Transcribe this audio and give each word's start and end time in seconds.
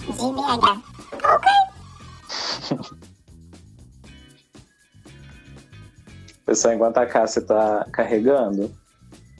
de 0.00 0.32
BH. 0.32 0.88
Ok? 1.24 1.48
Pessoal, 6.46 6.74
enquanto 6.74 6.98
a 6.98 7.06
Cássia 7.06 7.40
está 7.40 7.84
carregando, 7.92 8.70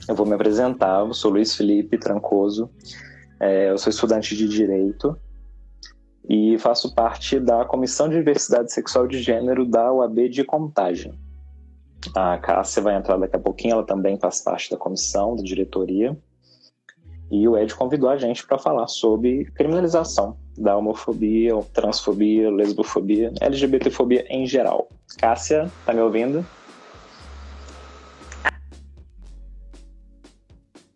eu 0.07 0.15
vou 0.15 0.25
me 0.25 0.33
apresentar. 0.33 0.99
Eu 0.99 1.13
sou 1.13 1.31
Luiz 1.31 1.55
Felipe 1.55 1.97
Trancoso, 1.97 2.69
é, 3.39 3.71
eu 3.71 3.77
sou 3.77 3.89
estudante 3.89 4.35
de 4.35 4.47
Direito 4.47 5.17
e 6.29 6.57
faço 6.59 6.93
parte 6.93 7.39
da 7.39 7.65
Comissão 7.65 8.07
de 8.07 8.15
Diversidade 8.17 8.71
Sexual 8.71 9.07
de 9.07 9.19
Gênero 9.19 9.65
da 9.65 9.91
UAB 9.91 10.29
de 10.29 10.43
Contagem. 10.43 11.17
A 12.15 12.37
Cássia 12.37 12.81
vai 12.81 12.95
entrar 12.95 13.17
daqui 13.17 13.35
a 13.35 13.39
pouquinho, 13.39 13.73
ela 13.73 13.85
também 13.85 14.19
faz 14.19 14.41
parte 14.41 14.69
da 14.69 14.77
comissão, 14.77 15.35
da 15.35 15.41
diretoria. 15.41 16.15
E 17.31 17.47
o 17.47 17.57
Ed 17.57 17.73
convidou 17.75 18.09
a 18.09 18.17
gente 18.17 18.45
para 18.45 18.57
falar 18.57 18.87
sobre 18.87 19.45
criminalização 19.51 20.35
da 20.57 20.75
homofobia, 20.75 21.53
transfobia, 21.73 22.49
lesbofobia, 22.49 23.31
LGBTfobia 23.39 24.25
em 24.29 24.45
geral. 24.47 24.89
Cássia, 25.17 25.69
tá 25.85 25.93
me 25.93 26.01
ouvindo? 26.01 26.45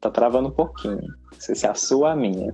Tá 0.02 0.10
travando 0.10 0.50
um 0.50 0.52
pouquinho. 0.52 1.02
Não 1.32 1.40
sei 1.40 1.56
se 1.56 1.66
é 1.66 1.70
a 1.70 1.76
sua 1.76 1.98
ou 1.98 2.06
a 2.08 2.16
minha. 2.16 2.54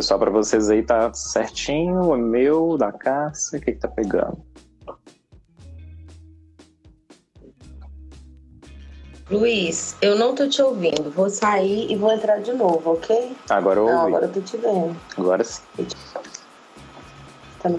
Pessoal, 0.00 0.18
para 0.18 0.30
vocês 0.30 0.70
aí 0.70 0.82
tá 0.82 1.12
certinho, 1.12 2.14
o 2.14 2.16
meu, 2.16 2.78
da 2.78 2.90
Cássia, 2.90 3.58
o 3.58 3.62
que, 3.62 3.72
que 3.72 3.80
tá 3.80 3.86
pegando? 3.86 4.42
Luiz, 9.30 9.94
eu 10.00 10.16
não 10.16 10.34
tô 10.34 10.48
te 10.48 10.62
ouvindo. 10.62 11.10
Vou 11.10 11.28
sair 11.28 11.92
e 11.92 11.96
vou 11.96 12.10
entrar 12.10 12.40
de 12.40 12.50
novo, 12.54 12.94
ok? 12.94 13.36
Agora 13.50 13.78
eu 13.78 13.82
ouvi. 13.84 13.94
Não, 13.94 14.06
agora 14.06 14.24
eu 14.24 14.32
tô 14.32 14.40
te 14.40 14.56
vendo. 14.56 14.96
Agora 15.18 15.44
sim. 15.44 15.60
Tá. 17.62 17.70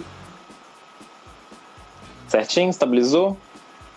Certinho? 2.27 2.69
Estabilizou? 2.69 3.35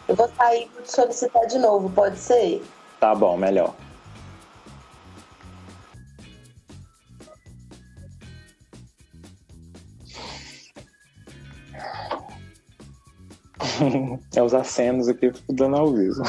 Eu 0.09 0.17
vou 0.17 0.31
sair 0.35 0.63
e 0.63 0.69
vou 0.73 0.83
te 0.83 0.91
solicitar 0.91 1.47
de 1.47 1.59
novo, 1.59 1.91
pode 1.91 2.17
ser? 2.17 2.65
Tá 2.99 3.15
bom, 3.15 3.37
melhor. 3.37 3.75
É 14.37 14.43
os 14.43 14.55
acenos 14.55 15.09
aqui 15.09 15.33
dando 15.51 15.77
ao 15.77 15.93
vivo. 15.93 16.23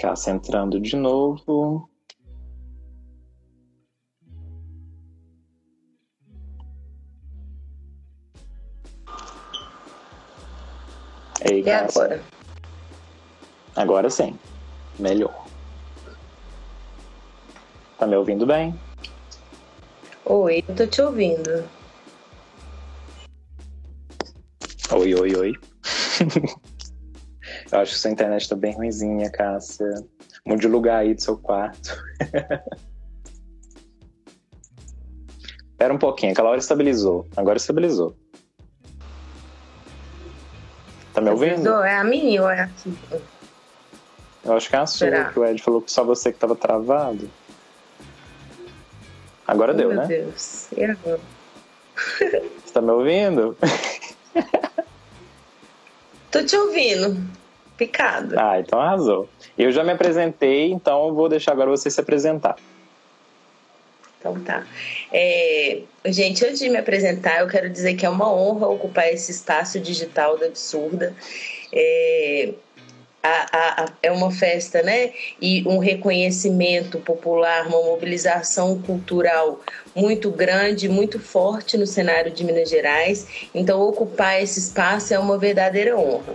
Cássia 0.00 0.30
entrando 0.32 0.80
de 0.80 0.96
novo. 0.96 1.90
Ei, 11.50 11.60
E 11.60 11.64
Cássia. 11.64 12.02
agora? 12.02 12.24
Agora 13.76 14.10
sim. 14.10 14.38
Melhor. 14.98 15.46
Tá 17.98 18.06
me 18.06 18.16
ouvindo 18.16 18.46
bem? 18.46 18.78
Oi, 20.24 20.62
eu 20.68 20.74
tô 20.74 20.86
te 20.86 21.00
ouvindo. 21.00 21.68
Oi, 24.92 25.14
oi, 25.14 25.36
oi. 25.36 25.52
Eu 27.70 27.80
acho 27.80 27.92
que 27.92 27.98
sua 27.98 28.10
internet 28.10 28.48
tá 28.48 28.56
bem 28.56 28.74
ruimzinha, 28.74 29.30
Cássia. 29.30 29.90
Mude 30.46 30.66
o 30.66 30.70
lugar 30.70 31.00
aí 31.00 31.14
do 31.14 31.20
seu 31.20 31.36
quarto. 31.36 32.02
Espera 35.70 35.92
um 35.94 35.98
pouquinho, 35.98 36.32
aquela 36.32 36.48
hora 36.50 36.58
estabilizou. 36.58 37.26
Agora 37.36 37.58
estabilizou. 37.58 38.16
Tá 41.12 41.20
me 41.20 41.30
ouvindo? 41.30 41.68
É 41.82 41.96
a 41.96 42.04
minha 42.04 42.42
ou 42.42 42.50
é 42.50 42.62
a 42.62 42.68
sua? 42.76 43.37
Eu 44.48 44.56
acho 44.56 44.70
que 44.70 44.76
é 44.76 44.78
a 44.78 44.86
sua, 44.86 45.10
Será? 45.10 45.24
que 45.26 45.38
o 45.38 45.44
Ed 45.44 45.62
falou 45.62 45.82
que 45.82 45.92
só 45.92 46.02
você 46.02 46.32
que 46.32 46.38
tava 46.38 46.56
travado. 46.56 47.30
Agora 49.46 49.72
Oh, 49.72 49.76
deu, 49.76 49.88
meu 49.88 49.98
né? 49.98 50.06
Deus. 50.06 50.68
E 50.72 50.84
agora? 50.84 51.20
Você 52.64 52.72
tá 52.72 52.80
me 52.80 52.90
ouvindo? 52.92 53.56
Tô 56.30 56.42
te 56.44 56.56
ouvindo. 56.56 57.16
Picado. 57.76 58.38
Ah, 58.38 58.58
então 58.60 58.80
arrasou. 58.80 59.28
Eu 59.56 59.70
já 59.72 59.82
me 59.84 59.92
apresentei, 59.92 60.70
então 60.70 61.08
eu 61.08 61.14
vou 61.14 61.28
deixar 61.28 61.52
agora 61.52 61.70
você 61.70 61.90
se 61.90 62.00
apresentar. 62.00 62.56
Então 64.18 64.38
tá. 64.40 64.66
É, 65.12 65.80
gente, 66.06 66.44
antes 66.44 66.58
de 66.58 66.68
me 66.68 66.76
apresentar, 66.76 67.40
eu 67.40 67.48
quero 67.48 67.70
dizer 67.70 67.94
que 67.94 68.04
é 68.04 68.08
uma 68.08 68.30
honra 68.32 68.66
ocupar 68.68 69.08
esse 69.12 69.30
espaço 69.30 69.78
digital 69.80 70.36
da 70.38 70.46
Absurda. 70.46 71.14
É, 71.72 72.52
a- 73.22 73.46
a- 73.52 73.84
a- 73.84 73.92
é 74.02 74.10
uma 74.12 74.30
festa, 74.30 74.82
né? 74.82 75.12
E 75.40 75.66
um 75.66 75.78
reconhecimento 75.78 76.98
popular, 77.00 77.66
uma 77.66 77.82
mobilização 77.82 78.80
cultural 78.80 79.60
muito 79.94 80.30
grande, 80.30 80.88
muito 80.88 81.18
forte 81.18 81.76
no 81.76 81.86
cenário 81.86 82.30
de 82.30 82.44
Minas 82.44 82.70
Gerais. 82.70 83.26
Então, 83.54 83.80
ocupar 83.82 84.42
esse 84.42 84.58
espaço 84.60 85.12
é 85.12 85.18
uma 85.18 85.36
verdadeira 85.36 85.96
honra. 85.96 86.34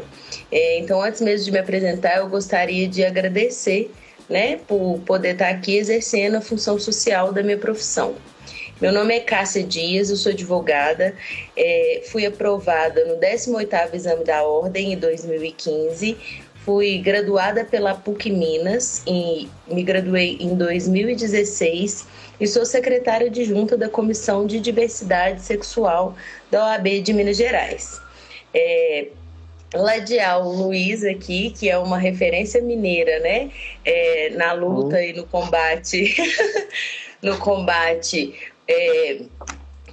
É, 0.51 0.79
então, 0.79 1.01
antes 1.01 1.21
mesmo 1.21 1.45
de 1.45 1.51
me 1.51 1.59
apresentar, 1.59 2.17
eu 2.17 2.27
gostaria 2.27 2.87
de 2.87 3.03
agradecer 3.03 3.91
né, 4.29 4.57
por 4.67 4.99
poder 5.05 5.33
estar 5.33 5.49
aqui 5.49 5.75
exercendo 5.77 6.35
a 6.35 6.41
função 6.41 6.79
social 6.79 7.33
da 7.33 7.43
minha 7.43 7.57
profissão. 7.57 8.15
Meu 8.81 8.91
nome 8.91 9.15
é 9.15 9.19
Cássia 9.19 9.63
Dias, 9.63 10.09
eu 10.09 10.15
sou 10.15 10.31
advogada, 10.31 11.15
é, 11.55 12.03
fui 12.11 12.25
aprovada 12.25 13.05
no 13.05 13.15
18º 13.17 13.95
Exame 13.95 14.23
da 14.23 14.43
Ordem 14.43 14.93
em 14.93 14.97
2015, 14.97 16.17
fui 16.65 16.97
graduada 16.99 17.65
pela 17.65 17.93
PUC 17.93 18.31
Minas 18.31 19.03
e 19.05 19.49
me 19.67 19.83
graduei 19.83 20.37
em 20.39 20.55
2016 20.55 22.07
e 22.39 22.47
sou 22.47 22.65
secretária 22.65 23.27
adjunta 23.27 23.77
da 23.77 23.89
Comissão 23.89 24.47
de 24.47 24.59
Diversidade 24.59 25.41
Sexual 25.41 26.15
da 26.49 26.65
OAB 26.65 27.01
de 27.01 27.13
Minas 27.13 27.37
Gerais. 27.37 27.99
É, 28.53 29.07
ladear 29.73 30.45
o 30.45 30.51
Luiz 30.51 31.03
aqui, 31.03 31.49
que 31.49 31.69
é 31.69 31.77
uma 31.77 31.97
referência 31.97 32.61
mineira, 32.61 33.19
né? 33.19 33.51
É, 33.83 34.29
na 34.31 34.53
luta 34.53 35.01
e 35.01 35.13
no 35.13 35.25
combate, 35.25 36.15
no 37.21 37.37
combate 37.39 38.33
é, 38.67 39.21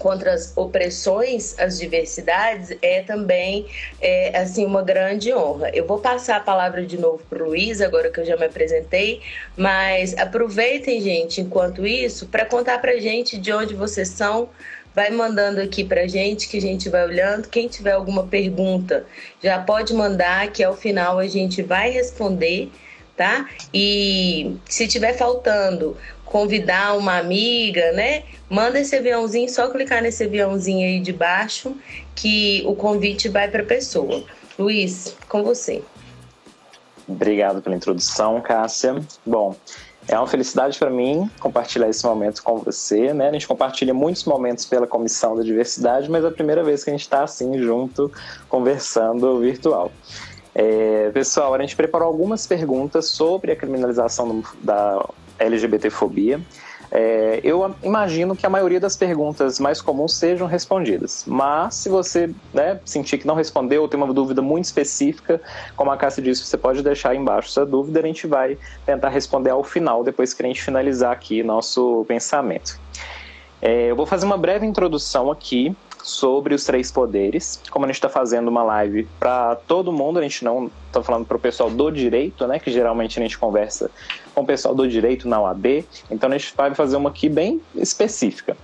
contra 0.01 0.33
as 0.33 0.57
opressões, 0.57 1.55
as 1.59 1.79
diversidades, 1.79 2.77
é 2.81 3.03
também 3.03 3.67
é, 4.01 4.37
assim 4.37 4.65
uma 4.65 4.83
grande 4.83 5.33
honra. 5.33 5.71
Eu 5.75 5.87
vou 5.87 5.99
passar 5.99 6.37
a 6.37 6.41
palavra 6.41 6.85
de 6.85 6.99
novo 6.99 7.23
para 7.29 7.45
o 7.45 7.49
Luiz, 7.49 7.83
agora 7.83 8.11
que 8.11 8.19
eu 8.19 8.25
já 8.25 8.37
me 8.37 8.47
apresentei, 8.47 9.21
mas 9.57 10.17
aproveitem, 10.17 11.01
gente, 11.03 11.43
enquanto 11.43 11.87
isso, 11.87 12.27
para 12.27 12.47
contar 12.47 12.79
para 12.81 12.99
gente 12.99 13.39
de 13.39 13.53
onde 13.53 13.75
vocês 13.75 14.09
são. 14.09 14.49
Vai 14.93 15.11
mandando 15.11 15.61
aqui 15.61 15.85
pra 15.85 16.09
gente 16.09 16.49
que 16.49 16.57
a 16.57 16.61
gente 16.61 16.89
vai 16.89 17.05
olhando. 17.05 17.47
Quem 17.47 17.69
tiver 17.69 17.93
alguma 17.93 18.27
pergunta, 18.27 19.07
já 19.41 19.61
pode 19.61 19.95
mandar 19.95 20.51
que 20.51 20.65
ao 20.65 20.75
final 20.77 21.19
a 21.19 21.29
gente 21.29 21.63
vai 21.63 21.91
responder, 21.91 22.73
tá? 23.17 23.49
E 23.73 24.57
se 24.65 24.89
tiver 24.89 25.13
faltando 25.13 25.97
convidar 26.31 26.97
uma 26.97 27.19
amiga, 27.19 27.93
né? 27.93 28.23
Manda 28.49 28.81
esse 28.81 28.97
aviãozinho, 28.97 29.51
só 29.51 29.69
clicar 29.69 30.01
nesse 30.01 30.25
aviãozinho 30.25 30.87
aí 30.87 31.01
de 31.01 31.13
baixo 31.13 31.77
que 32.15 32.63
o 32.67 32.75
convite 32.75 33.29
vai 33.29 33.49
para 33.49 33.65
pessoa. 33.65 34.25
Luiz, 34.59 35.17
com 35.29 35.43
você. 35.43 35.83
Obrigado 37.07 37.61
pela 37.61 37.75
introdução, 37.75 38.41
Cássia. 38.41 39.03
Bom, 39.27 39.57
é 40.07 40.17
uma 40.17 40.27
felicidade 40.29 40.79
para 40.79 40.89
mim 40.89 41.29
compartilhar 41.41 41.89
esse 41.89 42.05
momento 42.05 42.43
com 42.43 42.59
você, 42.59 43.13
né? 43.13 43.29
A 43.29 43.33
gente 43.33 43.49
compartilha 43.49 43.93
muitos 43.93 44.25
momentos 44.25 44.65
pela 44.65 44.87
Comissão 44.87 45.37
da 45.37 45.43
Diversidade, 45.43 46.09
mas 46.09 46.25
é 46.25 46.29
a 46.29 46.31
primeira 46.31 46.63
vez 46.63 46.85
que 46.85 46.91
a 46.91 46.93
gente 46.93 47.03
está 47.03 47.25
assim 47.25 47.59
junto, 47.59 48.11
conversando 48.49 49.41
virtual. 49.41 49.91
É, 50.55 51.11
pessoal, 51.11 51.55
a 51.55 51.61
gente 51.61 51.75
preparou 51.75 52.07
algumas 52.07 52.47
perguntas 52.47 53.07
sobre 53.07 53.51
a 53.51 53.57
criminalização 53.57 54.29
do- 54.29 54.49
da 54.63 55.05
LGBTfobia. 55.41 56.41
É, 56.93 57.41
eu 57.45 57.73
imagino 57.85 58.35
que 58.35 58.45
a 58.45 58.51
maioria 58.51 58.81
das 58.81 58.97
perguntas 58.97 59.61
mais 59.61 59.81
comuns 59.81 60.17
sejam 60.17 60.49
respondidas, 60.49 61.25
mas 61.25 61.77
se 61.77 61.89
você 61.89 62.31
né, 62.53 62.81
sentir 62.85 63.19
que 63.19 63.27
não 63.27 63.37
respondeu 63.37 63.83
ou 63.83 63.89
tem 63.89 64.01
uma 64.01 64.13
dúvida 64.13 64.43
muito 64.43 64.65
específica, 64.65 65.41
como 65.77 65.93
a 65.93 65.97
Cássia 65.97 66.21
disse, 66.21 66.45
você 66.45 66.59
pode 66.59 66.83
deixar 66.83 67.11
aí 67.11 67.17
embaixo 67.17 67.51
sua 67.51 67.65
dúvida, 67.65 68.01
a 68.01 68.03
gente 68.03 68.27
vai 68.27 68.59
tentar 68.85 69.09
responder 69.11 69.51
ao 69.51 69.63
final, 69.63 70.03
depois 70.03 70.35
que 70.35 70.43
a 70.43 70.47
gente 70.47 70.61
finalizar 70.61 71.13
aqui 71.13 71.45
nosso 71.45 72.05
pensamento. 72.09 72.79
É, 73.63 73.91
eu 73.91 73.95
vou 73.95 74.07
fazer 74.07 74.27
uma 74.27 74.39
breve 74.39 74.67
introdução 74.67 75.31
aqui 75.31 75.77
sobre 76.03 76.55
os 76.55 76.65
três 76.65 76.91
poderes. 76.91 77.61
Como 77.71 77.85
a 77.85 77.89
gente 77.89 77.97
está 77.97 78.09
fazendo 78.09 78.49
uma 78.49 78.63
live 78.63 79.07
para 79.19 79.55
todo 79.55 79.93
mundo, 79.93 80.19
a 80.19 80.23
gente 80.23 80.45
não 80.45 80.71
está 80.87 81.03
falando 81.03 81.27
para 81.27 81.37
o 81.37 81.41
pessoal 81.41 81.71
do 81.71 81.91
direito, 81.91 82.47
né? 82.47 82.59
Que 82.59 82.71
geralmente 82.71 83.19
a 83.19 83.23
gente 83.23 83.39
conversa 83.39 83.91
com 84.35 84.43
o 84.43 84.47
pessoal 84.47 84.75
do 84.75 84.89
direito 84.89 85.29
na 85.29 85.41
UAB. 85.41 85.85
Então 86.11 86.31
a 86.31 86.39
gente 86.39 86.55
vai 86.57 86.75
fazer 86.75 86.97
uma 86.97 87.11
aqui 87.11 87.29
bem 87.29 87.61
específica. 87.75 88.57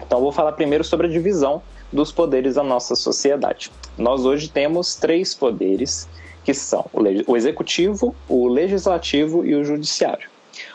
Então 0.00 0.18
eu 0.18 0.22
vou 0.22 0.32
falar 0.32 0.52
primeiro 0.52 0.84
sobre 0.84 1.06
a 1.06 1.10
divisão 1.10 1.62
dos 1.92 2.12
poderes 2.12 2.54
da 2.54 2.62
nossa 2.62 2.94
sociedade. 2.94 3.70
Nós 3.98 4.24
hoje 4.24 4.48
temos 4.48 4.94
três 4.94 5.34
poderes 5.34 6.08
que 6.44 6.54
são 6.54 6.86
o 6.92 7.36
executivo, 7.36 8.14
o 8.28 8.48
legislativo 8.48 9.44
e 9.44 9.54
o 9.54 9.64
judiciário. 9.64 10.28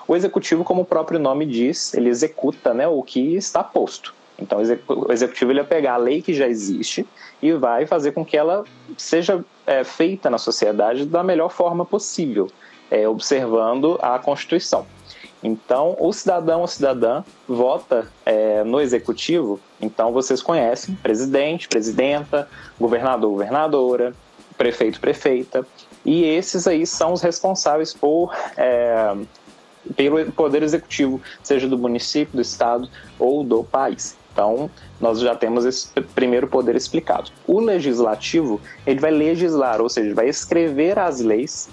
O 0.08 0.16
executivo, 0.16 0.64
como 0.64 0.82
o 0.82 0.86
próprio 0.86 1.20
nome 1.20 1.46
diz, 1.46 1.94
ele 1.94 2.10
executa 2.10 2.74
né, 2.74 2.88
o 2.88 3.02
que 3.02 3.36
está 3.36 3.64
posto. 3.64 4.14
Então, 4.38 4.60
o 4.88 5.12
executivo 5.12 5.52
ele 5.52 5.62
vai 5.62 5.70
pegar 5.70 5.94
a 5.94 5.98
lei 5.98 6.22
que 6.22 6.34
já 6.34 6.48
existe 6.48 7.06
e 7.42 7.54
vai 7.54 7.86
fazer 7.86 8.12
com 8.12 8.26
que 8.26 8.36
ela 8.36 8.66
seja 8.98 9.44
é, 9.66 9.84
feita 9.84 10.30
na 10.30 10.38
sociedade 10.38 11.06
da 11.06 11.24
melhor 11.24 11.50
forma 11.50 11.86
possível, 11.86 12.48
é, 12.90 13.08
observando 13.08 13.98
a 14.02 14.18
Constituição. 14.20 14.86
Então, 15.44 15.96
o 16.00 16.12
cidadão 16.12 16.62
ou 16.62 16.68
cidadã 16.68 17.24
vota 17.48 18.08
é, 18.26 18.64
no 18.64 18.82
executivo, 18.82 19.60
então 19.80 20.12
vocês 20.12 20.42
conhecem 20.42 20.96
presidente, 20.96 21.68
presidenta, 21.68 22.48
governador, 22.80 23.30
governadora, 23.30 24.14
prefeito, 24.58 25.00
prefeita, 25.00 25.66
e 26.04 26.24
esses 26.24 26.68
aí 26.68 26.86
são 26.88 27.14
os 27.14 27.22
responsáveis 27.22 27.94
por 27.94 28.34
é, 28.58 29.16
pelo 29.96 30.32
poder 30.32 30.64
executivo, 30.64 31.22
seja 31.44 31.68
do 31.68 31.78
município, 31.78 32.36
do 32.36 32.42
estado 32.42 32.90
ou 33.20 33.44
do 33.44 33.64
país. 33.64 34.18
Então, 34.34 34.70
nós 35.00 35.20
já 35.20 35.36
temos 35.36 35.64
esse 35.64 35.90
primeiro 36.14 36.48
poder 36.48 36.76
explicado. 36.76 37.32
O 37.48 37.60
legislativo, 37.60 38.60
ele 38.86 39.00
vai 39.00 39.12
legislar, 39.12 39.80
ou 39.80 39.90
seja, 39.90 40.14
vai 40.14 40.28
escrever 40.28 41.00
as 41.00 41.22
leis 41.22 41.70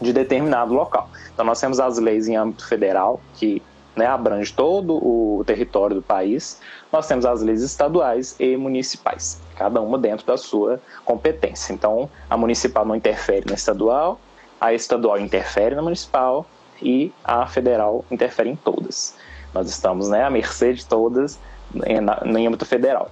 de 0.00 0.12
determinado 0.12 0.72
local. 0.72 1.08
Então, 1.32 1.44
nós 1.44 1.60
temos 1.60 1.78
as 1.80 1.98
leis 1.98 2.28
em 2.28 2.36
âmbito 2.36 2.66
federal, 2.66 3.20
que 3.34 3.62
né, 3.94 4.06
abrange 4.06 4.52
todo 4.52 4.94
o 4.94 5.42
território 5.44 5.96
do 5.96 6.02
país. 6.02 6.60
Nós 6.92 7.06
temos 7.06 7.26
as 7.26 7.42
leis 7.42 7.62
estaduais 7.62 8.34
e 8.38 8.56
municipais, 8.56 9.40
cada 9.56 9.80
uma 9.80 9.98
dentro 9.98 10.26
da 10.26 10.36
sua 10.36 10.80
competência. 11.04 11.72
Então, 11.72 12.08
a 12.28 12.36
municipal 12.36 12.84
não 12.84 12.94
interfere 12.94 13.44
na 13.46 13.54
estadual, 13.54 14.20
a 14.60 14.72
estadual 14.72 15.18
interfere 15.18 15.74
na 15.74 15.82
municipal 15.82 16.46
e 16.82 17.12
a 17.24 17.46
federal 17.46 18.04
interfere 18.10 18.50
em 18.50 18.56
todas. 18.56 19.16
Nós 19.52 19.68
estamos 19.68 20.08
né, 20.08 20.24
à 20.24 20.30
mercê 20.30 20.72
de 20.72 20.86
todas 20.86 21.38
no 21.72 22.46
âmbito 22.46 22.64
federal. 22.64 23.10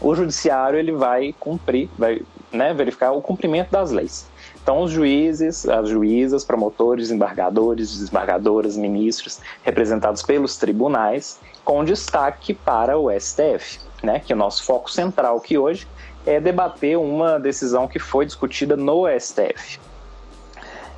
O 0.00 0.14
judiciário 0.14 0.78
ele 0.78 0.92
vai 0.92 1.34
cumprir, 1.38 1.88
vai 1.96 2.20
né, 2.52 2.74
verificar 2.74 3.12
o 3.12 3.22
cumprimento 3.22 3.70
das 3.70 3.90
leis. 3.90 4.28
Então, 4.64 4.80
os 4.80 4.90
juízes, 4.90 5.68
as 5.68 5.90
juízas, 5.90 6.42
promotores, 6.42 7.10
embargadores, 7.10 7.92
desembargadoras, 7.98 8.78
ministros, 8.78 9.38
representados 9.62 10.22
pelos 10.22 10.56
tribunais, 10.56 11.38
com 11.62 11.84
destaque 11.84 12.54
para 12.54 12.98
o 12.98 13.10
STF, 13.10 13.78
né, 14.02 14.20
que 14.20 14.32
é 14.32 14.36
o 14.36 14.38
nosso 14.38 14.64
foco 14.64 14.90
central 14.90 15.36
aqui 15.36 15.58
hoje 15.58 15.86
é 16.26 16.40
debater 16.40 16.96
uma 16.98 17.38
decisão 17.38 17.86
que 17.86 17.98
foi 17.98 18.24
discutida 18.24 18.76
no 18.76 19.04
STF. 19.20 19.78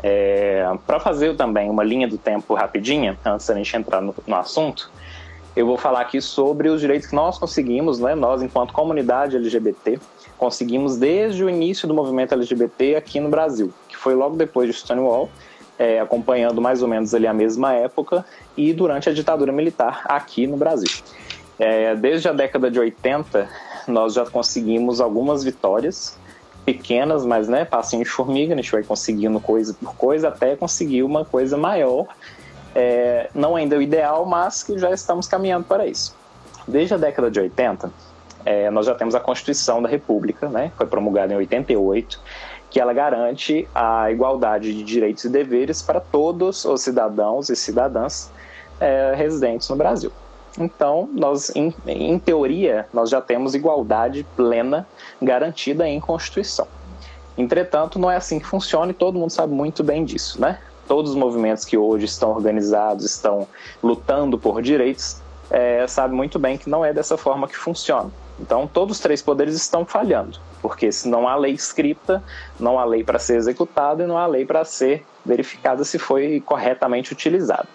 É, 0.00 0.64
Para 0.86 1.00
fazer 1.00 1.34
também 1.36 1.68
uma 1.68 1.82
linha 1.82 2.06
do 2.06 2.16
tempo 2.16 2.54
rapidinha, 2.54 3.18
antes 3.24 3.46
da 3.46 3.54
gente 3.54 3.76
entrar 3.76 4.00
no, 4.00 4.14
no 4.26 4.36
assunto, 4.36 4.90
eu 5.56 5.66
vou 5.66 5.76
falar 5.76 6.02
aqui 6.02 6.20
sobre 6.20 6.68
os 6.68 6.80
direitos 6.80 7.08
que 7.08 7.16
nós 7.16 7.38
conseguimos, 7.38 7.98
né, 7.98 8.14
nós 8.14 8.42
enquanto 8.42 8.72
comunidade 8.72 9.36
LGBT, 9.36 9.98
conseguimos 10.38 10.96
desde 10.96 11.42
o 11.44 11.50
início 11.50 11.86
do 11.88 11.94
movimento 11.94 12.34
LGBT 12.34 12.96
aqui 12.96 13.20
no 13.20 13.28
Brasil, 13.28 13.72
que 13.88 13.96
foi 13.96 14.14
logo 14.14 14.36
depois 14.36 14.68
de 14.68 14.76
Stonewall, 14.76 15.30
é, 15.78 16.00
acompanhando 16.00 16.60
mais 16.60 16.82
ou 16.82 16.88
menos 16.88 17.14
ali 17.14 17.26
a 17.26 17.34
mesma 17.34 17.74
época 17.74 18.24
e 18.56 18.72
durante 18.72 19.08
a 19.08 19.12
ditadura 19.12 19.52
militar 19.52 20.02
aqui 20.06 20.46
no 20.46 20.56
Brasil. 20.56 20.90
É, 21.58 21.94
desde 21.94 22.28
a 22.28 22.32
década 22.32 22.70
de 22.70 22.78
80, 22.78 23.48
nós 23.88 24.14
já 24.14 24.24
conseguimos 24.26 25.00
algumas 25.00 25.44
vitórias 25.44 26.18
pequenas, 26.64 27.24
mas 27.24 27.48
né, 27.48 27.64
passinho 27.64 28.02
de 28.02 28.10
formiga, 28.10 28.52
a 28.52 28.56
gente 28.56 28.72
vai 28.72 28.82
conseguindo 28.82 29.38
coisa 29.38 29.74
por 29.74 29.94
coisa 29.94 30.28
até 30.28 30.56
conseguir 30.56 31.02
uma 31.02 31.24
coisa 31.24 31.56
maior 31.56 32.06
é, 32.76 33.30
não 33.34 33.56
ainda 33.56 33.78
o 33.78 33.82
ideal, 33.82 34.26
mas 34.26 34.62
que 34.62 34.78
já 34.78 34.90
estamos 34.90 35.26
caminhando 35.26 35.64
para 35.64 35.86
isso. 35.86 36.14
Desde 36.68 36.92
a 36.92 36.98
década 36.98 37.30
de 37.30 37.40
80, 37.40 37.90
é, 38.46 38.70
nós 38.70 38.86
já 38.86 38.94
temos 38.94 39.14
a 39.14 39.20
Constituição 39.20 39.82
da 39.82 39.88
República, 39.88 40.48
né, 40.48 40.72
foi 40.76 40.86
promulgada 40.86 41.34
em 41.34 41.36
88, 41.36 42.20
que 42.70 42.80
ela 42.80 42.92
garante 42.92 43.68
a 43.74 44.10
igualdade 44.10 44.72
de 44.72 44.82
direitos 44.82 45.24
e 45.24 45.28
deveres 45.28 45.82
para 45.82 46.00
todos 46.00 46.64
os 46.64 46.80
cidadãos 46.80 47.50
e 47.50 47.56
cidadãs 47.56 48.30
é, 48.80 49.12
residentes 49.16 49.68
no 49.68 49.76
Brasil. 49.76 50.12
Então, 50.58 51.08
nós, 51.12 51.54
em, 51.54 51.74
em 51.86 52.18
teoria, 52.18 52.86
nós 52.92 53.10
já 53.10 53.20
temos 53.20 53.54
igualdade 53.54 54.24
plena 54.36 54.86
garantida 55.20 55.86
em 55.86 56.00
Constituição. 56.00 56.66
Entretanto, 57.36 57.98
não 57.98 58.10
é 58.10 58.16
assim 58.16 58.38
que 58.38 58.46
funciona 58.46 58.92
e 58.92 58.94
todo 58.94 59.18
mundo 59.18 59.30
sabe 59.30 59.52
muito 59.52 59.84
bem 59.84 60.04
disso, 60.04 60.40
né? 60.40 60.58
todos 60.86 61.10
os 61.10 61.16
movimentos 61.16 61.64
que 61.64 61.76
hoje 61.76 62.04
estão 62.04 62.30
organizados, 62.30 63.04
estão 63.04 63.46
lutando 63.82 64.38
por 64.38 64.62
direitos, 64.62 65.20
é, 65.50 65.86
sabe 65.86 66.14
muito 66.14 66.38
bem 66.38 66.56
que 66.56 66.70
não 66.70 66.84
é 66.84 66.92
dessa 66.92 67.16
forma 67.16 67.46
que 67.48 67.56
funciona. 67.56 68.10
Então, 68.38 68.66
todos 68.66 68.96
os 68.96 69.02
três 69.02 69.22
poderes 69.22 69.54
estão 69.54 69.84
falhando, 69.84 70.38
porque 70.60 70.92
se 70.92 71.08
não 71.08 71.26
há 71.26 71.34
lei 71.36 71.52
escrita, 71.52 72.22
não 72.60 72.78
há 72.78 72.84
lei 72.84 73.02
para 73.02 73.18
ser 73.18 73.36
executada 73.36 74.04
e 74.04 74.06
não 74.06 74.18
há 74.18 74.26
lei 74.26 74.44
para 74.44 74.64
ser 74.64 75.04
verificada 75.24 75.84
se 75.84 75.98
foi 75.98 76.42
corretamente 76.44 77.12
utilizada. 77.12 77.68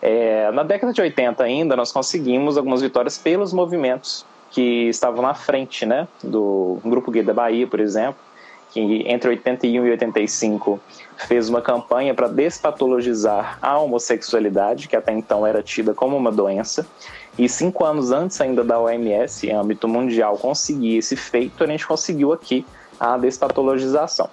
É, 0.00 0.50
na 0.52 0.62
década 0.62 0.92
de 0.92 1.00
80 1.00 1.42
ainda, 1.42 1.76
nós 1.76 1.92
conseguimos 1.92 2.56
algumas 2.56 2.82
vitórias 2.82 3.16
pelos 3.18 3.52
movimentos 3.52 4.26
que 4.50 4.88
estavam 4.88 5.22
na 5.22 5.34
frente, 5.34 5.84
né, 5.84 6.06
do 6.22 6.78
Grupo 6.84 7.10
Gay 7.10 7.22
da 7.22 7.34
Bahia, 7.34 7.66
por 7.66 7.80
exemplo, 7.80 8.20
que 8.70 9.04
entre 9.06 9.30
81 9.30 9.86
e 9.86 9.90
85 9.92 10.80
fez 11.28 11.48
uma 11.48 11.62
campanha 11.62 12.12
para 12.12 12.28
despatologizar 12.28 13.58
a 13.62 13.78
homossexualidade, 13.78 14.88
que 14.88 14.96
até 14.96 15.12
então 15.12 15.46
era 15.46 15.62
tida 15.62 15.94
como 15.94 16.16
uma 16.16 16.32
doença. 16.32 16.86
E 17.36 17.48
cinco 17.48 17.84
anos 17.84 18.12
antes 18.12 18.40
ainda 18.40 18.62
da 18.62 18.78
OMS, 18.78 19.46
em 19.46 19.52
âmbito 19.52 19.88
mundial, 19.88 20.36
conseguir 20.36 20.98
esse 20.98 21.16
feito, 21.16 21.64
a 21.64 21.66
gente 21.66 21.86
conseguiu 21.86 22.32
aqui 22.32 22.64
a 22.98 23.16
despatologização. 23.18 24.28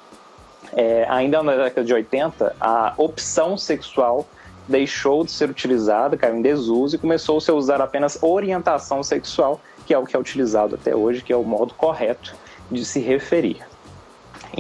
É, 0.74 1.06
ainda 1.10 1.42
na 1.42 1.56
década 1.56 1.84
de 1.84 1.94
80, 1.94 2.56
a 2.60 2.94
opção 2.98 3.58
sexual 3.58 4.26
deixou 4.68 5.26
de 5.26 5.32
ser 5.32 5.50
utilizada, 5.50 6.16
caiu 6.16 6.36
em 6.36 6.42
desuso 6.42 6.96
e 6.96 7.00
começou 7.00 7.42
-se 7.42 7.50
a 7.50 7.54
usar 7.54 7.82
apenas 7.82 8.20
orientação 8.22 9.02
sexual, 9.02 9.60
que 9.86 9.94
é 9.94 9.98
o 9.98 10.06
que 10.06 10.16
é 10.16 10.20
utilizado 10.20 10.76
até 10.76 10.96
hoje, 10.96 11.24
que 11.24 11.34
é 11.34 11.36
o 11.36 11.44
modo 11.44 11.74
correto 11.74 12.36
de 12.70 12.86
se 12.86 13.00
referir. 13.00 13.66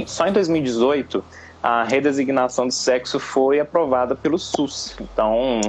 Só 0.07 0.25
em 0.27 0.33
2018 0.33 1.23
a 1.61 1.83
redesignação 1.83 2.67
de 2.67 2.73
sexo 2.73 3.19
foi 3.19 3.59
aprovada 3.59 4.15
pelo 4.15 4.39
SUS. 4.39 4.95
Então, 4.99 5.61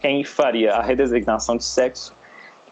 quem 0.00 0.24
faria 0.24 0.74
a 0.74 0.82
redesignação 0.82 1.56
de 1.56 1.64
sexo 1.64 2.12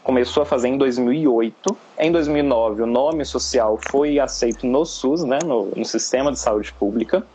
começou 0.05 0.43
a 0.43 0.47
fazer 0.47 0.69
em 0.69 0.77
2008. 0.77 1.77
Em 1.99 2.13
2009, 2.13 2.83
o 2.83 2.87
nome 2.87 3.25
social 3.25 3.79
foi 3.91 4.21
aceito 4.21 4.67
no 4.67 4.85
SUS, 4.85 5.25
né, 5.25 5.39
no, 5.45 5.73
no 5.75 5.85
Sistema 5.85 6.31
de 6.31 6.39
Saúde 6.39 6.73
Pública. 6.75 7.27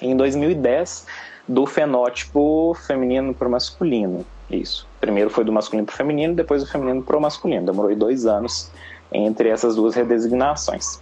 Em 0.00 0.14
2010, 0.14 1.06
do 1.48 1.64
fenótipo 1.64 2.76
feminino 2.86 3.34
para 3.34 3.48
o 3.48 3.50
masculino. 3.50 4.24
Isso. 4.50 4.86
Primeiro 5.00 5.30
foi 5.30 5.42
do 5.42 5.50
masculino 5.50 5.86
para 5.86 5.94
o 5.94 5.96
feminino, 5.96 6.34
depois 6.34 6.62
do 6.62 6.68
feminino 6.68 7.02
para 7.02 7.16
o 7.16 7.20
masculino. 7.20 7.64
Demorou 7.64 7.96
dois 7.96 8.26
anos 8.26 8.70
entre 9.10 9.48
essas 9.48 9.74
duas 9.74 9.94
redesignações. 9.94 11.00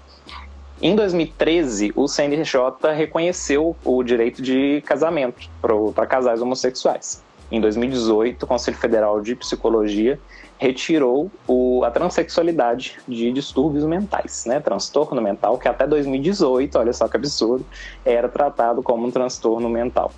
Em 0.80 0.94
2013, 0.94 1.92
o 1.96 2.06
CNJ 2.06 2.60
reconheceu 2.94 3.76
o 3.84 4.02
direito 4.02 4.40
de 4.40 4.80
casamento 4.82 5.48
para 5.94 6.06
casais 6.06 6.40
homossexuais. 6.40 7.22
Em 7.50 7.60
2018, 7.60 8.42
o 8.42 8.46
Conselho 8.46 8.76
Federal 8.76 9.20
de 9.20 9.34
Psicologia 9.34 10.18
retirou 10.58 11.30
o, 11.46 11.84
a 11.84 11.90
transexualidade 11.90 12.98
de 13.06 13.32
distúrbios 13.32 13.84
mentais, 13.84 14.44
né? 14.46 14.60
Transtorno 14.60 15.20
mental, 15.20 15.58
que 15.58 15.68
até 15.68 15.86
2018, 15.86 16.78
olha 16.78 16.92
só 16.92 17.08
que 17.08 17.16
absurdo, 17.16 17.64
era 18.04 18.28
tratado 18.28 18.82
como 18.82 19.06
um 19.06 19.10
transtorno 19.10 19.68
mental. 19.68 20.12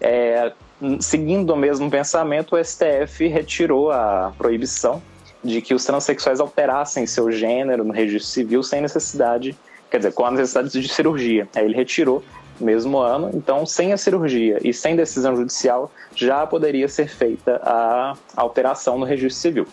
É, 0.00 0.52
seguindo 1.00 1.50
o 1.50 1.56
mesmo 1.56 1.90
pensamento, 1.90 2.54
o 2.54 2.64
STF 2.64 3.26
retirou 3.28 3.90
a 3.90 4.32
proibição 4.36 5.02
de 5.42 5.60
que 5.60 5.74
os 5.74 5.84
transexuais 5.84 6.40
alterassem 6.40 7.06
seu 7.06 7.30
gênero 7.30 7.84
no 7.84 7.92
registro 7.92 8.30
civil 8.30 8.62
sem 8.62 8.80
necessidade, 8.80 9.56
quer 9.90 9.98
dizer, 9.98 10.12
com 10.12 10.24
a 10.24 10.30
necessidade 10.30 10.70
de 10.70 10.88
cirurgia. 10.88 11.48
Aí 11.54 11.64
ele 11.64 11.74
retirou 11.74 12.22
mesmo 12.60 12.98
ano, 12.98 13.30
então 13.34 13.64
sem 13.64 13.92
a 13.92 13.96
cirurgia 13.96 14.58
e 14.62 14.72
sem 14.72 14.96
decisão 14.96 15.36
judicial 15.36 15.90
já 16.14 16.46
poderia 16.46 16.88
ser 16.88 17.08
feita 17.08 17.60
a 17.64 18.14
alteração 18.36 18.98
no 18.98 19.04
registro 19.04 19.40
civil. 19.40 19.66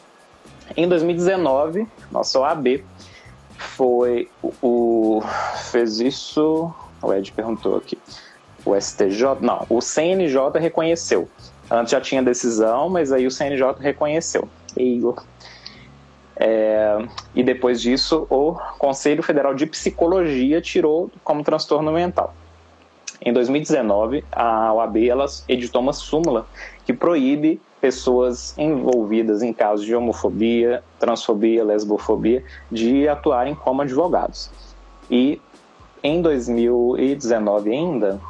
Em 0.75 0.87
2019, 0.87 1.87
nossa 2.11 2.39
OAB 2.39 2.83
foi 3.57 4.29
o 4.61 5.21
fez 5.71 5.99
isso, 5.99 6.73
o 7.01 7.13
Ed 7.13 7.31
perguntou 7.31 7.77
aqui. 7.77 7.97
O 8.65 8.79
STJ, 8.79 9.37
não, 9.41 9.65
o 9.69 9.79
CNJ 9.79 10.59
reconheceu. 10.59 11.29
Antes 11.69 11.91
já 11.91 12.01
tinha 12.01 12.21
decisão, 12.21 12.89
mas 12.89 13.11
aí 13.11 13.27
o 13.27 13.31
CNJ 13.31 13.75
reconheceu. 13.79 14.47
Igor. 14.75 15.23
É, 16.37 16.97
e 17.33 17.43
depois 17.43 17.81
disso, 17.81 18.27
o 18.29 18.55
Conselho 18.77 19.23
Federal 19.23 19.53
de 19.53 19.65
Psicologia 19.65 20.61
tirou 20.61 21.09
como 21.23 21.43
transtorno 21.43 21.91
mental. 21.91 22.33
Em 23.25 23.33
2019, 23.33 24.23
a 24.31 24.71
OAB 24.71 24.97
ela 24.97 25.25
editou 25.49 25.81
uma 25.81 25.93
súmula 25.93 26.45
que 26.85 26.93
proíbe 26.93 27.59
pessoas 27.81 28.55
envolvidas 28.55 29.41
em 29.41 29.51
casos 29.51 29.83
de 29.83 29.95
homofobia, 29.95 30.83
transfobia, 30.99 31.63
lesbofobia 31.63 32.43
de 32.71 33.07
atuarem 33.07 33.55
como 33.55 33.81
advogados. 33.81 34.51
E 35.09 35.41
em 36.03 36.21
2019 36.21 37.71
ainda, 37.71 38.21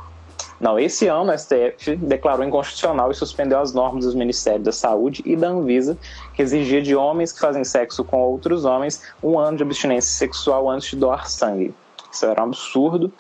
não, 0.62 0.80
esse 0.80 1.08
ano 1.08 1.34
o 1.34 1.38
STF 1.38 1.98
declarou 1.98 2.46
inconstitucional 2.46 3.12
e 3.12 3.16
suspendeu 3.16 3.60
as 3.60 3.74
normas 3.74 4.06
dos 4.06 4.16
Ministérios 4.16 4.64
da 4.64 4.72
Saúde 4.72 5.22
e 5.26 5.36
da 5.36 5.50
Anvisa, 5.50 5.98
que 6.34 6.42
exigia 6.42 6.82
de 6.82 6.96
homens 6.96 7.34
que 7.34 7.42
fazem 7.42 7.66
sexo 7.66 8.06
com 8.06 8.22
outros 8.22 8.64
homens 8.64 9.02
um 9.22 9.38
ano 9.38 9.58
de 9.58 9.64
abstinência 9.64 10.12
sexual 10.12 10.70
antes 10.70 10.92
de 10.92 10.96
doar 10.96 11.30
sangue. 11.30 11.74
Isso 12.10 12.26
era 12.26 12.42
um 12.42 12.46
absurdo 12.46 13.12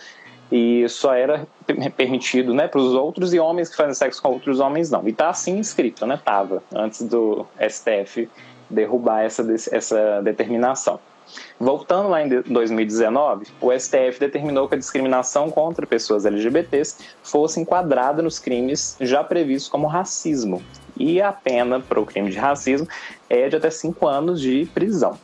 e 0.51 0.87
só 0.87 1.13
era 1.13 1.47
permitido 1.95 2.53
né, 2.53 2.67
para 2.67 2.79
os 2.79 2.93
outros 2.93 3.33
e 3.33 3.39
homens 3.39 3.69
que 3.69 3.75
fazem 3.75 3.93
sexo 3.93 4.21
com 4.21 4.29
outros 4.29 4.59
homens 4.59 4.91
não. 4.91 5.05
E 5.07 5.11
está 5.11 5.29
assim 5.29 5.59
escrito, 5.59 6.05
né? 6.05 6.19
Tava 6.23 6.63
antes 6.73 7.01
do 7.01 7.45
STF 7.59 8.29
derrubar 8.69 9.23
essa, 9.23 9.45
essa 9.71 10.21
determinação. 10.21 10.99
Voltando 11.59 12.09
lá 12.09 12.21
em 12.21 12.29
2019, 12.41 13.47
o 13.59 13.71
STF 13.71 14.19
determinou 14.19 14.67
que 14.67 14.75
a 14.75 14.77
discriminação 14.77 15.49
contra 15.49 15.85
pessoas 15.87 16.25
LGBTs 16.25 16.97
fosse 17.23 17.59
enquadrada 17.59 18.21
nos 18.21 18.37
crimes 18.37 18.95
já 19.01 19.23
previstos 19.23 19.69
como 19.69 19.87
racismo. 19.87 20.61
E 20.95 21.21
a 21.21 21.31
pena 21.33 21.79
para 21.79 21.99
o 21.99 22.05
crime 22.05 22.29
de 22.29 22.37
racismo 22.37 22.87
é 23.29 23.49
de 23.49 23.55
até 23.55 23.69
cinco 23.69 24.07
anos 24.07 24.39
de 24.39 24.65
prisão. 24.73 25.17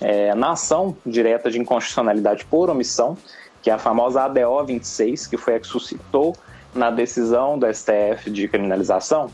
É, 0.00 0.34
na 0.34 0.52
ação 0.52 0.96
direta 1.06 1.50
de 1.50 1.60
inconstitucionalidade 1.60 2.44
por 2.46 2.68
omissão, 2.68 3.16
que 3.62 3.70
é 3.70 3.72
a 3.72 3.78
famosa 3.78 4.24
ADO 4.24 4.64
26, 4.66 5.26
que 5.26 5.36
foi 5.36 5.54
a 5.54 5.60
que 5.60 5.66
suscitou 5.66 6.36
na 6.74 6.90
decisão 6.90 7.58
do 7.58 7.66
STF 7.72 8.30
de 8.30 8.48
criminalização, 8.48 9.30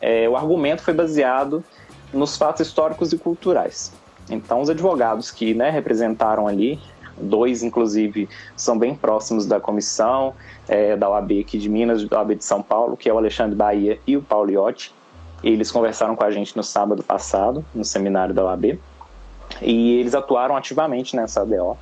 é, 0.00 0.28
o 0.28 0.36
argumento 0.36 0.82
foi 0.82 0.94
baseado 0.94 1.62
nos 2.12 2.36
fatos 2.36 2.66
históricos 2.66 3.12
e 3.12 3.18
culturais. 3.18 3.92
Então, 4.28 4.60
os 4.60 4.70
advogados 4.70 5.30
que 5.30 5.54
né, 5.54 5.70
representaram 5.70 6.46
ali, 6.46 6.80
dois 7.20 7.62
inclusive 7.62 8.28
são 8.56 8.78
bem 8.78 8.94
próximos 8.94 9.46
da 9.46 9.60
comissão 9.60 10.34
é, 10.68 10.96
da 10.96 11.08
OAB 11.08 11.40
aqui 11.40 11.58
de 11.58 11.68
Minas, 11.68 12.04
da 12.04 12.18
OAB 12.18 12.36
de 12.36 12.44
São 12.44 12.62
Paulo, 12.62 12.96
que 12.96 13.08
é 13.08 13.12
o 13.12 13.18
Alexandre 13.18 13.54
Bahia 13.54 14.00
e 14.06 14.16
o 14.16 14.22
Paulo 14.22 14.50
Iotti. 14.50 14.94
Eles 15.42 15.70
conversaram 15.70 16.16
com 16.16 16.24
a 16.24 16.30
gente 16.30 16.56
no 16.56 16.62
sábado 16.62 17.02
passado, 17.02 17.64
no 17.74 17.84
seminário 17.84 18.34
da 18.34 18.44
OAB, 18.44 18.78
e 19.62 19.98
eles 19.98 20.14
atuaram 20.14 20.56
ativamente 20.56 21.16
nessa 21.16 21.42
ADO. 21.42 21.76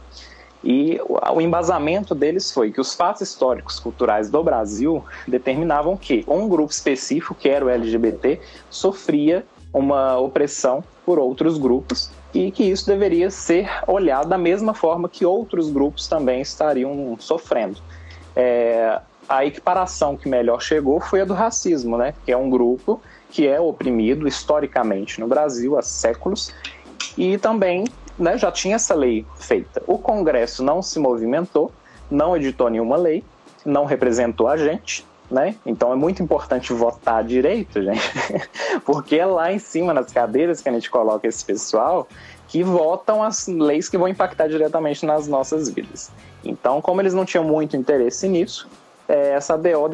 E 0.62 1.00
o 1.32 1.40
embasamento 1.40 2.14
deles 2.14 2.50
foi 2.50 2.72
que 2.72 2.80
os 2.80 2.94
fatos 2.94 3.22
históricos 3.22 3.78
culturais 3.78 4.28
do 4.28 4.42
Brasil 4.42 5.04
determinavam 5.26 5.96
que 5.96 6.24
um 6.26 6.48
grupo 6.48 6.72
específico, 6.72 7.34
que 7.34 7.48
era 7.48 7.64
o 7.64 7.68
LGBT, 7.68 8.40
sofria 8.68 9.46
uma 9.72 10.18
opressão 10.18 10.82
por 11.06 11.18
outros 11.18 11.58
grupos 11.58 12.10
e 12.34 12.50
que 12.50 12.64
isso 12.64 12.86
deveria 12.86 13.30
ser 13.30 13.70
olhado 13.86 14.28
da 14.28 14.38
mesma 14.38 14.74
forma 14.74 15.08
que 15.08 15.24
outros 15.24 15.70
grupos 15.70 16.08
também 16.08 16.40
estariam 16.40 17.16
sofrendo. 17.20 17.78
É, 18.34 19.00
a 19.28 19.44
equiparação 19.44 20.16
que 20.16 20.28
melhor 20.28 20.60
chegou 20.60 21.00
foi 21.00 21.20
a 21.20 21.24
do 21.24 21.34
racismo, 21.34 21.96
né? 21.96 22.14
que 22.24 22.32
é 22.32 22.36
um 22.36 22.50
grupo 22.50 23.00
que 23.30 23.46
é 23.46 23.60
oprimido 23.60 24.26
historicamente 24.26 25.20
no 25.20 25.28
Brasil 25.28 25.78
há 25.78 25.82
séculos 25.82 26.52
e 27.16 27.36
também 27.36 27.84
né, 28.18 28.36
já 28.36 28.50
tinha 28.50 28.76
essa 28.76 28.94
lei 28.94 29.24
feita. 29.38 29.82
O 29.86 29.98
Congresso 29.98 30.62
não 30.62 30.82
se 30.82 30.98
movimentou, 30.98 31.72
não 32.10 32.36
editou 32.36 32.68
nenhuma 32.68 32.96
lei, 32.96 33.24
não 33.64 33.84
representou 33.84 34.48
a 34.48 34.56
gente, 34.56 35.06
né? 35.30 35.54
Então 35.64 35.92
é 35.92 35.96
muito 35.96 36.22
importante 36.22 36.72
votar 36.72 37.22
direito, 37.22 37.82
gente, 37.82 38.00
porque 38.84 39.16
é 39.16 39.26
lá 39.26 39.52
em 39.52 39.58
cima 39.58 39.92
nas 39.92 40.10
cadeiras 40.10 40.62
que 40.62 40.68
a 40.68 40.72
gente 40.72 40.90
coloca 40.90 41.26
esse 41.28 41.44
pessoal 41.44 42.08
que 42.48 42.62
votam 42.62 43.22
as 43.22 43.46
leis 43.46 43.88
que 43.88 43.98
vão 43.98 44.08
impactar 44.08 44.48
diretamente 44.48 45.04
nas 45.04 45.28
nossas 45.28 45.68
vidas. 45.68 46.10
Então, 46.42 46.80
como 46.80 47.02
eles 47.02 47.12
não 47.12 47.26
tinham 47.26 47.44
muito 47.44 47.76
interesse 47.76 48.26
nisso, 48.26 48.66
é, 49.06 49.30
essa 49.30 49.56
DO 49.56 49.88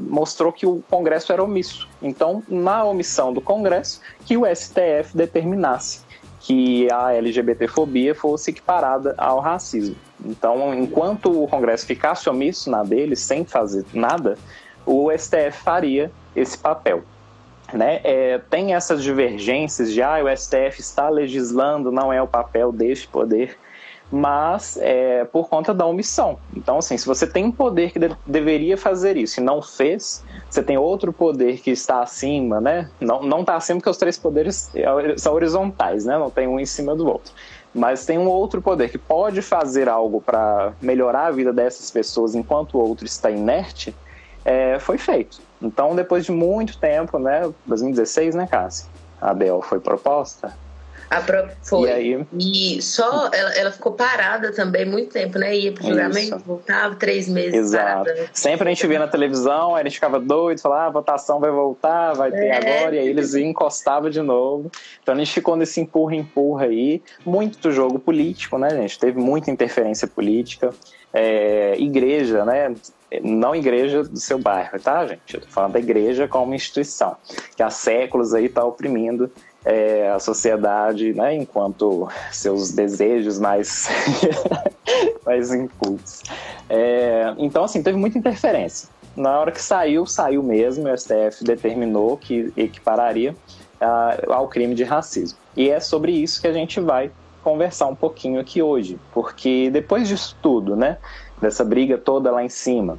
mostrou 0.00 0.52
que 0.52 0.66
o 0.66 0.82
Congresso 0.88 1.32
era 1.32 1.42
omisso. 1.42 1.88
Então, 2.02 2.42
na 2.48 2.84
omissão 2.84 3.32
do 3.32 3.40
Congresso, 3.40 4.00
que 4.24 4.36
o 4.36 4.44
STF 4.46 5.16
determinasse 5.16 6.05
que 6.46 6.88
a 6.92 7.12
LGBTfobia 7.12 8.14
fosse 8.14 8.52
equiparada 8.52 9.16
ao 9.18 9.40
racismo. 9.40 9.96
Então, 10.24 10.72
enquanto 10.72 11.42
o 11.42 11.48
Congresso 11.48 11.84
ficasse 11.84 12.30
omisso 12.30 12.70
na 12.70 12.84
dele, 12.84 13.16
sem 13.16 13.44
fazer 13.44 13.84
nada, 13.92 14.38
o 14.86 15.10
STF 15.10 15.64
faria 15.64 16.08
esse 16.36 16.56
papel. 16.56 17.02
Né? 17.72 18.00
É, 18.04 18.38
tem 18.48 18.74
essas 18.74 19.02
divergências 19.02 19.92
de 19.92 20.00
ah, 20.00 20.22
o 20.22 20.36
STF 20.36 20.78
está 20.78 21.08
legislando, 21.08 21.90
não 21.90 22.12
é 22.12 22.22
o 22.22 22.28
papel 22.28 22.70
deste 22.70 23.08
poder, 23.08 23.58
mas 24.10 24.76
é 24.80 25.24
por 25.24 25.48
conta 25.48 25.74
da 25.74 25.84
omissão. 25.84 26.38
Então, 26.54 26.78
assim, 26.78 26.96
se 26.96 27.06
você 27.06 27.26
tem 27.26 27.44
um 27.44 27.52
poder 27.52 27.90
que 27.90 27.98
de 27.98 28.10
deveria 28.24 28.76
fazer 28.76 29.16
isso 29.16 29.40
e 29.40 29.42
não 29.42 29.60
fez, 29.60 30.24
você 30.48 30.62
tem 30.62 30.78
outro 30.78 31.12
poder 31.12 31.58
que 31.60 31.70
está 31.70 32.02
acima, 32.02 32.60
né? 32.60 32.90
Não, 33.00 33.22
não 33.22 33.40
está 33.40 33.56
acima 33.56 33.78
porque 33.78 33.90
os 33.90 33.96
três 33.96 34.16
poderes 34.16 34.70
são 35.16 35.34
horizontais, 35.34 36.04
né? 36.04 36.16
Não 36.16 36.30
tem 36.30 36.46
um 36.46 36.60
em 36.60 36.66
cima 36.66 36.94
do 36.94 37.06
outro. 37.06 37.32
Mas 37.74 38.06
tem 38.06 38.16
um 38.16 38.28
outro 38.28 38.62
poder 38.62 38.90
que 38.90 38.96
pode 38.98 39.42
fazer 39.42 39.88
algo 39.88 40.20
para 40.20 40.72
melhorar 40.80 41.26
a 41.26 41.30
vida 41.30 41.52
dessas 41.52 41.90
pessoas 41.90 42.34
enquanto 42.34 42.74
o 42.74 42.78
outro 42.78 43.04
está 43.04 43.30
inerte, 43.30 43.94
é, 44.44 44.78
foi 44.78 44.96
feito. 44.96 45.40
Então, 45.60 45.94
depois 45.94 46.24
de 46.24 46.32
muito 46.32 46.78
tempo, 46.78 47.18
né? 47.18 47.50
2016, 47.66 48.34
né, 48.34 48.46
Cássia? 48.46 48.88
A 49.20 49.34
BL 49.34 49.60
foi 49.62 49.80
proposta 49.80 50.54
a 51.10 51.20
pro... 51.20 51.48
Foi. 51.62 51.88
E, 51.88 51.92
aí... 51.92 52.26
e 52.38 52.82
só 52.82 53.30
ela, 53.32 53.50
ela, 53.54 53.70
ficou 53.70 53.92
parada 53.92 54.52
também 54.52 54.84
muito 54.84 55.12
tempo, 55.12 55.38
né? 55.38 55.56
Ia 55.56 55.72
pro 55.72 55.84
julgamento, 55.84 56.38
voltava 56.38 56.94
três 56.96 57.28
meses. 57.28 57.54
Exato. 57.54 58.04
Parada, 58.04 58.14
né? 58.14 58.28
Sempre 58.32 58.68
a 58.68 58.70
gente 58.70 58.86
via 58.86 58.98
na 58.98 59.08
televisão, 59.08 59.74
aí 59.74 59.82
a 59.82 59.84
gente 59.84 59.94
ficava 59.94 60.18
doido, 60.18 60.60
falava, 60.60 60.82
ah, 60.82 60.86
a 60.86 60.90
votação 60.90 61.38
vai 61.38 61.50
voltar, 61.50 62.14
vai 62.14 62.30
ter 62.30 62.46
é. 62.46 62.56
agora, 62.56 62.96
e 62.96 62.98
aí 62.98 63.08
eles 63.08 63.34
encostavam 63.34 64.10
de 64.10 64.20
novo. 64.20 64.70
Então 65.02 65.14
a 65.14 65.18
gente 65.18 65.32
ficou 65.32 65.56
nesse 65.56 65.80
empurra-empurra 65.80 66.64
aí. 66.66 67.02
Muito 67.24 67.70
jogo 67.70 67.98
político, 67.98 68.58
né, 68.58 68.70
gente? 68.70 68.98
Teve 68.98 69.18
muita 69.18 69.50
interferência 69.50 70.08
política. 70.08 70.70
É, 71.12 71.76
igreja, 71.78 72.44
né? 72.44 72.74
Não 73.22 73.54
igreja 73.54 74.02
do 74.02 74.18
seu 74.18 74.38
bairro, 74.38 74.78
tá, 74.80 75.06
gente? 75.06 75.34
Eu 75.34 75.40
tô 75.40 75.46
falando 75.48 75.72
da 75.72 75.78
igreja 75.78 76.26
como 76.26 76.52
instituição, 76.52 77.16
que 77.56 77.62
há 77.62 77.70
séculos 77.70 78.34
aí 78.34 78.48
tá 78.48 78.64
oprimindo 78.64 79.30
é, 79.66 80.08
a 80.10 80.20
sociedade, 80.20 81.12
né, 81.12 81.34
enquanto 81.34 82.08
seus 82.30 82.70
desejos 82.70 83.40
mais, 83.40 83.88
mais 85.26 85.52
incultos. 85.52 86.22
É, 86.70 87.34
então, 87.36 87.64
assim, 87.64 87.82
teve 87.82 87.98
muita 87.98 88.16
interferência. 88.16 88.88
Na 89.16 89.40
hora 89.40 89.50
que 89.50 89.60
saiu, 89.60 90.06
saiu 90.06 90.42
mesmo, 90.42 90.88
o 90.88 90.96
STF 90.96 91.42
determinou 91.42 92.16
que 92.16 92.52
equipararia 92.56 93.34
uh, 93.80 94.32
ao 94.32 94.46
crime 94.46 94.74
de 94.74 94.84
racismo. 94.84 95.36
E 95.56 95.68
é 95.68 95.80
sobre 95.80 96.12
isso 96.12 96.40
que 96.40 96.46
a 96.46 96.52
gente 96.52 96.78
vai 96.78 97.10
conversar 97.42 97.86
um 97.86 97.94
pouquinho 97.94 98.38
aqui 98.38 98.62
hoje, 98.62 98.98
porque 99.12 99.70
depois 99.70 100.06
disso 100.06 100.36
tudo, 100.40 100.76
né, 100.76 100.98
dessa 101.40 101.64
briga 101.64 101.98
toda 101.98 102.30
lá 102.30 102.44
em 102.44 102.48
cima, 102.48 102.98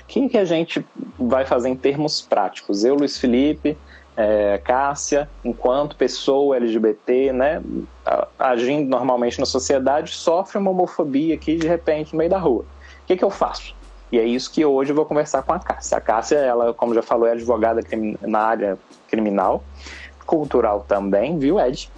o 0.00 0.04
que, 0.06 0.28
que 0.28 0.38
a 0.38 0.44
gente 0.44 0.84
vai 1.18 1.44
fazer 1.44 1.70
em 1.70 1.76
termos 1.76 2.20
práticos? 2.20 2.84
Eu, 2.84 2.94
Luiz 2.94 3.18
Felipe, 3.18 3.76
é, 4.18 4.58
Cássia, 4.58 5.30
enquanto 5.44 5.94
pessoa 5.94 6.56
LGBT, 6.56 7.32
né, 7.32 7.62
agindo 8.36 8.90
normalmente 8.90 9.38
na 9.38 9.46
sociedade, 9.46 10.10
sofre 10.10 10.58
uma 10.58 10.72
homofobia 10.72 11.36
aqui 11.36 11.54
de 11.54 11.68
repente 11.68 12.12
no 12.12 12.18
meio 12.18 12.28
da 12.28 12.38
rua. 12.38 12.62
O 13.04 13.06
que, 13.06 13.16
que 13.16 13.24
eu 13.24 13.30
faço? 13.30 13.76
E 14.10 14.18
é 14.18 14.24
isso 14.24 14.50
que 14.50 14.64
hoje 14.64 14.90
eu 14.90 14.96
vou 14.96 15.04
conversar 15.04 15.42
com 15.44 15.52
a 15.52 15.60
Cássia. 15.60 15.98
A 15.98 16.00
Cássia, 16.00 16.38
ela, 16.38 16.74
como 16.74 16.94
já 16.94 17.02
falou, 17.02 17.28
é 17.28 17.32
advogada 17.32 17.80
na 18.22 18.40
área 18.40 18.76
criminal, 19.06 19.62
cultural 20.26 20.84
também, 20.88 21.38
viu, 21.38 21.60
Ed? 21.60 21.88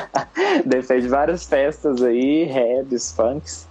Defende 0.64 1.06
várias 1.06 1.44
festas 1.44 2.02
aí, 2.02 2.44
raps, 2.46 3.12
funks, 3.12 3.68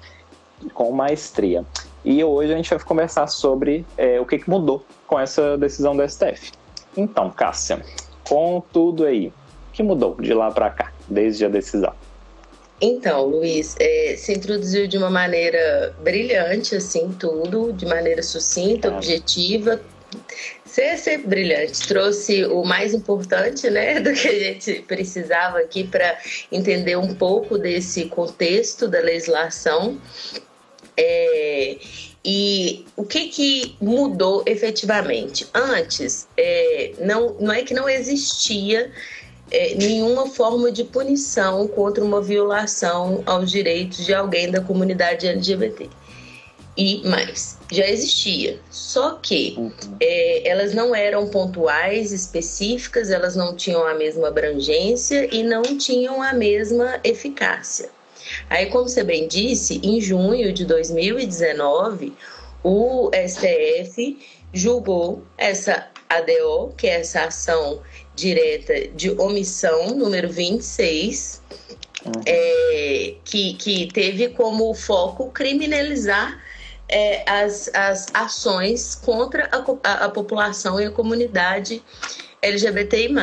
com 0.76 0.92
maestria. 0.92 1.66
E 2.06 2.24
hoje 2.24 2.54
a 2.54 2.58
gente 2.58 2.70
vai 2.70 2.80
conversar 2.80 3.26
sobre 3.26 3.84
é, 3.98 4.20
o 4.20 4.26
que, 4.26 4.38
que 4.38 4.50
mudou 4.50 4.86
com 5.08 5.20
essa 5.20 5.58
decisão 5.58 5.96
do 5.96 6.08
STF. 6.08 6.52
Então, 6.98 7.30
Cássia, 7.30 7.82
com 8.28 8.62
tudo 8.74 9.06
aí, 9.06 9.28
o 9.28 9.34
que 9.72 9.84
mudou 9.84 10.20
de 10.20 10.34
lá 10.34 10.52
para 10.52 10.70
cá, 10.72 10.92
desde 11.08 11.46
a 11.46 11.50
decisão? 11.50 11.94
Então, 12.80 13.26
Luiz, 13.26 13.76
é, 13.80 14.16
se 14.18 14.34
introduziu 14.34 14.88
de 14.88 14.98
uma 14.98 15.10
maneira 15.10 15.96
brilhante, 16.02 16.76
assim, 16.76 17.16
tudo, 17.20 17.74
de 17.74 17.86
maneira 17.86 18.22
sucinta, 18.22 18.88
é. 18.88 18.92
objetiva. 18.92 19.82
Ser 20.64 20.98
sempre 20.98 21.28
brilhante. 21.28 21.88
Trouxe 21.88 22.46
o 22.46 22.64
mais 22.64 22.94
importante, 22.94 23.70
né, 23.70 24.00
do 24.02 24.14
que 24.14 24.28
a 24.28 24.40
gente 24.40 24.82
precisava 24.88 25.60
aqui 25.60 25.84
para 25.84 26.18
entender 26.52 26.98
um 26.98 27.16
pouco 27.16 27.58
desse 27.58 28.06
contexto 28.06 28.88
da 28.88 29.00
legislação. 29.00 29.98
É, 30.96 31.78
e 32.30 32.86
o 32.98 33.06
que, 33.06 33.30
que 33.30 33.78
mudou 33.80 34.44
efetivamente? 34.46 35.48
Antes, 35.54 36.28
é, 36.36 36.92
não, 37.00 37.38
não 37.40 37.54
é 37.54 37.64
que 37.64 37.74
não 37.74 37.88
existia 37.88 38.92
é, 39.50 39.76
nenhuma 39.76 40.28
forma 40.28 40.70
de 40.70 40.84
punição 40.84 41.66
contra 41.70 42.04
uma 42.04 42.22
violação 42.22 43.24
aos 43.26 43.50
direitos 43.50 44.06
de 44.06 44.14
alguém 44.14 44.52
da 44.52 44.60
comunidade 44.60 45.26
LGBT. 45.26 45.90
E 46.76 47.02
mais, 47.08 47.58
já 47.72 47.88
existia, 47.88 48.60
só 48.70 49.14
que 49.14 49.56
uhum. 49.58 49.72
é, 50.02 50.50
elas 50.50 50.74
não 50.74 50.94
eram 50.94 51.30
pontuais, 51.30 52.12
específicas, 52.12 53.10
elas 53.10 53.38
não 53.38 53.56
tinham 53.56 53.88
a 53.88 53.94
mesma 53.94 54.28
abrangência 54.28 55.34
e 55.34 55.44
não 55.44 55.62
tinham 55.78 56.22
a 56.22 56.34
mesma 56.34 57.00
eficácia. 57.06 57.90
Aí, 58.50 58.68
como 58.68 58.88
você 58.88 59.04
bem 59.04 59.28
disse, 59.28 59.80
em 59.84 60.00
junho 60.02 60.52
de 60.54 60.66
2019, 60.66 62.14
o 62.64 63.10
STF 63.14 64.18
julgou 64.54 65.24
essa 65.38 65.88
ADO, 66.10 66.74
que 66.78 66.88
é 66.88 67.00
essa 67.00 67.26
ação 67.26 67.82
direta 68.16 68.88
de 68.90 69.12
omissão, 69.12 69.96
número 69.96 70.30
26, 70.30 71.42
uhum. 72.06 72.12
é, 72.26 73.16
que, 73.24 73.54
que 73.54 73.88
teve 73.94 74.30
como 74.30 74.74
foco 74.74 75.30
criminalizar 75.32 76.42
é, 76.90 77.30
as, 77.30 77.70
as 77.74 78.08
ações 78.14 78.96
contra 78.96 79.50
a, 79.52 79.64
a, 79.84 80.06
a, 80.06 80.10
população 80.10 80.80
e 80.80 80.86
a 80.86 80.92
comunidade 80.92 81.84
LGBTI. 82.42 83.14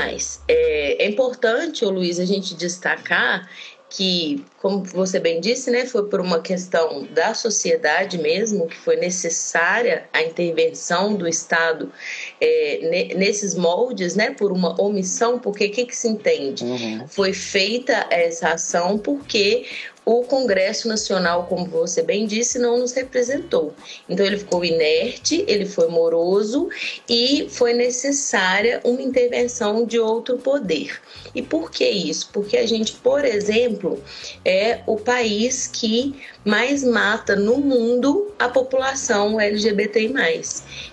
É, 0.46 1.04
é 1.04 1.08
importante, 1.08 1.84
Luiz, 1.84 2.20
a 2.20 2.24
gente 2.24 2.54
destacar 2.54 3.48
que, 3.96 4.44
como 4.60 4.82
você 4.82 5.20
bem 5.20 5.40
disse, 5.40 5.70
né, 5.70 5.86
foi 5.86 6.08
por 6.08 6.20
uma 6.20 6.40
questão 6.40 7.04
da 7.12 7.32
sociedade 7.32 8.18
mesmo, 8.18 8.66
que 8.66 8.76
foi 8.76 8.96
necessária 8.96 10.08
a 10.12 10.20
intervenção 10.20 11.14
do 11.14 11.28
Estado 11.28 11.92
é, 12.40 13.14
nesses 13.14 13.54
moldes, 13.54 14.16
né, 14.16 14.32
por 14.32 14.50
uma 14.50 14.80
omissão, 14.80 15.38
porque 15.38 15.66
o 15.66 15.70
que, 15.70 15.86
que 15.86 15.96
se 15.96 16.08
entende? 16.08 16.64
Uhum. 16.64 17.06
Foi 17.06 17.32
feita 17.32 18.06
essa 18.10 18.48
ação 18.48 18.98
porque 18.98 19.66
o 20.04 20.22
Congresso 20.22 20.86
Nacional, 20.86 21.46
como 21.46 21.66
você 21.66 22.02
bem 22.02 22.26
disse, 22.26 22.58
não 22.58 22.78
nos 22.78 22.92
representou. 22.92 23.74
Então 24.08 24.24
ele 24.24 24.38
ficou 24.38 24.64
inerte, 24.64 25.44
ele 25.48 25.64
foi 25.64 25.88
moroso 25.88 26.68
e 27.08 27.48
foi 27.50 27.72
necessária 27.72 28.80
uma 28.84 29.00
intervenção 29.00 29.86
de 29.86 29.98
outro 29.98 30.36
poder. 30.38 31.00
E 31.34 31.42
por 31.42 31.70
que 31.70 31.88
isso? 31.88 32.28
Porque 32.32 32.56
a 32.56 32.66
gente, 32.66 32.92
por 32.94 33.24
exemplo, 33.24 34.02
é 34.44 34.80
o 34.86 34.96
país 34.96 35.66
que 35.66 36.14
mais 36.44 36.84
mata 36.84 37.34
no 37.34 37.56
mundo 37.56 38.32
a 38.38 38.48
população 38.48 39.40
LGBTI+. 39.40 40.12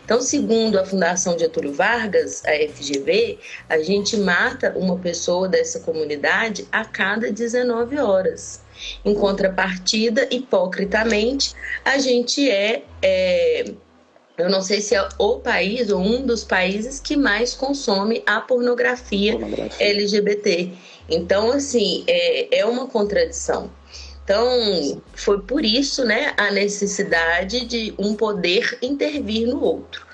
Então, 0.06 0.22
segundo 0.22 0.80
a 0.80 0.86
Fundação 0.86 1.38
Getúlio 1.38 1.74
Vargas, 1.74 2.44
a 2.46 2.52
FGV, 2.52 3.38
a 3.68 3.80
gente 3.80 4.18
mata 4.18 4.74
uma 4.76 4.98
pessoa 4.98 5.48
dessa 5.48 5.82
comunidade 5.82 6.68
a 6.72 6.86
cada 6.86 7.32
19 7.32 7.98
horas. 7.98 8.61
Em 9.04 9.14
contrapartida, 9.14 10.28
hipocritamente, 10.32 11.54
a 11.84 11.98
gente 11.98 12.50
é, 12.50 12.84
é 13.02 13.74
eu 14.38 14.50
não 14.50 14.62
sei 14.62 14.82
se 14.82 14.96
é 14.96 15.08
o 15.20 15.40
país 15.40 15.92
ou 15.92 16.00
um 16.00 16.26
dos 16.26 16.44
países 16.44 17.00
que 17.00 17.16
mais 17.16 17.54
consome 17.54 18.24
a 18.26 18.42
pornografia, 18.42 19.34
pornografia. 19.34 19.88
LGBT. 19.88 20.72
Então, 21.10 21.52
assim, 21.52 22.04
é, 22.08 22.60
é 22.60 22.66
uma 22.66 22.88
contradição. 22.88 23.70
Então, 24.24 25.02
foi 25.14 25.42
por 25.42 25.66
isso 25.66 26.06
né, 26.06 26.34
a 26.38 26.52
necessidade 26.52 27.66
de 27.66 27.94
um 28.00 28.16
poder 28.16 28.78
intervir 28.82 29.48
no 29.48 29.62
outro. 29.62 30.08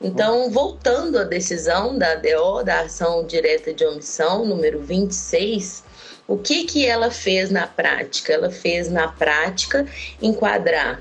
Então, 0.00 0.50
voltando 0.50 1.18
à 1.18 1.24
decisão 1.24 1.98
da 1.98 2.12
ADO, 2.12 2.62
da 2.64 2.80
Ação 2.80 3.26
Direta 3.26 3.74
de 3.74 3.84
Omissão, 3.84 4.44
número 4.44 4.80
26, 4.80 5.84
o 6.28 6.36
que, 6.36 6.64
que 6.64 6.86
ela 6.86 7.10
fez 7.10 7.50
na 7.50 7.66
prática? 7.66 8.34
Ela 8.34 8.50
fez 8.50 8.90
na 8.90 9.08
prática 9.08 9.86
enquadrar 10.20 11.00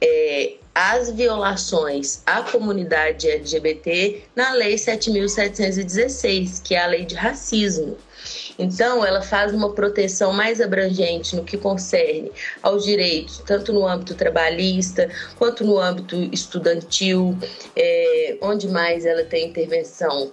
é, 0.00 0.54
as 0.74 1.12
violações 1.12 2.22
à 2.26 2.42
comunidade 2.42 3.30
LGBT 3.30 4.24
na 4.34 4.52
Lei 4.52 4.74
7.716, 4.74 6.60
que 6.60 6.74
é 6.74 6.82
a 6.82 6.86
lei 6.86 7.04
de 7.04 7.14
racismo. 7.14 7.96
Então, 8.58 9.04
ela 9.04 9.22
faz 9.22 9.54
uma 9.54 9.72
proteção 9.72 10.32
mais 10.32 10.60
abrangente 10.60 11.36
no 11.36 11.44
que 11.44 11.56
concerne 11.56 12.32
aos 12.62 12.84
direitos, 12.84 13.38
tanto 13.46 13.72
no 13.72 13.86
âmbito 13.86 14.14
trabalhista 14.14 15.08
quanto 15.38 15.64
no 15.64 15.78
âmbito 15.78 16.16
estudantil, 16.32 17.36
é, 17.76 18.36
onde 18.40 18.68
mais 18.68 19.04
ela 19.06 19.24
tem 19.24 19.48
intervenção 19.48 20.32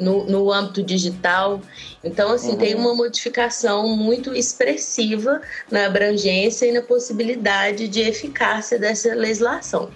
no, 0.00 0.24
no 0.24 0.52
âmbito 0.52 0.82
digital. 0.82 1.60
Então, 2.02 2.32
assim, 2.32 2.52
uhum. 2.52 2.56
tem 2.56 2.74
uma 2.74 2.94
modificação 2.94 3.86
muito 3.96 4.34
expressiva 4.34 5.40
na 5.70 5.86
abrangência 5.86 6.66
e 6.66 6.72
na 6.72 6.82
possibilidade 6.82 7.86
de 7.86 8.00
eficácia 8.00 8.78
dessa 8.78 9.14
legislação. 9.14 9.90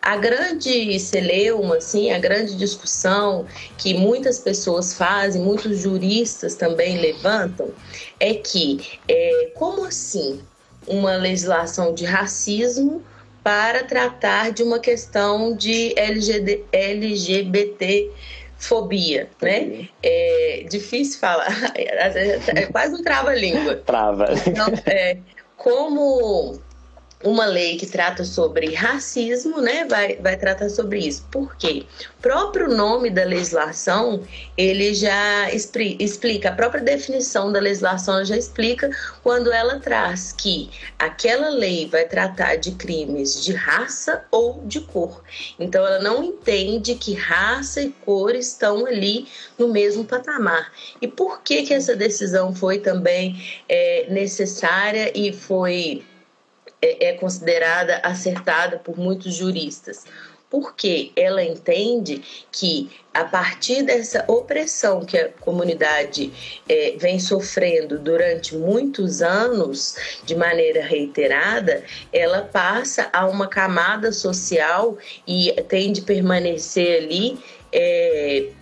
A 0.00 0.16
grande 0.16 0.98
celeuma, 1.00 1.76
assim, 1.76 2.10
a 2.10 2.18
grande 2.18 2.56
discussão 2.56 3.46
que 3.76 3.94
muitas 3.94 4.38
pessoas 4.38 4.94
fazem, 4.94 5.42
muitos 5.42 5.80
juristas 5.80 6.54
também 6.54 7.00
levantam, 7.00 7.70
é 8.20 8.34
que 8.34 8.98
é, 9.08 9.50
como 9.54 9.84
assim 9.84 10.40
uma 10.86 11.16
legislação 11.16 11.92
de 11.92 12.04
racismo 12.04 13.02
para 13.42 13.82
tratar 13.84 14.52
de 14.52 14.62
uma 14.62 14.78
questão 14.78 15.56
de 15.56 15.94
LGBT 16.72 18.10
fobia, 18.58 19.28
né? 19.40 19.88
É 20.02 20.64
difícil 20.68 21.20
falar, 21.20 21.48
é 21.76 22.66
quase 22.66 22.94
um 22.94 23.02
trava-língua. 23.02 23.76
Trava. 23.76 24.26
Então, 24.46 24.66
é, 24.86 25.18
como 25.56 26.60
uma 27.22 27.46
lei 27.46 27.76
que 27.76 27.86
trata 27.86 28.24
sobre 28.24 28.74
racismo, 28.74 29.60
né, 29.60 29.84
vai, 29.84 30.16
vai 30.16 30.36
tratar 30.36 30.68
sobre 30.68 31.00
isso. 31.00 31.26
Por 31.30 31.56
quê? 31.56 31.84
O 32.18 32.22
próprio 32.22 32.68
nome 32.68 33.10
da 33.10 33.24
legislação, 33.24 34.22
ele 34.56 34.94
já 34.94 35.50
explica, 35.52 36.50
a 36.50 36.52
própria 36.52 36.82
definição 36.82 37.50
da 37.50 37.58
legislação 37.58 38.24
já 38.24 38.36
explica 38.36 38.90
quando 39.22 39.52
ela 39.52 39.80
traz 39.80 40.32
que 40.32 40.70
aquela 40.98 41.48
lei 41.48 41.88
vai 41.88 42.04
tratar 42.04 42.56
de 42.56 42.72
crimes 42.72 43.42
de 43.42 43.52
raça 43.52 44.24
ou 44.30 44.62
de 44.64 44.80
cor. 44.80 45.22
Então, 45.58 45.84
ela 45.84 46.00
não 46.00 46.22
entende 46.22 46.94
que 46.94 47.14
raça 47.14 47.82
e 47.82 47.90
cor 48.04 48.34
estão 48.34 48.86
ali 48.86 49.26
no 49.58 49.68
mesmo 49.68 50.04
patamar. 50.04 50.72
E 51.02 51.08
por 51.08 51.42
que 51.42 51.62
que 51.62 51.74
essa 51.74 51.96
decisão 51.96 52.54
foi 52.54 52.78
também 52.78 53.42
é, 53.68 54.06
necessária 54.08 55.10
e 55.14 55.32
foi 55.32 56.04
é, 56.80 57.08
é 57.08 57.12
considerada 57.14 58.00
acertada 58.04 58.78
por 58.78 58.98
muitos 58.98 59.34
juristas, 59.34 60.04
porque 60.50 61.12
ela 61.14 61.42
entende 61.42 62.22
que 62.50 62.90
a 63.12 63.24
partir 63.24 63.82
dessa 63.82 64.24
opressão 64.26 65.04
que 65.04 65.18
a 65.18 65.28
comunidade 65.40 66.32
é, 66.68 66.94
vem 66.98 67.18
sofrendo 67.18 67.98
durante 67.98 68.56
muitos 68.56 69.20
anos 69.20 69.96
de 70.24 70.34
maneira 70.34 70.82
reiterada, 70.82 71.84
ela 72.12 72.42
passa 72.42 73.10
a 73.12 73.26
uma 73.26 73.46
camada 73.46 74.12
social 74.12 74.96
e 75.26 75.52
tem 75.68 75.92
de 75.92 76.00
permanecer 76.00 77.02
ali. 77.02 77.38
É, 77.70 78.52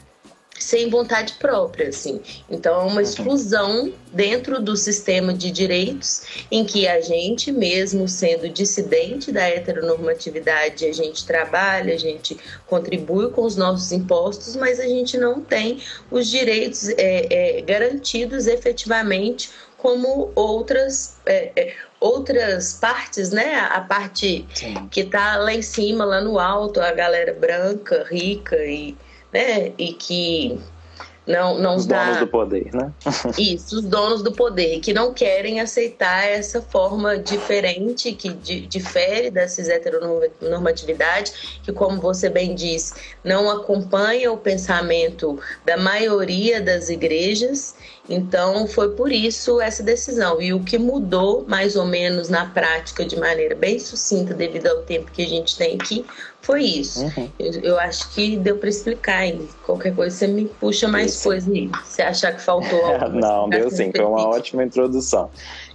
sem 0.59 0.88
vontade 0.88 1.35
própria, 1.35 1.88
assim. 1.88 2.21
Então 2.51 2.81
é 2.81 2.85
uma 2.85 2.95
uhum. 2.95 3.01
exclusão 3.01 3.92
dentro 4.12 4.61
do 4.61 4.77
sistema 4.77 5.33
de 5.33 5.51
direitos 5.51 6.47
em 6.51 6.64
que 6.64 6.88
a 6.88 7.01
gente, 7.01 7.53
mesmo 7.53 8.09
sendo 8.09 8.49
dissidente 8.49 9.31
da 9.31 9.47
heteronormatividade, 9.49 10.87
a 10.87 10.92
gente 10.92 11.27
trabalha, 11.27 11.95
a 11.95 11.99
gente 11.99 12.37
contribui 12.66 13.31
com 13.31 13.42
os 13.42 13.57
nossos 13.57 13.92
impostos, 13.92 14.57
mas 14.57 14.81
a 14.81 14.87
gente 14.87 15.19
não 15.19 15.40
tem 15.40 15.81
os 16.11 16.29
direitos 16.29 16.88
é, 16.90 17.59
é, 17.59 17.61
garantidos 17.62 18.47
efetivamente 18.47 19.51
como 19.77 20.33
outras 20.35 21.16
é, 21.27 21.53
é, 21.55 21.75
outras 22.01 22.75
partes, 22.75 23.31
né? 23.31 23.57
A 23.57 23.81
parte 23.81 24.47
Sim. 24.55 24.88
que 24.90 25.01
está 25.01 25.37
lá 25.37 25.53
em 25.53 25.62
cima, 25.62 26.05
lá 26.05 26.21
no 26.21 26.38
alto, 26.38 26.81
a 26.81 26.92
galera 26.92 27.33
branca, 27.33 28.07
rica 28.09 28.57
e, 28.64 28.97
né? 29.37 29.72
E 29.77 29.92
que 29.92 30.59
não, 31.27 31.59
não 31.59 31.77
os 31.77 31.87
dá... 31.87 32.05
donos 32.05 32.20
do 32.20 32.27
poder, 32.29 32.70
né? 32.72 32.92
Isso, 33.37 33.77
os 33.77 33.85
donos 33.85 34.22
do 34.22 34.33
poder, 34.33 34.81
que 34.81 34.94
não 34.94 35.12
querem 35.12 35.61
aceitar 35.61 36.25
essa 36.25 36.62
forma 36.62 37.18
diferente, 37.18 38.12
que 38.12 38.33
difere 38.33 39.31
dessas 39.31 39.68
heteronormatividade, 39.68 41.61
que, 41.64 41.72
como 41.72 42.01
você 42.01 42.31
bem 42.31 42.55
diz, 42.55 42.94
não 43.25 43.51
acompanha 43.51 44.33
o 44.33 44.38
pensamento 44.38 45.38
da 45.64 45.77
maioria 45.77 46.61
das 46.61 46.88
igrejas 46.88 47.75
então, 48.09 48.66
foi 48.66 48.90
por 48.90 49.11
isso 49.11 49.61
essa 49.61 49.83
decisão. 49.83 50.40
E 50.40 50.53
o 50.53 50.61
que 50.61 50.79
mudou, 50.79 51.45
mais 51.49 51.77
ou 51.77 51.85
menos 51.85 52.29
na 52.29 52.47
prática, 52.47 53.05
de 53.05 53.19
maneira 53.19 53.55
bem 53.55 53.79
sucinta, 53.79 54.33
devido 54.33 54.69
ao 54.69 54.83
tempo 54.83 55.11
que 55.11 55.23
a 55.23 55.29
gente 55.29 55.57
tem 55.57 55.75
aqui, 55.75 56.05
foi 56.40 56.62
isso. 56.62 57.03
Uhum. 57.03 57.29
Eu, 57.40 57.53
eu, 57.62 57.81
acho 57.81 58.09
que 58.14 58.37
deu 58.37 58.57
para 58.59 58.69
explicar. 58.69 59.27
Hein? 59.27 59.49
Qualquer 59.64 59.95
coisa 59.95 60.16
você 60.16 60.27
me 60.29 60.45
puxa 60.45 60.87
mais 60.87 61.21
coisa 61.21 61.51
aí. 61.51 61.69
Se 61.85 62.01
achar 62.01 62.33
que 62.33 62.40
faltou 62.40 62.87
algo. 62.87 63.19
Não, 63.19 63.49
deu 63.49 63.69
sim. 63.69 63.90
Foi 63.90 64.05
uma 64.05 64.29
ótima 64.31 64.62
introdução. 64.62 65.29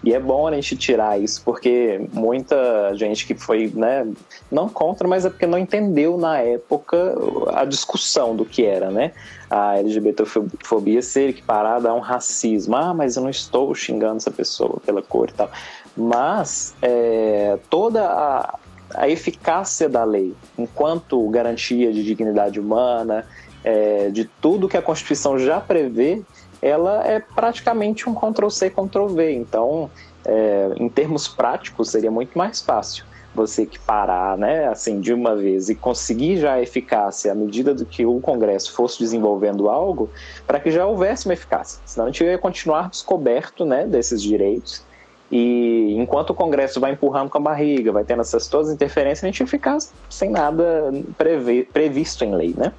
E 0.04 0.14
é 0.14 0.20
bom 0.20 0.48
a 0.48 0.54
gente 0.54 0.76
tirar 0.76 1.20
isso, 1.20 1.44
porque 1.44 2.08
muita 2.12 2.92
gente 2.96 3.26
que 3.26 3.36
foi, 3.36 3.72
né, 3.76 4.08
não 4.52 4.68
contra, 4.68 5.08
mas 5.08 5.26
é 5.26 5.30
porque 5.30 5.46
não 5.46 5.60
entendeu 5.60 6.18
na 6.18 6.40
época 6.40 7.16
a 7.54 7.64
discussão 7.66 8.36
do 8.36 8.44
que 8.44 8.66
era, 8.66 8.90
né? 8.90 9.12
A 9.48 9.78
LGBTfobia 9.78 11.04
ser 11.04 11.30
equiparada 11.30 11.90
a 11.90 11.94
um 11.94 12.00
racismo. 12.00 12.76
Ah, 12.76 12.94
mas 12.94 13.16
eu 13.16 13.22
não 13.22 13.30
estou 13.30 13.74
xingando 13.76 14.18
essa 14.18 14.32
pessoa 14.32 14.80
pela 14.84 15.04
cor 15.04 15.30
e 15.30 15.34
tal. 15.34 15.52
Mas 15.96 16.74
é, 16.82 17.60
toda 17.70 18.04
a, 18.04 18.60
a 18.96 19.08
eficácia 19.08 19.88
da 19.88 20.04
lei, 20.04 20.34
enquanto 20.58 21.30
garantia 21.30 21.94
de 21.94 22.04
dignidade 22.04 22.60
humana, 22.60 23.26
é, 23.64 24.10
de 24.10 24.26
tudo 24.26 24.68
que 24.68 24.78
a 24.78 24.82
Constituição 24.82 25.38
já 25.38 25.60
prevê, 25.60 26.24
ela 26.62 27.06
é 27.06 27.19
praticamente 27.19 28.10
um 28.10 28.13
Ctrl-C, 28.13 28.69
Ctrl-V. 28.69 29.34
Então, 29.34 29.89
é, 30.26 30.71
em 30.78 30.88
termos 30.88 31.28
práticos, 31.28 31.89
seria 31.89 32.12
muito 32.12 32.38
mais 32.38 32.62
fácil 32.62 33.06
você 33.34 33.62
equiparar, 33.62 34.38
né, 34.38 34.67
assim, 34.67 35.00
de 35.00 35.13
uma 35.13 35.36
vez 35.36 35.69
e 35.69 35.76
conseguir 35.76 36.38
já 36.38 36.54
a 36.54 36.62
eficácia 36.62 37.32
à 37.32 37.36
medida 37.36 37.74
do 37.74 37.86
que 37.86 38.06
o 38.06 38.19
Congresso 38.19 38.74
fosse 38.74 39.00
desenvolvendo 39.00 39.69
algo, 39.69 40.10
para 40.45 40.60
que 40.60 40.69
já 40.69 40.86
houvesse 40.86 41.28
uma 41.28 41.34
eficácia. 41.34 41.82
Senão 41.86 42.08
a 42.08 42.10
gente 42.12 42.24
ia 42.24 42.38
continuar 42.38 42.89
descoberto, 42.89 43.65
né, 43.65 43.86
desses 43.86 44.21
direitos. 44.21 44.84
E 45.32 45.95
enquanto 45.97 46.32
o 46.32 46.34
Congresso 46.34 46.82
vai 46.82 46.91
empurrando 46.91 47.30
com 47.30 47.38
a 47.38 47.41
barriga, 47.41 47.93
vai 47.93 48.04
tendo 48.04 48.19
essas 48.19 48.47
todas 48.47 48.67
as 48.67 48.74
interferências, 48.76 49.24
a 49.24 49.28
gente 49.28 49.39
ia 49.39 49.47
ficar 49.47 49.78
sem 50.10 50.30
nada 50.30 50.91
preve, 51.17 51.63
previsto 51.63 52.26
em 52.26 52.36
lei, 52.36 52.54
né? 52.58 52.74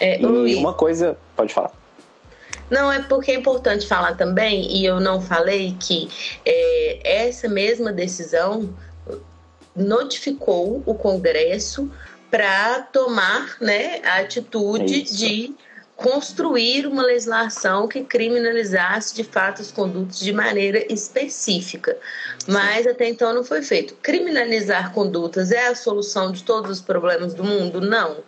É, 0.00 0.20
e 0.20 0.56
uma 0.56 0.72
coisa, 0.72 1.16
pode 1.36 1.54
falar. 1.54 1.70
Não, 2.70 2.92
é 2.92 3.02
porque 3.02 3.30
é 3.30 3.34
importante 3.34 3.86
falar 3.86 4.14
também, 4.14 4.76
e 4.76 4.84
eu 4.84 5.00
não 5.00 5.20
falei, 5.20 5.76
que 5.80 6.08
é, 6.44 7.26
essa 7.26 7.48
mesma 7.48 7.92
decisão 7.92 8.74
notificou 9.74 10.82
o 10.84 10.94
Congresso 10.94 11.90
para 12.30 12.82
tomar 12.82 13.56
né, 13.60 14.00
a 14.04 14.18
atitude 14.18 15.02
Isso. 15.02 15.16
de 15.16 15.54
construir 15.98 16.86
uma 16.86 17.02
legislação 17.02 17.88
que 17.88 18.04
criminalizasse 18.04 19.16
de 19.16 19.24
fato 19.24 19.60
os 19.60 19.72
condutos 19.72 20.20
de 20.20 20.32
maneira 20.32 20.86
específica. 20.90 21.98
Mas 22.46 22.86
até 22.86 23.08
então 23.08 23.34
não 23.34 23.42
foi 23.42 23.62
feito. 23.62 23.94
Criminalizar 23.96 24.92
condutas 24.92 25.50
é 25.50 25.66
a 25.66 25.74
solução 25.74 26.30
de 26.30 26.44
todos 26.44 26.70
os 26.70 26.80
problemas 26.80 27.34
do 27.34 27.42
mundo? 27.42 27.80
Não. 27.80 28.18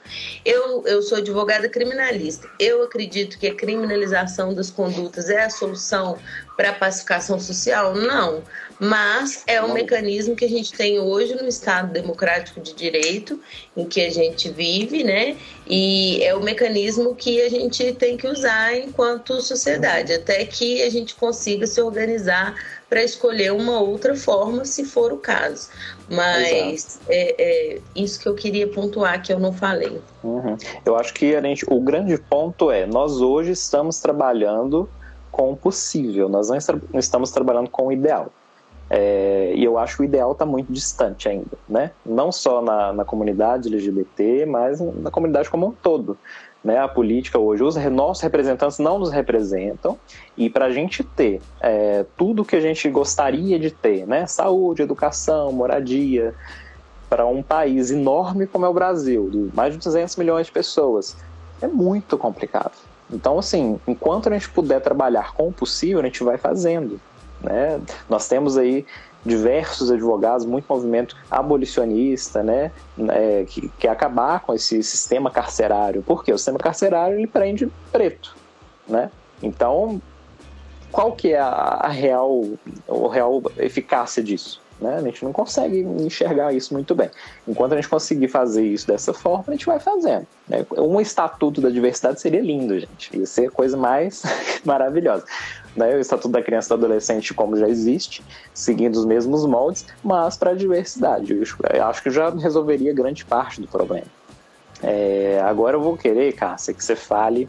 Eu, 0.45 0.83
eu 0.85 1.01
sou 1.01 1.19
advogada 1.19 1.69
criminalista. 1.69 2.51
Eu 2.59 2.83
acredito 2.83 3.39
que 3.39 3.47
a 3.47 3.55
criminalização 3.55 4.53
das 4.53 4.69
condutas 4.69 5.31
é 5.31 5.45
a 5.45 5.51
solução 5.51 6.19
para 6.61 6.75
pacificação 6.75 7.41
social? 7.41 7.95
Não 7.95 8.43
mas 8.81 9.45
é 9.47 9.63
um 9.63 9.75
mecanismo 9.75 10.35
que 10.35 10.47
a 10.47 10.49
gente 10.49 10.73
tem 10.73 10.99
hoje 10.99 11.35
no 11.35 11.47
Estado 11.47 11.93
Democrático 11.93 12.63
de 12.63 12.73
Direito, 12.73 13.39
em 13.77 13.85
que 13.85 14.01
a 14.01 14.09
gente 14.09 14.49
vive, 14.49 15.05
né? 15.05 15.37
E 15.67 16.25
é 16.25 16.35
o 16.35 16.43
mecanismo 16.43 17.15
que 17.15 17.43
a 17.43 17.51
gente 17.51 17.93
tem 17.93 18.17
que 18.17 18.27
usar 18.27 18.75
enquanto 18.75 19.39
sociedade, 19.43 20.15
até 20.15 20.47
que 20.47 20.83
a 20.83 20.89
gente 20.89 21.15
consiga 21.15 21.67
se 21.67 21.79
organizar 21.83 22.55
para 22.89 23.05
escolher 23.05 23.53
uma 23.53 23.81
outra 23.81 24.17
forma, 24.17 24.65
se 24.65 24.83
for 24.87 25.13
o 25.13 25.19
caso. 25.19 25.69
Mas 26.09 26.99
é, 27.07 27.35
é, 27.39 27.79
isso 27.95 28.19
que 28.19 28.27
eu 28.27 28.35
queria 28.35 28.67
pontuar 28.67 29.23
que 29.23 29.31
eu 29.31 29.39
não 29.39 29.53
falei. 29.53 30.01
Uhum. 30.25 30.57
Eu 30.87 30.97
acho 30.97 31.13
que 31.13 31.37
a 31.37 31.43
gente, 31.43 31.67
o 31.69 31.81
grande 31.83 32.17
ponto 32.17 32.71
é, 32.71 32.87
nós 32.87 33.21
hoje 33.21 33.53
estamos 33.53 33.99
trabalhando 33.99 34.89
com 35.31 35.53
o 35.53 35.57
possível, 35.57 36.29
nós 36.29 36.49
não 36.49 36.99
estamos 36.99 37.31
trabalhando 37.31 37.71
com 37.71 37.87
o 37.87 37.93
ideal. 37.93 38.33
É, 38.93 39.53
e 39.55 39.63
eu 39.63 39.79
acho 39.79 39.97
que 39.97 40.03
o 40.03 40.05
ideal 40.05 40.33
está 40.33 40.45
muito 40.45 40.73
distante 40.73 41.29
ainda, 41.29 41.57
né? 41.69 41.93
Não 42.05 42.33
só 42.33 42.61
na, 42.61 42.93
na, 42.93 43.05
comunidade 43.05 43.69
LGBT, 43.69 44.47
mas 44.47 44.81
na 44.81 45.13
comunidade 45.13 45.49
como 45.49 45.69
um 45.69 45.71
todo. 45.71 46.19
Né? 46.63 46.77
A 46.77 46.89
política 46.89 47.39
hoje, 47.39 47.63
os 47.63 47.77
nossos 47.77 48.23
representantes 48.23 48.81
não 48.81 48.99
nos 48.99 49.13
representam, 49.13 49.97
e 50.37 50.51
para 50.51 50.67
a 50.67 50.73
gente 50.73 51.05
ter 51.05 51.41
é, 51.61 52.05
tudo 52.17 52.45
que 52.45 52.57
a 52.57 52.61
gente 52.61 52.91
gostaria 52.91 53.61
de 53.61 53.71
ter, 53.71 54.07
né? 54.09 54.27
Saúde, 54.27 54.83
educação, 54.83 55.53
moradia, 55.53 56.35
para 57.09 57.25
um 57.27 57.45
país 57.45 57.93
enorme 57.93 58.47
como 58.47 58.67
é 58.67 58.69
o 58.69 58.75
Brasil, 58.75 59.31
de 59.31 59.57
mais 59.57 59.73
de 59.73 59.79
200 59.79 60.17
milhões 60.17 60.47
de 60.47 60.53
pessoas, 60.53 61.17
é 61.63 61.69
muito 61.69 62.19
complicado. 62.19 62.90
Então, 63.13 63.39
assim, 63.39 63.79
enquanto 63.87 64.29
a 64.29 64.33
gente 64.33 64.49
puder 64.51 64.81
trabalhar 64.81 65.33
com 65.35 65.49
o 65.49 65.53
possível, 65.53 66.01
a 66.01 66.03
gente 66.03 66.23
vai 66.23 66.39
fazendo. 66.39 67.01
Né? 67.43 67.81
Nós 68.09 68.29
temos 68.29 68.57
aí 68.57 68.87
diversos 69.25 69.91
advogados, 69.91 70.47
muito 70.47 70.67
movimento 70.69 71.17
abolicionista, 71.31 72.43
né, 72.43 72.73
é, 73.11 73.45
que 73.47 73.69
quer 73.79 73.91
acabar 73.91 74.41
com 74.41 74.55
esse 74.55 74.83
sistema 74.83 75.31
carcerário. 75.31 76.03
Porque 76.03 76.33
o 76.33 76.39
sistema 76.39 76.59
carcerário 76.59 77.19
ele 77.19 77.27
prende 77.27 77.71
preto, 77.93 78.35
né? 78.89 79.11
Então, 79.43 80.01
qual 80.91 81.13
que 81.13 81.33
é 81.33 81.39
a, 81.39 81.49
a 81.49 81.89
real, 81.89 82.45
a 82.89 83.13
real 83.13 83.43
eficácia 83.59 84.23
disso? 84.23 84.61
Né? 84.81 84.97
A 84.97 85.03
gente 85.03 85.23
não 85.25 85.33
consegue 85.33 85.81
enxergar 85.81 86.55
isso 86.55 86.73
muito 86.73 86.95
bem. 86.95 87.11
Enquanto 87.47 87.73
a 87.73 87.77
gente 87.77 87.89
conseguir 87.89 88.29
fazer 88.29 88.65
isso 88.65 88.87
dessa 88.87 89.13
forma, 89.13 89.45
a 89.49 89.51
gente 89.51 89.67
vai 89.67 89.79
fazendo. 89.79 90.27
Né? 90.49 90.65
Um 90.79 91.01
estatuto 91.01 91.61
da 91.61 91.69
diversidade 91.69 92.21
seria 92.21 92.41
lindo, 92.41 92.79
gente. 92.79 93.17
Ia 93.17 93.27
ser 93.27 93.49
a 93.49 93.51
coisa 93.51 93.77
mais 93.77 94.23
maravilhosa 94.65 95.25
né, 95.77 95.95
o 95.95 95.99
Estatuto 95.99 96.31
da 96.31 96.43
Criança 96.43 96.75
e 96.75 96.77
do 96.77 96.85
Adolescente 96.85 97.35
como 97.35 97.57
já 97.57 97.69
existe, 97.69 98.23
seguindo 98.53 98.97
os 98.97 99.05
mesmos 99.05 99.47
moldes, 99.47 99.87
mas 100.03 100.37
para 100.37 100.51
a 100.51 100.55
diversidade. 100.55 101.33
Eu 101.73 101.87
acho 101.87 102.03
que 102.03 102.11
já 102.11 102.31
resolveria 102.31 102.93
grande 102.93 103.25
parte 103.25 103.61
do 103.61 103.69
problema. 103.69 104.07
É, 104.83 105.41
agora 105.45 105.77
eu 105.77 105.81
vou 105.81 105.97
querer, 105.97 106.33
Cássia, 106.33 106.73
que 106.73 106.83
você 106.83 106.97
fale 106.97 107.49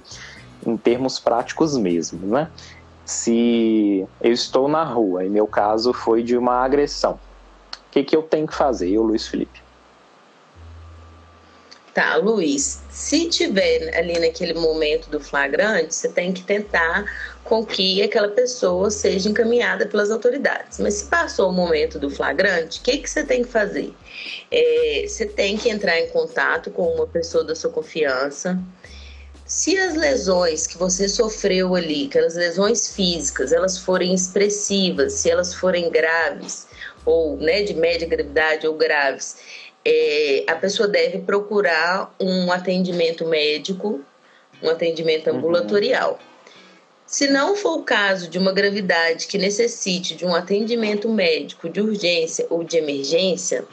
em 0.65 0.77
termos 0.77 1.19
práticos 1.19 1.77
mesmo, 1.77 2.27
né? 2.27 2.49
Se 3.11 4.07
eu 4.21 4.31
estou 4.31 4.69
na 4.69 4.85
rua, 4.85 5.25
e 5.25 5.29
meu 5.29 5.45
caso 5.45 5.91
foi 5.91 6.23
de 6.23 6.37
uma 6.37 6.63
agressão, 6.63 7.19
o 7.73 7.91
que, 7.91 8.05
que 8.05 8.15
eu 8.15 8.23
tenho 8.23 8.47
que 8.47 8.55
fazer, 8.55 8.89
eu, 8.89 9.03
Luiz 9.03 9.27
Felipe? 9.27 9.61
Tá, 11.93 12.15
Luiz, 12.15 12.81
se 12.89 13.27
tiver 13.27 13.93
ali 13.97 14.17
naquele 14.17 14.53
momento 14.53 15.09
do 15.09 15.19
flagrante, 15.19 15.93
você 15.93 16.07
tem 16.07 16.31
que 16.31 16.41
tentar 16.41 17.03
com 17.43 17.65
que 17.65 18.01
aquela 18.01 18.29
pessoa 18.29 18.89
seja 18.89 19.29
encaminhada 19.29 19.85
pelas 19.85 20.09
autoridades. 20.09 20.79
Mas 20.79 20.93
se 20.93 21.05
passou 21.07 21.49
o 21.49 21.53
momento 21.53 21.99
do 21.99 22.09
flagrante, 22.09 22.79
o 22.79 22.81
que, 22.81 22.97
que 22.97 23.09
você 23.09 23.25
tem 23.25 23.43
que 23.43 23.49
fazer? 23.49 23.93
É, 24.49 25.03
você 25.05 25.25
tem 25.25 25.57
que 25.57 25.69
entrar 25.69 25.99
em 25.99 26.07
contato 26.07 26.71
com 26.71 26.83
uma 26.95 27.07
pessoa 27.07 27.43
da 27.43 27.55
sua 27.55 27.69
confiança. 27.69 28.57
Se 29.51 29.77
as 29.77 29.95
lesões 29.95 30.65
que 30.65 30.77
você 30.77 31.09
sofreu 31.09 31.75
ali, 31.75 32.05
aquelas 32.05 32.35
lesões 32.35 32.95
físicas, 32.95 33.51
elas 33.51 33.77
forem 33.77 34.13
expressivas, 34.13 35.11
se 35.11 35.29
elas 35.29 35.53
forem 35.53 35.91
graves, 35.91 36.67
ou 37.03 37.35
né, 37.35 37.61
de 37.61 37.73
média 37.73 38.07
gravidade 38.07 38.65
ou 38.65 38.75
graves, 38.75 39.35
é, 39.83 40.45
a 40.47 40.55
pessoa 40.55 40.87
deve 40.87 41.19
procurar 41.19 42.15
um 42.17 42.49
atendimento 42.49 43.27
médico 43.27 44.01
um 44.63 44.69
atendimento 44.69 45.29
uhum. 45.29 45.35
ambulatorial. 45.37 46.11
Uhum. 46.11 46.17
Se 47.05 47.27
não 47.27 47.53
for 47.53 47.79
o 47.79 47.83
caso 47.83 48.29
de 48.29 48.39
uma 48.39 48.53
gravidade 48.53 49.27
que 49.27 49.37
necessite 49.37 50.15
de 50.15 50.25
um 50.25 50.33
atendimento 50.33 51.09
médico 51.09 51.67
de 51.67 51.81
urgência 51.81 52.47
ou 52.49 52.63
de 52.63 52.77
emergência, 52.77 53.65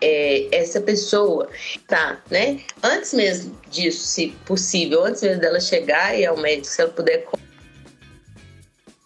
é, 0.00 0.48
essa 0.52 0.80
pessoa 0.80 1.48
tá, 1.86 2.20
né? 2.30 2.60
Antes 2.82 3.14
mesmo 3.14 3.58
disso, 3.70 4.06
se 4.06 4.28
possível, 4.44 5.04
antes 5.04 5.22
mesmo 5.22 5.40
dela 5.40 5.60
chegar 5.60 6.18
e 6.18 6.26
ao 6.26 6.36
médico, 6.36 6.66
se 6.66 6.80
ela 6.80 6.90
puder 6.90 7.26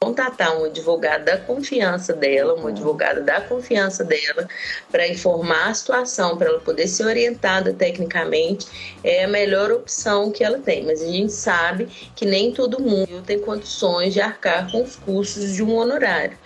contatar 0.03 0.59
um 0.59 0.65
advogado 0.65 1.27
da 1.27 1.37
confiança 1.37 2.15
dela, 2.15 2.55
uma 2.55 2.71
advogada 2.71 3.21
da 3.21 3.39
confiança 3.39 4.03
dela, 4.03 4.49
para 4.91 5.07
informar 5.07 5.69
a 5.69 5.75
situação, 5.75 6.39
para 6.39 6.49
ela 6.49 6.61
poder 6.61 6.89
ser 6.89 7.05
orientada 7.05 7.75
tecnicamente, 7.75 8.67
é 9.05 9.25
a 9.25 9.29
melhor 9.29 9.71
opção 9.71 10.33
que 10.33 10.43
ela 10.43 10.59
tem. 10.59 10.87
Mas 10.87 11.03
a 11.03 11.07
gente 11.07 11.33
sabe 11.33 11.85
que 12.17 12.25
nem 12.25 12.51
todo 12.51 12.81
mundo 12.81 13.23
tem 13.27 13.39
condições 13.39 14.15
de 14.15 14.23
arcar 14.23 14.73
com 14.73 14.83
os 14.83 14.97
custos 14.97 15.53
de 15.53 15.63
um 15.63 15.77
honorário. 15.77 16.39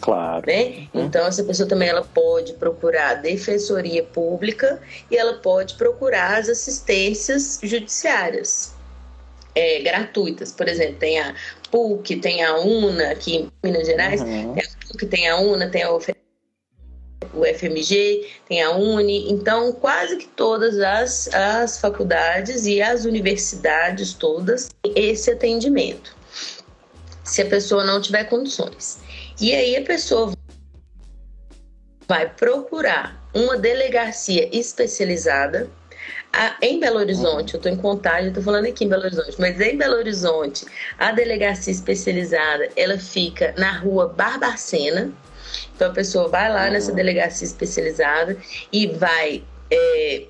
Claro. 0.00 0.46
Né? 0.46 0.88
Uhum. 0.94 1.04
Então 1.04 1.26
essa 1.26 1.42
pessoa 1.44 1.68
também 1.68 1.88
ela 1.88 2.02
pode 2.02 2.54
procurar 2.54 3.10
a 3.10 3.14
defensoria 3.14 4.02
pública 4.02 4.80
e 5.10 5.16
ela 5.16 5.34
pode 5.34 5.74
procurar 5.74 6.38
as 6.38 6.48
assistências 6.48 7.60
judiciárias 7.62 8.74
é, 9.54 9.80
gratuitas. 9.80 10.52
Por 10.52 10.68
exemplo, 10.68 10.96
tem 10.96 11.18
a 11.18 11.34
PUC, 11.70 12.16
tem 12.16 12.44
a 12.44 12.56
UNA 12.56 13.10
aqui 13.10 13.36
em 13.36 13.52
Minas 13.62 13.86
Gerais, 13.86 14.20
uhum. 14.20 14.54
tem 14.54 14.62
a 14.64 14.86
PUC, 14.86 15.06
tem 15.06 15.28
a 15.28 15.36
UNA, 15.36 15.68
tem 15.68 15.82
a 15.82 15.90
o 17.34 17.44
FMG, 17.44 18.28
tem 18.48 18.62
a 18.62 18.70
UNE, 18.72 19.30
então 19.30 19.72
quase 19.72 20.16
que 20.16 20.26
todas 20.28 20.78
as, 20.78 21.28
as 21.34 21.80
faculdades 21.80 22.66
e 22.66 22.80
as 22.80 23.04
universidades 23.04 24.14
todas 24.14 24.70
têm 24.82 24.92
esse 24.96 25.30
atendimento, 25.30 26.16
se 27.28 27.42
a 27.42 27.46
pessoa 27.46 27.84
não 27.84 28.00
tiver 28.00 28.24
condições. 28.24 28.98
E 29.40 29.54
aí 29.54 29.76
a 29.76 29.82
pessoa 29.82 30.32
vai 32.06 32.28
procurar 32.28 33.22
uma 33.34 33.56
delegacia 33.56 34.48
especializada 34.56 35.70
a, 36.32 36.56
em 36.62 36.78
Belo 36.78 36.98
Horizonte, 36.98 37.54
eu 37.54 37.58
estou 37.58 37.72
em 37.72 37.76
Contagem, 37.76 38.28
estou 38.28 38.42
falando 38.42 38.66
aqui 38.66 38.84
em 38.84 38.88
Belo 38.88 39.04
Horizonte, 39.04 39.36
mas 39.38 39.60
em 39.60 39.76
Belo 39.76 39.96
Horizonte, 39.96 40.66
a 40.98 41.12
delegacia 41.12 41.72
especializada, 41.72 42.68
ela 42.76 42.98
fica 42.98 43.54
na 43.56 43.78
rua 43.78 44.08
Barbacena. 44.08 45.10
Então 45.74 45.90
a 45.90 45.94
pessoa 45.94 46.28
vai 46.28 46.50
lá 46.50 46.70
nessa 46.70 46.92
delegacia 46.92 47.46
especializada 47.46 48.36
e 48.72 48.86
vai 48.86 49.42
é, 49.70 50.26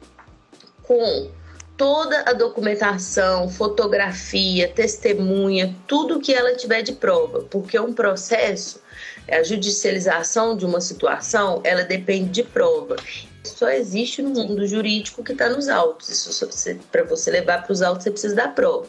com 0.83 1.31
toda 1.79 2.25
a 2.27 2.35
documentação, 2.35 3.49
fotografia, 3.49 4.69
testemunha, 4.69 5.75
tudo 5.87 6.21
que 6.21 6.35
ela 6.35 6.55
tiver 6.55 6.83
de 6.83 6.93
prova, 6.93 7.47
porque 7.49 7.79
um 7.79 7.95
processo, 7.95 8.83
a 9.31 9.43
judicialização 9.43 10.57
de 10.57 10.67
uma 10.67 10.81
situação, 10.81 11.61
ela 11.65 11.85
depende 11.85 12.31
de 12.31 12.43
prova 12.43 12.97
só 13.45 13.71
existe 13.71 14.23
no 14.23 14.31
mundo 14.31 14.67
jurídico 14.67 15.25
que 15.25 15.33
está 15.33 15.49
nos 15.49 15.69
autos. 15.69 16.09
Isso 16.09 16.49
para 16.91 17.05
você 17.05 17.31
levar 17.31 17.63
para 17.63 17.73
os 17.73 17.83
autos 17.83 18.05
você 18.05 18.11
precisa 18.11 18.35
da 18.35 18.49
prova. 18.49 18.87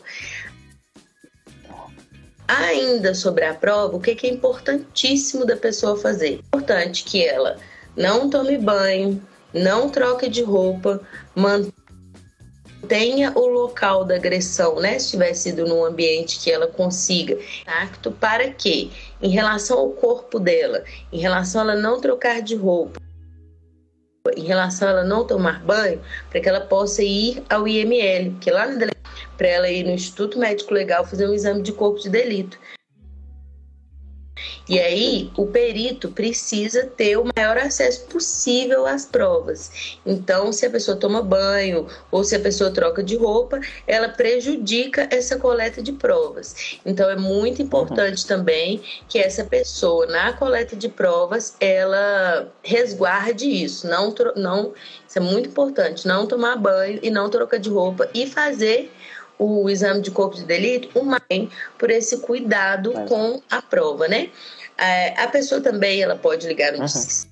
Ainda 2.47 3.13
sobre 3.13 3.45
a 3.45 3.54
prova, 3.54 3.95
o 3.95 3.99
que, 3.99 4.15
que 4.15 4.28
é 4.28 4.30
importantíssimo 4.30 5.45
da 5.45 5.56
pessoa 5.56 5.97
fazer? 5.97 6.28
É 6.28 6.34
importante 6.34 7.04
que 7.04 7.23
ela 7.23 7.58
não 7.95 8.30
tome 8.30 8.58
banho, 8.58 9.21
não 9.54 9.89
troque 9.89 10.28
de 10.28 10.41
roupa, 10.41 10.99
mantenha 11.36 11.78
o 13.36 13.47
local 13.47 14.04
da 14.04 14.15
agressão, 14.15 14.80
né? 14.80 14.97
Se 14.99 15.12
tiver 15.12 15.34
sido 15.34 15.65
num 15.65 15.86
ambiente 15.86 16.39
que 16.39 16.52
ela 16.52 16.67
consiga 16.67 17.38
tacto, 17.65 18.12
para 18.12 18.49
que, 18.52 18.91
em 19.21 19.30
relação 19.30 19.78
ao 19.78 19.89
corpo 19.89 20.39
dela, 20.39 20.84
em 21.12 21.19
relação 21.19 21.62
a 21.62 21.63
ela 21.65 21.75
não 21.75 22.02
trocar 22.02 22.41
de 22.41 22.56
roupa, 22.56 22.99
em 24.36 24.43
relação 24.43 24.88
a 24.88 24.91
ela 24.91 25.04
não 25.04 25.25
tomar 25.25 25.63
banho, 25.63 26.02
para 26.30 26.41
que 26.41 26.49
ela 26.49 26.62
possa 26.62 27.04
ir 27.04 27.43
ao 27.49 27.67
IML, 27.67 28.36
que 28.39 28.52
lá 28.52 28.65
na 28.67 28.88
para 29.38 29.47
ela 29.47 29.69
ir 29.69 29.86
no 29.86 29.91
Instituto 29.91 30.38
Médico 30.38 30.73
Legal 30.73 31.06
fazer 31.06 31.28
um 31.28 31.34
exame 31.34 31.62
de 31.62 31.71
corpo 31.71 31.99
de 31.99 32.10
delito. 32.10 32.60
E 34.67 34.80
aí, 34.80 35.32
o 35.36 35.47
perito 35.47 36.10
precisa 36.10 36.86
ter 36.86 37.17
o 37.17 37.25
maior 37.36 37.58
acesso 37.58 38.06
possível 38.06 38.86
às 38.86 39.06
provas. 39.06 39.99
Então, 40.06 40.52
se 40.52 40.65
a 40.65 40.69
pessoa 40.69 40.97
toma 40.97 41.21
banho 41.21 41.88
ou 42.12 42.23
se 42.23 42.36
a 42.36 42.39
pessoa 42.39 42.71
troca 42.71 43.04
de 43.04 43.15
roupa, 43.15 43.60
ela 43.88 44.10
prejudica 44.10 45.08
essa 45.12 45.38
coleta 45.38 45.82
de 45.82 45.91
provas. 45.91 46.80
Então, 46.86 47.10
é 47.10 47.15
muito 47.15 47.62
importante 47.62 48.21
uhum. 48.21 48.28
também 48.28 48.82
que 49.08 49.17
essa 49.17 49.43
pessoa, 49.43 50.06
na 50.06 50.34
coleta 50.34 50.75
de 50.75 50.88
provas, 50.88 51.56
ela 51.60 52.52
resguarde 52.63 53.45
isso. 53.45 53.88
Não, 53.88 54.13
não, 54.36 54.73
isso 55.08 55.17
é 55.17 55.21
muito 55.21 55.49
importante. 55.49 56.08
Não 56.08 56.28
tomar 56.28 56.56
banho 56.58 56.99
e 57.02 57.10
não 57.10 57.30
trocar 57.30 57.60
de 57.60 57.69
roupa 57.69 58.10
e 58.13 58.28
fazer 58.28 58.91
o 59.39 59.69
exame 59.69 60.02
de 60.02 60.12
corpo 60.12 60.36
de 60.36 60.43
delito, 60.43 60.99
o 60.99 61.04
mais 61.04 61.23
por 61.78 61.89
esse 61.89 62.17
cuidado 62.17 62.91
com 63.08 63.41
a 63.49 63.62
prova, 63.62 64.08
né? 64.08 64.30
É, 64.78 65.19
a 65.19 65.28
pessoa 65.28 65.62
também 65.62 66.02
ela 66.02 66.15
pode 66.15 66.45
ligar 66.45 66.73
no 66.73 66.80
uhum. 66.80 66.86
Disque 66.86 67.30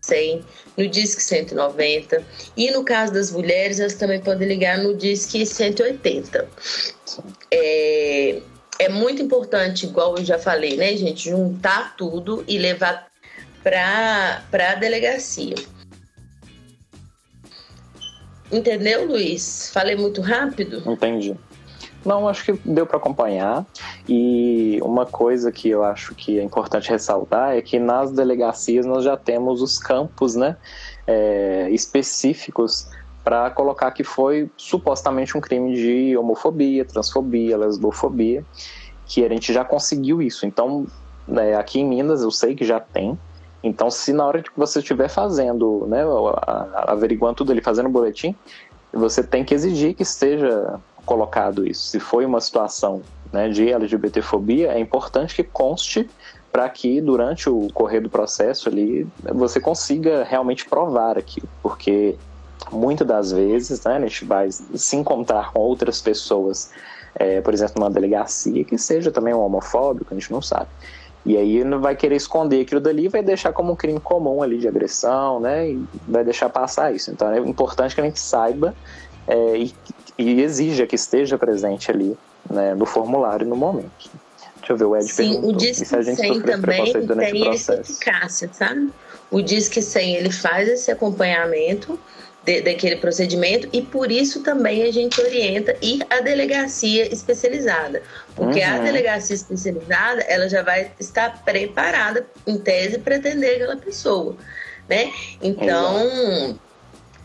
100, 0.00 0.44
no 0.76 0.88
Disque 0.88 1.22
190 1.22 2.24
e 2.56 2.70
no 2.70 2.84
caso 2.84 3.12
das 3.12 3.30
mulheres 3.30 3.80
elas 3.80 3.94
também 3.94 4.20
podem 4.20 4.46
ligar 4.46 4.78
no 4.78 4.94
Disque 4.94 5.44
180. 5.44 6.48
É, 7.50 8.40
é 8.78 8.88
muito 8.88 9.22
importante, 9.22 9.86
igual 9.86 10.16
eu 10.16 10.24
já 10.24 10.38
falei, 10.38 10.76
né, 10.76 10.96
gente, 10.96 11.30
juntar 11.30 11.96
tudo 11.96 12.44
e 12.46 12.58
levar 12.58 13.08
para 13.62 14.44
a 14.52 14.74
delegacia. 14.74 15.54
Entendeu, 18.54 19.06
Luiz? 19.06 19.70
Falei 19.72 19.96
muito 19.96 20.20
rápido? 20.20 20.82
Entendi. 20.86 21.36
Não, 22.04 22.28
acho 22.28 22.44
que 22.44 22.52
deu 22.64 22.86
para 22.86 22.98
acompanhar. 22.98 23.66
E 24.08 24.78
uma 24.82 25.06
coisa 25.06 25.50
que 25.50 25.68
eu 25.70 25.82
acho 25.82 26.14
que 26.14 26.38
é 26.38 26.42
importante 26.42 26.90
ressaltar 26.90 27.56
é 27.56 27.62
que 27.62 27.78
nas 27.78 28.12
delegacias 28.12 28.86
nós 28.86 29.04
já 29.04 29.16
temos 29.16 29.60
os 29.60 29.78
campos 29.78 30.36
né, 30.36 30.56
é, 31.06 31.68
específicos 31.70 32.88
para 33.24 33.50
colocar 33.50 33.90
que 33.90 34.04
foi 34.04 34.50
supostamente 34.56 35.36
um 35.36 35.40
crime 35.40 35.74
de 35.74 36.16
homofobia, 36.16 36.84
transfobia, 36.84 37.56
lesbofobia, 37.56 38.44
que 39.06 39.24
a 39.24 39.28
gente 39.28 39.52
já 39.52 39.64
conseguiu 39.64 40.20
isso. 40.20 40.46
Então, 40.46 40.86
né, 41.26 41.56
aqui 41.56 41.80
em 41.80 41.88
Minas 41.88 42.22
eu 42.22 42.30
sei 42.30 42.54
que 42.54 42.64
já 42.64 42.78
tem. 42.78 43.18
Então, 43.64 43.90
se 43.90 44.12
na 44.12 44.26
hora 44.26 44.42
que 44.42 44.50
você 44.54 44.80
estiver 44.80 45.08
fazendo, 45.08 45.86
né, 45.88 46.02
averiguando 46.74 47.36
tudo 47.36 47.50
ali, 47.50 47.62
fazendo 47.62 47.86
o 47.86 47.90
boletim, 47.90 48.36
você 48.92 49.22
tem 49.22 49.42
que 49.42 49.54
exigir 49.54 49.94
que 49.94 50.02
esteja 50.02 50.78
colocado 51.06 51.66
isso. 51.66 51.88
Se 51.88 51.98
foi 51.98 52.26
uma 52.26 52.42
situação 52.42 53.00
né, 53.32 53.48
de 53.48 53.72
LGBTfobia, 53.72 54.72
é 54.72 54.78
importante 54.78 55.34
que 55.34 55.42
conste 55.42 56.08
para 56.52 56.68
que 56.68 57.00
durante 57.00 57.48
o 57.48 57.68
correr 57.72 58.00
do 58.00 58.10
processo 58.10 58.68
ali 58.68 59.08
você 59.32 59.58
consiga 59.58 60.22
realmente 60.24 60.68
provar 60.68 61.16
aquilo, 61.16 61.48
porque 61.62 62.16
muitas 62.70 63.06
das 63.06 63.32
vezes 63.32 63.82
né, 63.82 63.96
a 63.96 64.00
gente 64.00 64.26
vai 64.26 64.50
se 64.52 64.94
encontrar 64.94 65.52
com 65.52 65.58
outras 65.58 66.02
pessoas, 66.02 66.70
é, 67.14 67.40
por 67.40 67.54
exemplo, 67.54 67.80
numa 67.80 67.90
delegacia 67.90 68.62
que 68.62 68.76
seja 68.76 69.10
também 69.10 69.32
um 69.32 69.40
homofóbico, 69.40 70.12
a 70.12 70.14
gente 70.14 70.30
não 70.30 70.42
sabe. 70.42 70.68
E 71.24 71.36
aí 71.36 71.56
ele 71.58 71.76
vai 71.78 71.96
querer 71.96 72.16
esconder 72.16 72.62
aquilo 72.62 72.80
dali 72.80 73.06
e 73.06 73.08
vai 73.08 73.22
deixar 73.22 73.52
como 73.52 73.72
um 73.72 73.76
crime 73.76 73.98
comum 73.98 74.42
ali 74.42 74.58
de 74.58 74.68
agressão, 74.68 75.40
né? 75.40 75.70
E 75.70 75.84
vai 76.06 76.22
deixar 76.22 76.50
passar 76.50 76.94
isso. 76.94 77.10
Então 77.10 77.30
é 77.30 77.38
importante 77.38 77.94
que 77.94 78.00
a 78.00 78.04
gente 78.04 78.20
saiba 78.20 78.74
é, 79.26 79.56
e 79.56 79.74
e 80.18 80.40
exija 80.40 80.86
que 80.86 80.94
esteja 80.94 81.36
presente 81.36 81.90
ali 81.90 82.16
né, 82.48 82.74
no 82.74 82.86
formulário 82.86 83.46
no 83.46 83.56
momento. 83.56 84.10
Deixa 84.58 84.72
eu 84.72 84.76
ver, 84.76 84.84
o 84.84 84.96
Ed 84.96 85.04
Sim, 85.12 85.32
perguntou. 85.32 85.50
o 85.50 85.56
Disque 85.56 85.84
100 85.84 86.32
também 87.06 87.32
tem 87.32 87.48
essa 87.48 87.74
eficácia, 87.74 88.48
sabe? 88.52 88.90
O 89.30 89.42
Disque 89.42 89.82
100, 89.82 90.16
ele 90.16 90.32
faz 90.32 90.68
esse 90.68 90.90
acompanhamento 90.90 91.98
de, 92.44 92.60
daquele 92.62 92.96
procedimento 92.96 93.68
e 93.72 93.82
por 93.82 94.10
isso 94.10 94.42
também 94.42 94.82
a 94.82 94.92
gente 94.92 95.20
orienta 95.20 95.76
ir 95.80 96.04
à 96.10 96.20
delegacia 96.20 97.12
especializada. 97.12 98.02
Porque 98.34 98.60
uhum. 98.60 98.74
a 98.74 98.78
delegacia 98.78 99.34
especializada, 99.34 100.22
ela 100.22 100.48
já 100.48 100.62
vai 100.62 100.90
estar 100.98 101.42
preparada, 101.44 102.26
em 102.46 102.58
tese, 102.58 102.98
para 102.98 103.16
atender 103.16 103.56
aquela 103.56 103.76
pessoa, 103.76 104.36
né? 104.88 105.10
Então... 105.42 106.00
Exato 106.00 106.64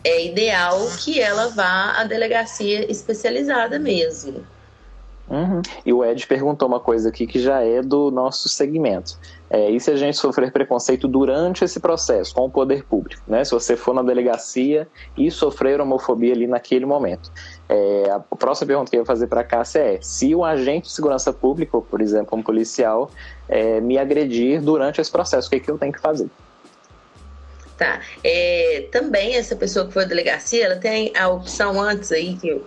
é 0.04 0.26
ideal 0.26 0.78
que 0.98 1.20
ela 1.20 1.48
vá 1.48 1.92
à 1.92 2.04
delegacia 2.04 2.90
especializada 2.90 3.78
mesmo. 3.78 4.44
Uhum. 5.28 5.62
E 5.86 5.92
o 5.92 6.04
Ed 6.04 6.26
perguntou 6.26 6.66
uma 6.66 6.80
coisa 6.80 7.08
aqui 7.08 7.26
que 7.26 7.38
já 7.38 7.62
é 7.62 7.82
do 7.82 8.10
nosso 8.10 8.48
segmento. 8.48 9.18
É, 9.50 9.68
e 9.68 9.80
se 9.80 9.90
a 9.90 9.96
gente 9.96 10.16
sofrer 10.16 10.52
preconceito 10.52 11.08
durante 11.08 11.64
esse 11.64 11.80
processo 11.80 12.32
com 12.32 12.46
o 12.46 12.50
poder 12.50 12.84
público, 12.84 13.20
né? 13.26 13.44
Se 13.44 13.50
você 13.50 13.76
for 13.76 13.92
na 13.92 14.02
delegacia 14.02 14.86
e 15.18 15.28
sofrer 15.28 15.80
homofobia 15.80 16.32
ali 16.32 16.46
naquele 16.46 16.86
momento. 16.86 17.32
É, 17.68 18.10
a 18.10 18.20
próxima 18.20 18.68
pergunta 18.68 18.90
que 18.90 18.96
eu 18.96 19.00
ia 19.00 19.06
fazer 19.06 19.26
para 19.26 19.40
a 19.40 19.44
Cássia 19.44 19.80
é: 19.80 19.98
se 20.00 20.32
um 20.36 20.44
agente 20.44 20.86
de 20.86 20.92
segurança 20.92 21.32
pública, 21.32 21.80
por 21.80 22.00
exemplo, 22.00 22.38
um 22.38 22.42
policial, 22.42 23.10
é, 23.48 23.80
me 23.80 23.98
agredir 23.98 24.62
durante 24.62 25.00
esse 25.00 25.10
processo, 25.10 25.48
o 25.48 25.50
que, 25.50 25.58
que 25.58 25.70
eu 25.70 25.76
tenho 25.76 25.92
que 25.92 26.00
fazer? 26.00 26.28
Tá. 27.76 28.00
É, 28.22 28.86
também 28.92 29.36
essa 29.36 29.56
pessoa 29.56 29.86
que 29.86 29.92
foi 29.92 30.04
à 30.04 30.06
delegacia, 30.06 30.66
ela 30.66 30.76
tem 30.76 31.12
a 31.16 31.28
opção 31.28 31.80
antes 31.80 32.12
aí, 32.12 32.36
que 32.36 32.48
eu 32.48 32.66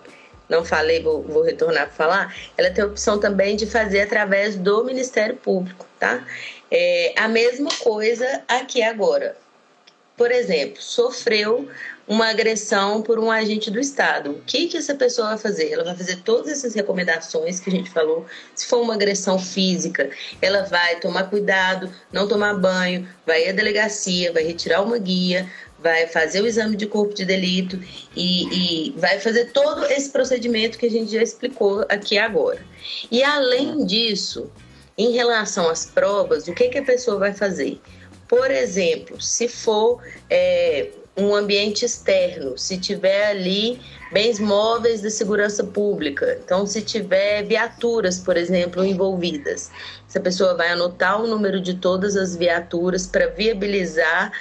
não 0.49 0.65
falei, 0.65 1.01
vou, 1.01 1.21
vou 1.21 1.43
retornar 1.43 1.85
para 1.85 1.93
falar, 1.93 2.35
ela 2.57 2.69
tem 2.71 2.83
a 2.83 2.87
opção 2.87 3.19
também 3.19 3.55
de 3.55 3.65
fazer 3.65 4.01
através 4.01 4.55
do 4.55 4.83
Ministério 4.83 5.35
Público, 5.35 5.85
tá? 5.99 6.25
É, 6.75 7.13
a 7.15 7.27
mesma 7.27 7.69
coisa 7.83 8.41
aqui 8.47 8.81
agora. 8.81 9.38
Por 10.17 10.31
exemplo, 10.31 10.81
sofreu 10.81 11.69
uma 12.07 12.29
agressão 12.29 13.03
por 13.03 13.19
um 13.19 13.29
agente 13.29 13.69
do 13.69 13.79
Estado. 13.79 14.31
O 14.31 14.41
que, 14.41 14.67
que 14.67 14.77
essa 14.77 14.95
pessoa 14.95 15.29
vai 15.29 15.38
fazer? 15.38 15.71
Ela 15.71 15.83
vai 15.83 15.95
fazer 15.95 16.21
todas 16.23 16.51
essas 16.51 16.73
recomendações 16.73 17.59
que 17.59 17.69
a 17.69 17.73
gente 17.73 17.91
falou. 17.91 18.25
Se 18.55 18.65
for 18.65 18.81
uma 18.81 18.95
agressão 18.95 19.38
física, 19.38 20.09
ela 20.41 20.63
vai 20.63 20.99
tomar 20.99 21.29
cuidado, 21.29 21.93
não 22.12 22.27
tomar 22.27 22.55
banho, 22.55 23.07
vai 23.25 23.47
à 23.47 23.51
delegacia, 23.51 24.33
vai 24.33 24.43
retirar 24.43 24.81
uma 24.81 24.97
guia, 24.97 25.47
vai 25.79 26.07
fazer 26.07 26.41
o 26.41 26.47
exame 26.47 26.75
de 26.75 26.88
corpo 26.88 27.13
de 27.13 27.25
delito 27.25 27.79
e, 28.15 28.88
e, 28.88 28.91
vai 28.97 29.19
fazer 29.19 29.51
todo 29.51 29.86
esse 29.86 30.09
procedimento 30.09 30.77
que 30.77 30.88
a 30.88 30.91
gente 30.91 31.12
já 31.12 31.21
explicou 31.21 31.86
aqui 31.89 32.17
agora. 32.17 32.65
E 33.12 33.21
além 33.23 33.86
disso, 33.86 34.49
em 34.97 35.12
relação 35.12 35.69
às 35.69 35.86
provas, 35.86 36.47
o 36.47 36.53
que, 36.53 36.69
que 36.69 36.77
a 36.77 36.84
pessoa 36.84 37.17
vai 37.17 37.34
fazer? 37.34 37.79
Por 38.27 38.49
exemplo, 38.51 39.21
se 39.21 39.47
for 39.47 40.01
é, 40.29 40.89
um 41.15 41.36
ambiente 41.36 41.86
externo, 41.86 42.58
se 42.58 42.77
tiver 42.77 43.27
ali 43.27 43.79
bens 44.12 44.39
móveis 44.39 45.01
da 45.01 45.10
segurança 45.10 45.63
pública, 45.63 46.39
então 46.43 46.65
se 46.65 46.82
tiver 46.82 47.43
viaturas, 47.43 48.19
por 48.19 48.38
exemplo, 48.38 48.84
envolvidas, 48.84 49.71
essa 50.08 50.19
pessoa 50.19 50.56
vai 50.56 50.69
anotar 50.69 51.21
o 51.21 51.27
número 51.27 51.62
de 51.62 51.75
todas 51.75 52.15
as 52.15 52.36
viaturas 52.36 53.06
para 53.06 53.27
viabilizar 53.27 54.32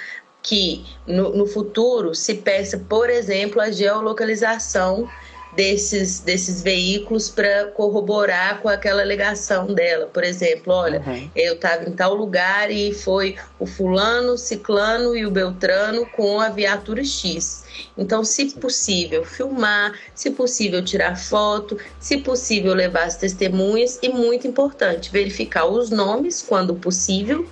que 0.41 0.85
no, 1.07 1.29
no 1.35 1.45
futuro 1.45 2.13
se 2.13 2.35
peça, 2.35 2.77
por 2.77 3.09
exemplo, 3.09 3.61
a 3.61 3.71
geolocalização 3.71 5.09
desses, 5.55 6.19
desses 6.19 6.61
veículos 6.61 7.29
para 7.29 7.67
corroborar 7.67 8.61
com 8.61 8.69
aquela 8.69 9.01
alegação 9.01 9.67
dela. 9.67 10.07
Por 10.07 10.23
exemplo, 10.23 10.73
olha, 10.73 11.01
uhum. 11.05 11.29
eu 11.35 11.53
estava 11.53 11.87
em 11.87 11.91
tal 11.91 12.13
lugar 12.13 12.71
e 12.71 12.93
foi 12.93 13.35
o 13.59 13.65
fulano, 13.65 14.33
o 14.33 14.37
ciclano 14.37 15.15
e 15.15 15.25
o 15.25 15.31
beltrano 15.31 16.05
com 16.07 16.39
a 16.39 16.49
viatura 16.49 17.03
X. 17.03 17.63
Então, 17.97 18.23
se 18.23 18.45
possível, 18.51 19.23
filmar, 19.25 19.93
se 20.13 20.31
possível, 20.31 20.83
tirar 20.83 21.17
foto, 21.17 21.77
se 21.99 22.17
possível, 22.17 22.73
levar 22.73 23.03
as 23.03 23.15
testemunhas 23.15 23.99
e, 24.01 24.09
muito 24.09 24.47
importante, 24.47 25.11
verificar 25.11 25.65
os 25.65 25.89
nomes 25.89 26.41
quando 26.41 26.75
possível 26.75 27.47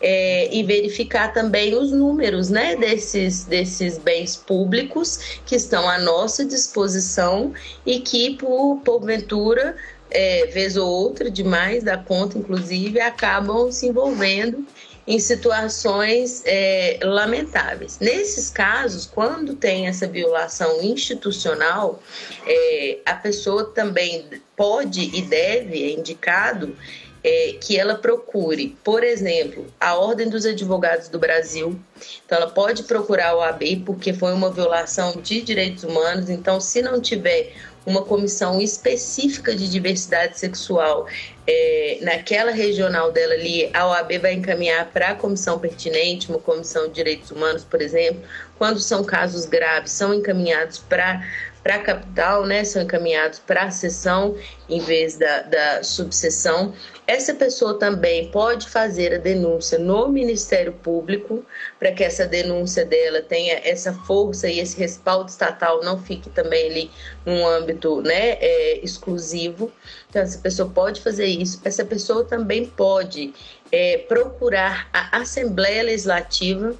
é, 0.00 0.48
e 0.54 0.62
verificar 0.62 1.32
também 1.32 1.74
os 1.74 1.92
números 1.92 2.48
né, 2.48 2.74
desses, 2.76 3.44
desses 3.44 3.98
bens 3.98 4.36
públicos 4.36 5.40
que 5.44 5.54
estão 5.54 5.88
à 5.88 5.98
nossa 5.98 6.44
disposição 6.44 7.52
e 7.84 8.00
que, 8.00 8.36
por 8.36 8.80
porventura, 8.84 9.76
é, 10.10 10.46
vez 10.46 10.76
ou 10.76 10.88
outra, 10.88 11.30
demais 11.30 11.84
da 11.84 11.96
conta, 11.96 12.38
inclusive, 12.38 13.00
acabam 13.00 13.70
se 13.70 13.86
envolvendo 13.86 14.66
em 15.06 15.18
situações 15.18 16.42
é, 16.44 16.98
lamentáveis. 17.02 17.98
Nesses 17.98 18.48
casos, 18.50 19.06
quando 19.06 19.54
tem 19.54 19.86
essa 19.86 20.06
violação 20.06 20.82
institucional, 20.82 22.00
é, 22.46 22.98
a 23.04 23.14
pessoa 23.14 23.64
também 23.64 24.24
pode 24.56 25.00
e 25.16 25.22
deve, 25.22 25.82
é 25.82 25.90
indicado, 25.90 26.76
é, 27.22 27.56
que 27.60 27.78
ela 27.78 27.94
procure, 27.94 28.76
por 28.82 29.04
exemplo, 29.04 29.66
a 29.78 29.94
Ordem 29.94 30.28
dos 30.28 30.46
Advogados 30.46 31.08
do 31.08 31.18
Brasil. 31.18 31.78
Então, 32.24 32.38
ela 32.38 32.50
pode 32.50 32.84
procurar 32.84 33.36
o 33.36 33.42
AB 33.42 33.82
porque 33.84 34.12
foi 34.12 34.32
uma 34.32 34.50
violação 34.50 35.20
de 35.20 35.42
direitos 35.42 35.84
humanos. 35.84 36.30
Então, 36.30 36.60
se 36.60 36.80
não 36.80 37.00
tiver 37.00 37.52
uma 37.84 38.02
comissão 38.02 38.60
específica 38.60 39.54
de 39.54 39.68
diversidade 39.68 40.38
sexual 40.38 41.06
é, 41.46 41.98
naquela 42.02 42.52
regional 42.52 43.10
dela 43.10 43.34
ali, 43.34 43.70
a 43.72 43.86
OAB 43.88 44.18
vai 44.18 44.34
encaminhar 44.34 44.90
para 44.92 45.10
a 45.10 45.14
comissão 45.14 45.58
pertinente, 45.58 46.28
uma 46.28 46.38
comissão 46.38 46.88
de 46.88 46.94
direitos 46.94 47.30
humanos, 47.30 47.64
por 47.64 47.80
exemplo. 47.80 48.22
Quando 48.58 48.78
são 48.78 49.02
casos 49.02 49.46
graves, 49.46 49.92
são 49.92 50.12
encaminhados 50.12 50.78
para 50.78 51.22
para 51.62 51.76
a 51.76 51.78
capital, 51.78 52.46
né, 52.46 52.64
são 52.64 52.82
encaminhados 52.82 53.38
para 53.38 53.64
a 53.64 53.70
seção 53.70 54.36
em 54.68 54.80
vez 54.80 55.16
da, 55.16 55.42
da 55.42 55.82
subseção. 55.82 56.72
Essa 57.06 57.34
pessoa 57.34 57.78
também 57.78 58.30
pode 58.30 58.68
fazer 58.68 59.14
a 59.14 59.18
denúncia 59.18 59.78
no 59.78 60.08
Ministério 60.08 60.72
Público, 60.72 61.44
para 61.78 61.92
que 61.92 62.04
essa 62.04 62.26
denúncia 62.26 62.84
dela 62.84 63.20
tenha 63.20 63.60
essa 63.64 63.92
força 63.92 64.48
e 64.48 64.60
esse 64.60 64.78
respaldo 64.78 65.28
estatal 65.28 65.82
não 65.82 66.00
fique 66.00 66.30
também 66.30 66.70
ali 66.70 66.90
num 67.26 67.46
âmbito 67.46 68.00
né, 68.00 68.38
é, 68.40 68.78
exclusivo. 68.84 69.72
Então, 70.08 70.22
essa 70.22 70.38
pessoa 70.38 70.70
pode 70.70 71.00
fazer 71.00 71.26
isso. 71.26 71.60
Essa 71.64 71.84
pessoa 71.84 72.24
também 72.24 72.66
pode 72.66 73.34
é, 73.70 73.98
procurar 74.08 74.88
a 74.92 75.18
Assembleia 75.18 75.82
Legislativa 75.82 76.74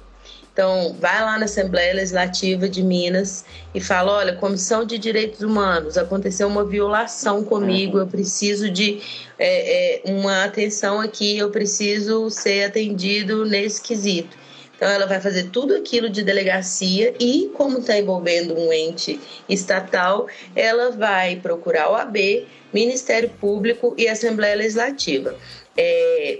então, 0.53 0.93
vai 0.99 1.21
lá 1.21 1.39
na 1.39 1.45
Assembleia 1.45 1.93
Legislativa 1.93 2.67
de 2.67 2.83
Minas 2.83 3.45
e 3.73 3.79
fala: 3.79 4.11
olha, 4.11 4.35
Comissão 4.35 4.83
de 4.83 4.97
Direitos 4.97 5.41
Humanos, 5.41 5.97
aconteceu 5.97 6.47
uma 6.47 6.65
violação 6.65 7.43
comigo, 7.43 7.97
eu 7.97 8.07
preciso 8.07 8.69
de 8.69 9.01
é, 9.39 10.01
é, 10.09 10.11
uma 10.11 10.43
atenção 10.43 10.99
aqui, 10.99 11.37
eu 11.37 11.49
preciso 11.49 12.29
ser 12.29 12.65
atendido 12.65 13.45
nesse 13.45 13.81
quesito. 13.81 14.37
Então, 14.75 14.89
ela 14.89 15.05
vai 15.05 15.21
fazer 15.21 15.51
tudo 15.51 15.75
aquilo 15.75 16.09
de 16.09 16.23
delegacia 16.23 17.13
e, 17.19 17.51
como 17.53 17.77
está 17.77 17.97
envolvendo 17.97 18.57
um 18.57 18.73
ente 18.73 19.21
estatal, 19.47 20.27
ela 20.55 20.89
vai 20.89 21.35
procurar 21.35 21.91
o 21.91 21.95
AB, 21.95 22.47
Ministério 22.73 23.29
Público 23.29 23.93
e 23.95 24.07
Assembleia 24.07 24.55
Legislativa. 24.55 25.35
É, 25.77 26.39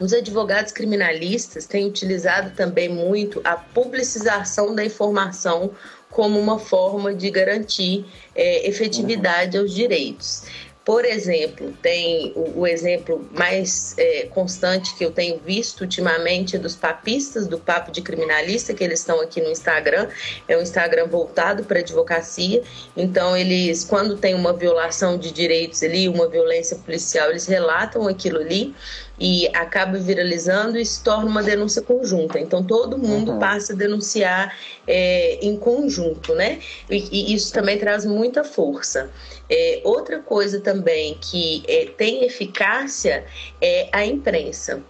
os 0.00 0.12
advogados 0.12 0.72
criminalistas 0.72 1.66
têm 1.66 1.86
utilizado 1.86 2.50
também 2.54 2.88
muito 2.88 3.40
a 3.44 3.56
publicização 3.56 4.74
da 4.74 4.84
informação 4.84 5.72
como 6.10 6.38
uma 6.38 6.58
forma 6.58 7.14
de 7.14 7.30
garantir 7.30 8.06
é, 8.34 8.68
efetividade 8.68 9.58
aos 9.58 9.74
direitos. 9.74 10.44
Por 10.88 11.04
exemplo, 11.04 11.76
tem 11.82 12.32
o, 12.34 12.60
o 12.60 12.66
exemplo 12.66 13.28
mais 13.32 13.94
é, 13.98 14.22
constante 14.28 14.96
que 14.96 15.04
eu 15.04 15.10
tenho 15.10 15.38
visto 15.38 15.82
ultimamente 15.82 16.56
dos 16.56 16.74
papistas 16.74 17.46
do 17.46 17.58
Papo 17.58 17.92
de 17.92 18.00
Criminalista, 18.00 18.72
que 18.72 18.82
eles 18.82 19.00
estão 19.00 19.20
aqui 19.20 19.38
no 19.42 19.50
Instagram. 19.50 20.08
É 20.48 20.56
um 20.56 20.62
Instagram 20.62 21.06
voltado 21.06 21.62
para 21.64 21.80
advocacia. 21.80 22.62
Então, 22.96 23.36
eles, 23.36 23.84
quando 23.84 24.16
tem 24.16 24.34
uma 24.34 24.54
violação 24.54 25.18
de 25.18 25.30
direitos 25.30 25.82
ali, 25.82 26.08
uma 26.08 26.26
violência 26.26 26.78
policial, 26.78 27.28
eles 27.28 27.46
relatam 27.46 28.08
aquilo 28.08 28.38
ali 28.38 28.74
e 29.18 29.48
acaba 29.48 29.98
viralizando 29.98 30.78
e 30.78 30.84
se 30.84 31.02
torna 31.02 31.26
uma 31.26 31.42
denúncia 31.42 31.82
conjunta. 31.82 32.38
Então 32.38 32.62
todo 32.62 32.98
mundo 32.98 33.32
uhum. 33.32 33.38
passa 33.38 33.72
a 33.72 33.76
denunciar 33.76 34.56
é, 34.86 35.38
em 35.42 35.56
conjunto, 35.56 36.34
né? 36.34 36.60
E, 36.88 36.96
e, 37.10 37.34
isso 37.34 37.52
também 37.52 37.78
traz 37.78 38.04
muita 38.04 38.44
força. 38.44 39.10
É, 39.50 39.80
outra 39.84 40.18
coisa 40.20 40.60
também 40.60 41.16
que 41.20 41.62
é, 41.66 41.86
tem 41.86 42.24
eficácia 42.24 43.24
é 43.60 43.88
a 43.92 44.04
imprensa. 44.04 44.82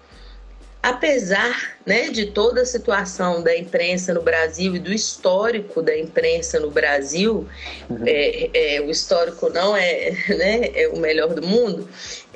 Apesar 0.82 1.76
né, 1.84 2.08
de 2.08 2.26
toda 2.26 2.62
a 2.62 2.64
situação 2.64 3.42
da 3.42 3.56
imprensa 3.56 4.14
no 4.14 4.22
Brasil 4.22 4.76
e 4.76 4.78
do 4.78 4.92
histórico 4.92 5.82
da 5.82 5.96
imprensa 5.98 6.60
no 6.60 6.70
Brasil, 6.70 7.48
uhum. 7.90 8.04
é, 8.06 8.76
é, 8.76 8.80
o 8.80 8.90
histórico 8.90 9.50
não 9.50 9.76
é, 9.76 10.10
né, 10.28 10.70
é 10.74 10.88
o 10.88 10.98
melhor 10.98 11.34
do 11.34 11.46
mundo, 11.46 11.88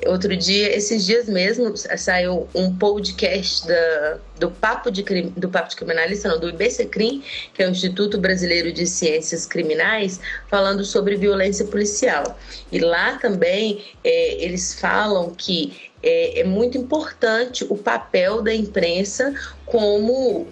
Outro 0.07 0.35
dia, 0.35 0.75
esses 0.75 1.05
dias 1.05 1.27
mesmo, 1.27 1.75
saiu 1.77 2.47
um 2.53 2.75
podcast 2.75 3.67
da, 3.67 4.17
do, 4.39 4.51
Papo 4.51 4.91
de, 4.91 5.03
do 5.03 5.49
Papo 5.49 5.69
de 5.69 5.75
Criminalista, 5.75 6.27
não, 6.27 6.39
do 6.39 6.49
IBCCRIM, 6.49 7.23
que 7.53 7.63
é 7.63 7.67
o 7.67 7.71
Instituto 7.71 8.17
Brasileiro 8.17 8.71
de 8.71 8.85
Ciências 8.85 9.45
Criminais, 9.45 10.19
falando 10.49 10.83
sobre 10.83 11.15
violência 11.15 11.65
policial. 11.65 12.37
E 12.71 12.79
lá 12.79 13.17
também 13.17 13.83
é, 14.03 14.43
eles 14.43 14.73
falam 14.73 15.33
que 15.35 15.91
é, 16.03 16.41
é 16.41 16.43
muito 16.43 16.77
importante 16.77 17.65
o 17.69 17.77
papel 17.77 18.41
da 18.41 18.53
imprensa 18.53 19.33
como 19.65 20.47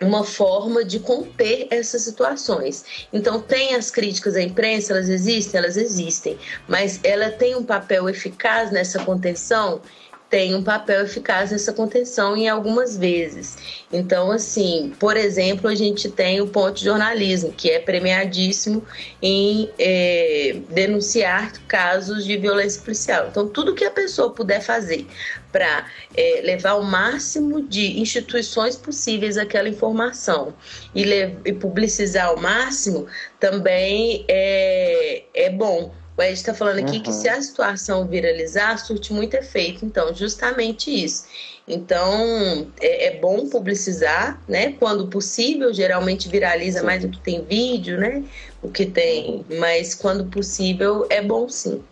uma 0.00 0.24
forma 0.24 0.82
de 0.82 0.98
conter 0.98 1.68
essas 1.70 2.02
situações. 2.02 3.06
Então, 3.12 3.40
tem 3.40 3.74
as 3.74 3.90
críticas 3.90 4.34
à 4.34 4.42
imprensa, 4.42 4.94
elas 4.94 5.08
existem, 5.08 5.58
elas 5.58 5.76
existem, 5.76 6.38
mas 6.66 7.00
ela 7.04 7.30
tem 7.30 7.54
um 7.54 7.62
papel 7.62 8.08
eficaz 8.08 8.70
nessa 8.70 9.04
contenção. 9.04 9.82
Tem 10.30 10.54
um 10.54 10.62
papel 10.62 11.02
eficaz 11.02 11.50
nessa 11.50 11.72
contenção 11.72 12.36
em 12.36 12.48
algumas 12.48 12.96
vezes. 12.96 13.58
Então, 13.92 14.30
assim, 14.30 14.92
por 15.00 15.16
exemplo, 15.16 15.68
a 15.68 15.74
gente 15.74 16.08
tem 16.08 16.40
o 16.40 16.46
ponto 16.46 16.78
de 16.78 16.84
jornalismo, 16.84 17.52
que 17.52 17.68
é 17.68 17.80
premiadíssimo 17.80 18.84
em 19.20 19.68
é, 19.76 20.56
denunciar 20.70 21.52
casos 21.66 22.24
de 22.24 22.36
violência 22.36 22.80
policial. 22.80 23.26
Então, 23.28 23.48
tudo 23.48 23.74
que 23.74 23.84
a 23.84 23.90
pessoa 23.90 24.30
puder 24.30 24.62
fazer 24.62 25.04
para 25.50 25.84
é, 26.16 26.42
levar 26.44 26.74
o 26.74 26.84
máximo 26.84 27.60
de 27.62 28.00
instituições 28.00 28.76
possíveis 28.76 29.36
aquela 29.36 29.68
informação 29.68 30.54
e, 30.94 31.02
e 31.44 31.52
publicizar 31.52 32.28
ao 32.28 32.36
máximo 32.36 33.08
também 33.40 34.24
é, 34.28 35.24
é 35.34 35.50
bom 35.50 35.92
o 36.20 36.22
Ed 36.22 36.34
está 36.34 36.52
falando 36.52 36.80
aqui 36.80 36.98
uhum. 36.98 37.02
que 37.02 37.12
se 37.12 37.28
a 37.28 37.40
situação 37.40 38.06
viralizar, 38.06 38.76
surte 38.78 39.12
muito 39.12 39.34
efeito. 39.34 39.86
Então, 39.86 40.14
justamente 40.14 40.90
isso. 40.90 41.24
Então, 41.66 42.66
é, 42.80 43.06
é, 43.06 43.18
bom 43.18 43.48
publicizar, 43.48 44.38
né? 44.46 44.72
Quando 44.72 45.06
possível, 45.06 45.72
geralmente 45.72 46.28
viraliza 46.28 46.80
sim. 46.80 46.86
mais 46.86 47.04
o 47.04 47.08
que 47.08 47.18
tem 47.20 47.42
vídeo, 47.42 47.98
né? 47.98 48.22
O 48.62 48.68
que 48.68 48.84
tem, 48.84 49.44
mas 49.58 49.94
quando 49.94 50.24
possível, 50.26 51.06
é 51.08 51.22
bom 51.22 51.48
sim. 51.48 51.82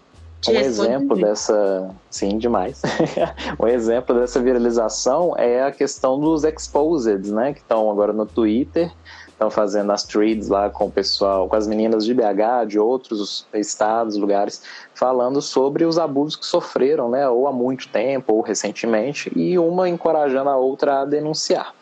Te 0.40 0.50
um 0.50 0.56
exemplo 0.56 1.16
dessa, 1.16 1.90
sim, 2.10 2.38
demais. 2.38 2.82
um 3.58 3.66
exemplo 3.66 4.14
dessa 4.14 4.40
viralização 4.40 5.34
é 5.36 5.62
a 5.62 5.72
questão 5.72 6.20
dos 6.20 6.44
exposed, 6.44 7.32
né? 7.32 7.54
Que 7.54 7.60
estão 7.60 7.90
agora 7.90 8.12
no 8.12 8.26
Twitter 8.26 8.92
estão 9.38 9.50
fazendo 9.52 9.92
as 9.92 10.02
trades 10.02 10.48
lá 10.48 10.68
com 10.68 10.86
o 10.86 10.90
pessoal, 10.90 11.48
com 11.48 11.54
as 11.54 11.68
meninas 11.68 12.04
de 12.04 12.12
BH, 12.12 12.66
de 12.66 12.78
outros 12.78 13.46
estados, 13.54 14.16
lugares, 14.16 14.64
falando 14.92 15.40
sobre 15.40 15.84
os 15.84 15.96
abusos 15.96 16.34
que 16.34 16.44
sofreram, 16.44 17.08
né, 17.08 17.28
ou 17.28 17.46
há 17.46 17.52
muito 17.52 17.88
tempo, 17.88 18.34
ou 18.34 18.40
recentemente, 18.40 19.30
e 19.36 19.56
uma 19.56 19.88
encorajando 19.88 20.50
a 20.50 20.56
outra 20.56 21.02
a 21.02 21.04
denunciar. 21.04 21.72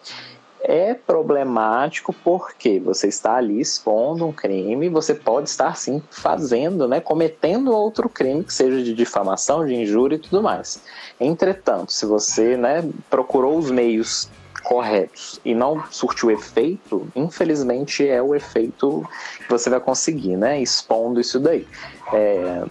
É 0.61 0.93
problemático 0.93 2.13
porque 2.13 2.79
você 2.79 3.09
está 3.09 3.37
ali 3.37 3.59
expondo 3.59 4.27
um 4.27 4.33
crime, 4.33 4.91
você 4.91 5.15
pode 5.15 5.49
estar 5.49 5.77
sim 5.77 6.03
fazendo, 6.11 6.87
né, 6.87 7.01
cometendo 7.01 7.73
outro 7.73 8.07
crime 8.07 8.45
que 8.45 8.53
seja 8.53 8.83
de 8.83 8.93
difamação, 8.93 9.65
de 9.65 9.75
injúria 9.75 10.17
e 10.17 10.19
tudo 10.19 10.43
mais. 10.43 10.83
Entretanto, 11.19 11.91
se 11.91 12.05
você, 12.05 12.55
né, 12.55 12.87
procurou 13.09 13.57
os 13.57 13.71
meios 13.71 14.29
corretos 14.67 15.41
e 15.45 15.55
não 15.55 15.85
surtiu 15.93 16.29
efeito, 16.29 17.07
infelizmente 17.15 18.07
é 18.07 18.21
o 18.21 18.35
efeito 18.35 19.09
que 19.39 19.49
você 19.49 19.71
vai 19.71 19.79
conseguir, 19.79 20.37
né? 20.37 20.61
Expondo 20.61 21.21
isso 21.21 21.39
daí. 21.39 21.65
É, 22.13 22.63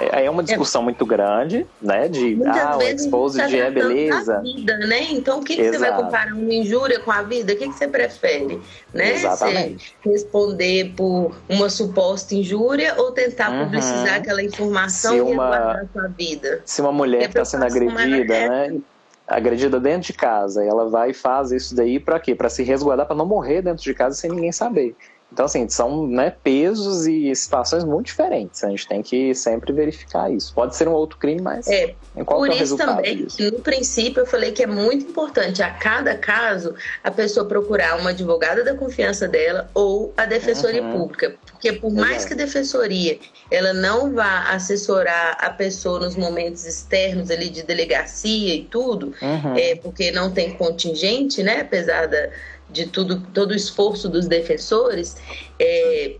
é, 0.00 0.24
é 0.26 0.30
uma 0.30 0.44
discussão 0.44 0.82
é. 0.82 0.84
muito 0.84 1.04
grande, 1.04 1.66
né? 1.82 2.08
De 2.08 2.36
Muitas 2.36 2.56
ah, 2.56 2.78
o 2.78 2.82
exposed 2.82 3.50
tá 3.50 3.56
é 3.56 3.70
beleza. 3.70 4.40
Vida, 4.42 4.76
né? 4.78 5.10
Então, 5.10 5.40
o 5.40 5.42
que, 5.42 5.56
que 5.56 5.72
você 5.72 5.78
vai 5.78 5.96
comparar 5.96 6.32
uma 6.32 6.54
injúria 6.54 7.00
com 7.00 7.10
a 7.10 7.22
vida? 7.22 7.52
O 7.52 7.56
que, 7.56 7.68
que 7.68 7.74
você 7.74 7.88
prefere? 7.88 8.60
Né? 8.94 9.14
Exatamente. 9.14 9.96
Você 10.02 10.10
responder 10.10 10.92
por 10.96 11.34
uma 11.48 11.68
suposta 11.68 12.34
injúria 12.34 12.94
ou 12.96 13.10
tentar 13.10 13.50
uhum. 13.50 13.64
publicizar 13.64 14.16
aquela 14.16 14.42
informação 14.42 15.12
se 15.12 15.18
e 15.18 15.20
uma, 15.20 15.72
a 15.72 15.84
sua 15.92 16.08
vida? 16.08 16.62
Se 16.64 16.80
uma 16.80 16.92
mulher 16.92 17.28
está 17.28 17.44
sendo 17.44 17.64
agredida, 17.64 18.48
né? 18.48 18.80
Agredida 19.28 19.78
dentro 19.78 20.06
de 20.06 20.12
casa, 20.14 20.64
e 20.64 20.68
ela 20.68 20.88
vai 20.88 21.10
e 21.10 21.14
faz 21.14 21.52
isso 21.52 21.76
daí 21.76 22.00
para 22.00 22.18
quê? 22.18 22.34
Para 22.34 22.48
se 22.48 22.62
resguardar, 22.62 23.06
para 23.06 23.16
não 23.16 23.26
morrer 23.26 23.62
dentro 23.62 23.82
de 23.82 23.92
casa 23.92 24.16
sem 24.16 24.30
ninguém 24.30 24.52
saber. 24.52 24.96
Então, 25.30 25.44
assim, 25.44 25.68
são 25.68 26.06
né, 26.06 26.34
pesos 26.42 27.06
e 27.06 27.34
situações 27.34 27.84
muito 27.84 28.06
diferentes. 28.06 28.64
A 28.64 28.70
gente 28.70 28.88
tem 28.88 29.02
que 29.02 29.34
sempre 29.34 29.72
verificar 29.72 30.32
isso. 30.32 30.54
Pode 30.54 30.74
ser 30.74 30.88
um 30.88 30.92
outro 30.92 31.18
crime, 31.18 31.42
mas 31.42 31.68
é, 31.68 31.94
em 32.16 32.24
qual 32.24 32.40
por 32.40 32.46
é 32.46 32.50
o 32.50 32.52
isso 32.52 32.60
resultado 32.60 32.96
também, 32.96 33.16
disso? 33.24 33.50
no 33.52 33.60
princípio, 33.60 34.20
eu 34.20 34.26
falei 34.26 34.52
que 34.52 34.62
é 34.62 34.66
muito 34.66 35.04
importante 35.04 35.62
a 35.62 35.70
cada 35.70 36.16
caso 36.16 36.74
a 37.04 37.10
pessoa 37.10 37.46
procurar 37.46 37.98
uma 37.98 38.10
advogada 38.10 38.64
da 38.64 38.74
confiança 38.74 39.28
dela 39.28 39.70
ou 39.74 40.14
a 40.16 40.24
defensoria 40.24 40.82
uhum. 40.82 40.92
pública. 40.92 41.34
Porque 41.46 41.74
por 41.74 41.92
Exato. 41.92 42.08
mais 42.08 42.24
que 42.24 42.32
a 42.32 42.36
defensoria 42.36 43.18
ela 43.50 43.74
não 43.74 44.14
vá 44.14 44.50
assessorar 44.50 45.36
a 45.40 45.50
pessoa 45.50 46.00
nos 46.00 46.16
momentos 46.16 46.64
externos 46.64 47.30
ali 47.30 47.50
de 47.50 47.62
delegacia 47.62 48.54
e 48.54 48.64
tudo, 48.64 49.12
uhum. 49.20 49.56
é, 49.56 49.76
porque 49.76 50.10
não 50.10 50.30
tem 50.30 50.54
contingente, 50.54 51.42
né? 51.42 51.60
Apesar 51.60 52.06
da 52.06 52.30
de 52.70 52.86
tudo, 52.86 53.20
todo 53.32 53.52
o 53.52 53.54
esforço 53.54 54.08
dos 54.08 54.26
defensores, 54.26 55.16
é, 55.58 56.16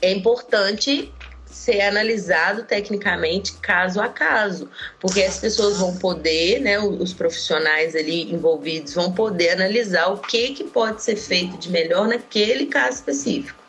é 0.00 0.12
importante 0.12 1.12
ser 1.46 1.82
analisado 1.82 2.64
tecnicamente 2.64 3.52
caso 3.54 4.00
a 4.00 4.08
caso, 4.08 4.68
porque 4.98 5.22
as 5.22 5.38
pessoas 5.38 5.78
vão 5.78 5.94
poder, 5.96 6.60
né, 6.60 6.78
os 6.78 7.12
profissionais 7.12 7.94
ali 7.94 8.32
envolvidos 8.32 8.94
vão 8.94 9.12
poder 9.12 9.50
analisar 9.50 10.08
o 10.08 10.18
que, 10.18 10.54
que 10.54 10.64
pode 10.64 11.02
ser 11.02 11.16
feito 11.16 11.56
de 11.58 11.70
melhor 11.70 12.08
naquele 12.08 12.66
caso 12.66 12.96
específico. 12.96 13.62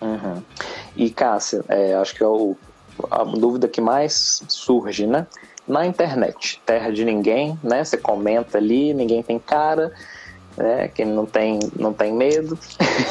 Uhum. 0.00 0.42
E 0.96 1.08
Cássia, 1.10 1.64
é, 1.68 1.94
acho 1.94 2.14
que 2.14 2.22
é 2.22 2.26
o, 2.26 2.56
a 3.10 3.24
dúvida 3.24 3.68
que 3.68 3.80
mais 3.80 4.42
surge, 4.48 5.06
né? 5.06 5.26
Na 5.66 5.86
internet, 5.86 6.60
terra 6.66 6.90
de 6.90 7.04
ninguém, 7.04 7.58
né? 7.62 7.82
Você 7.82 7.96
comenta 7.96 8.58
ali, 8.58 8.92
ninguém 8.92 9.22
tem 9.22 9.38
cara, 9.38 9.92
né? 10.56 10.88
Quem 10.88 11.06
não 11.06 11.26
tem, 11.26 11.58
não 11.76 11.92
tem 11.92 12.12
medo. 12.12 12.58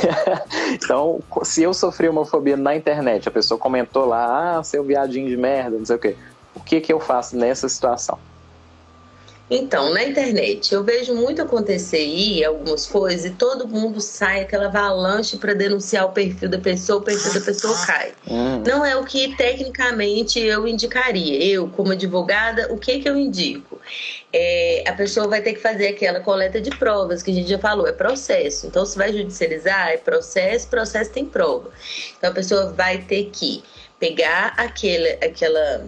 então, 0.74 1.22
se 1.44 1.64
eu 1.64 1.74
sofri 1.74 2.08
homofobia 2.08 2.58
na 2.58 2.76
internet, 2.76 3.28
a 3.28 3.32
pessoa 3.32 3.60
comentou 3.60 4.06
lá, 4.06 4.58
ah, 4.58 4.64
seu 4.64 4.84
viadinho 4.84 5.28
de 5.28 5.38
merda, 5.38 5.78
não 5.78 5.86
sei 5.86 5.96
o 5.96 6.00
quê. 6.00 6.16
O 6.56 6.60
que, 6.60 6.80
que 6.80 6.94
eu 6.94 7.00
faço 7.00 7.36
nessa 7.36 7.68
situação? 7.68 8.18
Então, 9.50 9.94
na 9.94 10.04
internet, 10.04 10.74
eu 10.74 10.84
vejo 10.84 11.14
muito 11.14 11.41
acontecer 11.41 11.98
aí 11.98 12.44
algumas 12.44 12.88
coisas 12.88 13.26
e 13.26 13.30
todo 13.32 13.68
mundo 13.68 14.00
sai 14.00 14.41
aquela 14.41 14.66
avalanche 14.66 15.38
para 15.38 15.54
denunciar 15.54 16.06
o 16.06 16.12
perfil 16.12 16.50
da 16.50 16.58
pessoa, 16.58 17.00
o 17.00 17.02
perfil 17.04 17.34
da 17.34 17.41
pessoa 17.41 17.78
cai. 17.86 18.14
Hum. 18.28 18.64
Não 18.66 18.86
é 18.86 18.96
o 18.96 19.04
que 19.04 19.36
tecnicamente 19.36 20.39
eu 20.39 20.66
indicaria. 20.66 21.44
Eu, 21.44 21.68
como 21.68 21.91
advogada, 21.91 22.74
o 22.74 22.78
que, 22.78 23.00
que 23.00 23.10
eu 23.10 23.18
indico? 23.18 23.80
É, 24.36 24.84
a 24.88 24.94
pessoa 24.94 25.28
vai 25.28 25.42
ter 25.42 25.54
que 25.54 25.60
fazer 25.60 25.90
aquela 25.90 26.20
coleta 26.20 26.60
de 26.60 26.72
provas 26.72 27.22
que 27.22 27.30
a 27.30 27.34
gente 27.34 27.48
já 27.48 27.60
falou, 27.60 27.88
é 27.88 27.92
processo. 27.92 28.66
Então, 28.66 28.84
se 28.84 28.98
vai 28.98 29.14
judicializar, 29.14 29.90
é 29.90 29.98
processo, 29.98 30.68
processo 30.68 31.12
tem 31.12 31.26
prova. 31.26 31.70
Então, 32.18 32.32
a 32.32 32.34
pessoa 32.34 32.74
vai 32.74 32.98
ter 32.98 33.30
que 33.32 33.64
pegar 34.00 34.54
aquele, 34.58 35.12
aquela 35.24 35.86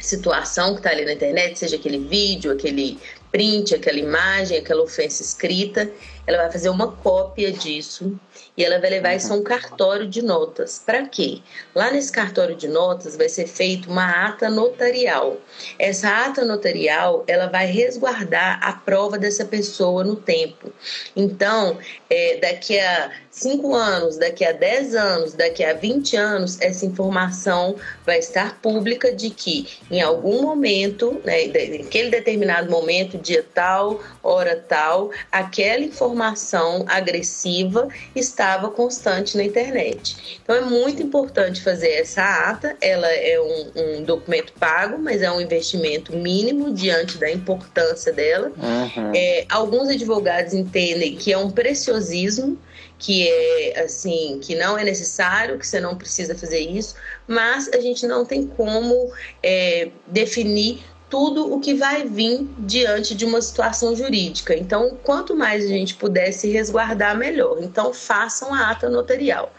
situação 0.00 0.72
que 0.72 0.80
está 0.80 0.90
ali 0.90 1.04
na 1.04 1.12
internet, 1.12 1.58
seja 1.58 1.76
aquele 1.76 1.98
vídeo, 1.98 2.52
aquele 2.52 2.98
print, 3.30 3.74
aquela 3.74 3.98
imagem, 3.98 4.58
aquela 4.58 4.82
ofensa 4.82 5.22
escrita, 5.22 5.90
ela 6.26 6.38
vai 6.38 6.52
fazer 6.52 6.68
uma 6.70 6.92
cópia 6.92 7.52
disso 7.52 8.18
e 8.58 8.64
ela 8.64 8.80
vai 8.80 8.90
levar 8.90 9.14
isso 9.14 9.32
a 9.32 9.36
um 9.36 9.42
cartório 9.42 10.08
de 10.08 10.20
notas. 10.20 10.82
Para 10.84 11.06
quê? 11.06 11.40
Lá 11.72 11.92
nesse 11.92 12.10
cartório 12.10 12.56
de 12.56 12.66
notas 12.66 13.16
vai 13.16 13.28
ser 13.28 13.46
feita 13.46 13.88
uma 13.88 14.26
ata 14.26 14.50
notarial. 14.50 15.40
Essa 15.78 16.26
ata 16.26 16.44
notarial 16.44 17.22
ela 17.28 17.46
vai 17.46 17.66
resguardar 17.66 18.58
a 18.60 18.72
prova 18.72 19.16
dessa 19.16 19.44
pessoa 19.44 20.02
no 20.02 20.16
tempo. 20.16 20.72
Então, 21.14 21.78
é, 22.10 22.38
daqui 22.38 22.80
a 22.80 23.12
5 23.30 23.74
anos, 23.74 24.16
daqui 24.16 24.44
a 24.44 24.52
10 24.52 24.94
anos, 24.94 25.32
daqui 25.34 25.62
a 25.62 25.74
20 25.74 26.16
anos, 26.16 26.60
essa 26.60 26.84
informação 26.86 27.76
vai 28.04 28.18
estar 28.18 28.60
pública 28.60 29.12
de 29.12 29.30
que 29.30 29.66
em 29.90 30.00
algum 30.00 30.42
momento, 30.42 31.20
né, 31.24 31.46
naquele 31.46 32.10
determinado 32.10 32.70
momento, 32.70 33.18
dia 33.18 33.44
tal, 33.54 34.02
hora 34.22 34.56
tal, 34.56 35.10
aquela 35.30 35.84
informação 35.84 36.84
agressiva 36.88 37.88
estava 38.14 38.70
constante 38.70 39.36
na 39.36 39.44
internet. 39.44 40.40
Então 40.42 40.56
é 40.56 40.60
muito 40.60 41.02
importante 41.02 41.62
fazer 41.62 41.90
essa 41.90 42.22
ata, 42.22 42.76
ela 42.80 43.08
é 43.08 43.40
um, 43.40 43.98
um 43.98 44.02
documento 44.04 44.52
pago, 44.58 44.98
mas 44.98 45.22
é 45.22 45.30
um 45.30 45.40
investimento 45.40 46.16
mínimo 46.16 46.72
diante 46.72 47.18
da 47.18 47.30
importância 47.30 48.12
dela. 48.12 48.48
Uhum. 48.56 49.12
É, 49.14 49.44
alguns 49.48 49.88
advogados 49.88 50.54
entendem 50.54 51.14
que 51.14 51.32
é 51.32 51.38
um 51.38 51.50
preciosismo 51.50 52.58
que 52.98 53.28
é 53.28 53.80
assim, 53.80 54.40
que 54.42 54.54
não 54.54 54.76
é 54.76 54.84
necessário, 54.84 55.58
que 55.58 55.66
você 55.66 55.80
não 55.80 55.96
precisa 55.96 56.34
fazer 56.34 56.58
isso, 56.58 56.94
mas 57.26 57.68
a 57.68 57.80
gente 57.80 58.06
não 58.06 58.24
tem 58.24 58.46
como 58.46 59.12
é, 59.42 59.90
definir 60.06 60.82
tudo 61.08 61.52
o 61.52 61.60
que 61.60 61.74
vai 61.74 62.04
vir 62.04 62.46
diante 62.58 63.14
de 63.14 63.24
uma 63.24 63.40
situação 63.40 63.96
jurídica. 63.96 64.54
Então, 64.54 64.96
quanto 65.02 65.34
mais 65.34 65.64
a 65.64 65.68
gente 65.68 65.94
puder 65.94 66.32
se 66.32 66.50
resguardar, 66.50 67.16
melhor. 67.16 67.62
Então, 67.62 67.94
façam 67.94 68.52
a 68.52 68.70
ata 68.70 68.88
notarial. 68.90 69.52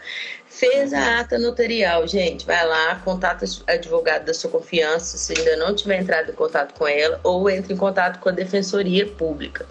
Fez 0.46 0.92
a 0.92 1.20
ata 1.20 1.38
notarial, 1.38 2.06
gente, 2.06 2.44
vai 2.44 2.66
lá, 2.66 2.96
contata 2.96 3.44
a 3.66 3.72
advogado 3.72 4.26
da 4.26 4.34
sua 4.34 4.50
confiança, 4.50 5.16
se 5.16 5.32
ainda 5.36 5.56
não 5.56 5.74
tiver 5.74 6.00
entrado 6.00 6.30
em 6.30 6.34
contato 6.34 6.74
com 6.74 6.86
ela, 6.86 7.18
ou 7.22 7.48
entre 7.48 7.72
em 7.72 7.76
contato 7.76 8.18
com 8.18 8.28
a 8.28 8.32
Defensoria 8.32 9.06
Pública. 9.06 9.66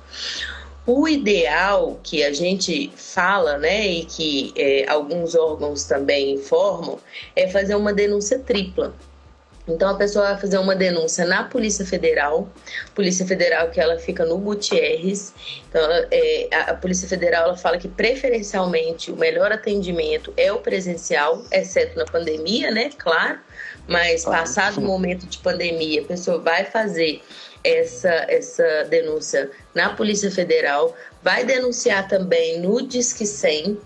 O 0.92 1.08
ideal 1.08 2.00
que 2.02 2.24
a 2.24 2.34
gente 2.34 2.92
fala, 2.96 3.60
né, 3.60 3.86
e 3.86 4.06
que 4.06 4.52
é, 4.56 4.90
alguns 4.90 5.36
órgãos 5.36 5.84
também 5.84 6.34
informam, 6.34 6.98
é 7.36 7.48
fazer 7.48 7.76
uma 7.76 7.94
denúncia 7.94 8.40
tripla. 8.40 8.92
Então 9.68 9.88
a 9.88 9.94
pessoa 9.94 10.30
vai 10.30 10.42
fazer 10.42 10.58
uma 10.58 10.76
denúncia 10.76 11.26
na 11.26 11.44
Polícia 11.44 11.86
Federal, 11.86 12.50
Polícia 12.96 13.24
Federal 13.24 13.70
que 13.70 13.80
ela 13.80 14.00
fica 14.00 14.26
no 14.26 14.40
Gutierrez. 14.40 15.32
Então 15.70 15.80
é, 16.10 16.48
a, 16.52 16.74
Polícia 16.74 17.08
Federal 17.08 17.50
ela 17.50 17.58
fala 17.58 17.78
que 17.78 17.88
preferencialmente 17.88 19.12
o 19.12 19.16
melhor 19.16 19.52
atendimento 19.52 20.34
é 20.36 20.52
o 20.52 20.58
presencial, 20.58 21.44
exceto 21.52 22.00
na 22.00 22.06
pandemia, 22.06 22.72
né? 22.72 22.90
Claro. 22.98 23.38
Mas 23.88 24.26
passado 24.26 24.80
o 24.80 24.82
momento 24.82 25.28
de 25.28 25.38
pandemia, 25.38 26.02
a 26.02 26.06
pessoa 26.06 26.40
vai 26.40 26.66
fazer 26.66 27.22
essa, 27.64 28.10
essa 28.28 28.86
denúncia 28.89 29.49
na 29.74 29.89
Polícia 29.89 30.32
Federal, 30.32 30.95
vai 31.22 31.43
denunciar 31.43 32.07
também 32.07 32.60
no 32.60 32.82
Disque 32.82 33.26
100, 33.26 33.80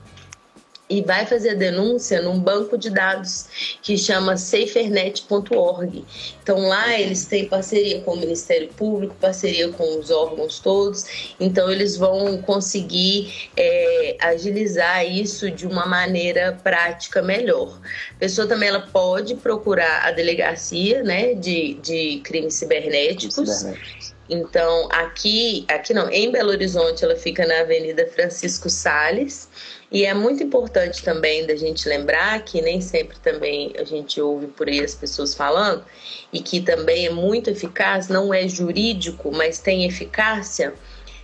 e 0.94 1.02
vai 1.02 1.26
fazer 1.26 1.52
a 1.52 1.54
denúncia 1.56 2.22
num 2.22 2.40
banco 2.40 2.78
de 2.78 2.92
dados 2.92 3.78
que 3.82 3.98
chama 3.98 4.38
safernet.org. 4.38 6.06
Então 6.44 6.68
lá 6.68 7.00
eles 7.00 7.26
têm 7.26 7.48
parceria 7.48 8.02
com 8.02 8.12
o 8.12 8.16
Ministério 8.16 8.68
Público, 8.70 9.16
parceria 9.20 9.70
com 9.70 10.00
os 10.00 10.12
órgãos 10.12 10.60
todos, 10.60 11.34
então 11.40 11.72
eles 11.72 11.98
vão 11.98 12.38
conseguir 12.44 13.50
é, 13.58 14.18
agilizar 14.22 15.04
isso 15.04 15.50
de 15.50 15.66
uma 15.66 15.88
maneira 15.88 16.60
prática 16.64 17.24
melhor. 17.24 17.80
A 18.12 18.20
pessoa 18.20 18.48
também 18.48 18.70
ela 18.70 18.82
pode 18.82 19.34
procurar 19.36 20.06
a 20.06 20.12
delegacia 20.12 21.02
né, 21.02 21.34
de, 21.34 21.74
de 21.76 22.22
crimes 22.24 22.54
cibernéticos. 22.54 23.34
cibernéticos. 23.34 24.13
Então, 24.30 24.88
aqui, 24.92 25.66
aqui 25.68 25.94
não, 25.94 26.10
em 26.10 26.32
Belo 26.32 26.50
Horizonte, 26.50 27.04
ela 27.04 27.16
fica 27.16 27.46
na 27.46 27.60
Avenida 27.60 28.08
Francisco 28.08 28.70
Sales. 28.70 29.50
E 29.92 30.06
é 30.06 30.14
muito 30.14 30.42
importante 30.42 31.04
também 31.04 31.46
da 31.46 31.56
gente 31.56 31.88
lembrar 31.88 32.44
que 32.44 32.62
nem 32.62 32.82
sempre 32.82 33.20
também 33.20 33.74
a 33.78 33.84
gente 33.84 34.20
ouve 34.20 34.48
por 34.48 34.68
aí 34.68 34.84
as 34.84 34.96
pessoas 34.96 35.36
falando, 35.36 35.84
e 36.32 36.42
que 36.42 36.62
também 36.62 37.06
é 37.06 37.10
muito 37.12 37.50
eficaz, 37.50 38.08
não 38.08 38.34
é 38.34 38.48
jurídico, 38.48 39.32
mas 39.32 39.60
tem 39.60 39.86
eficácia, 39.86 40.74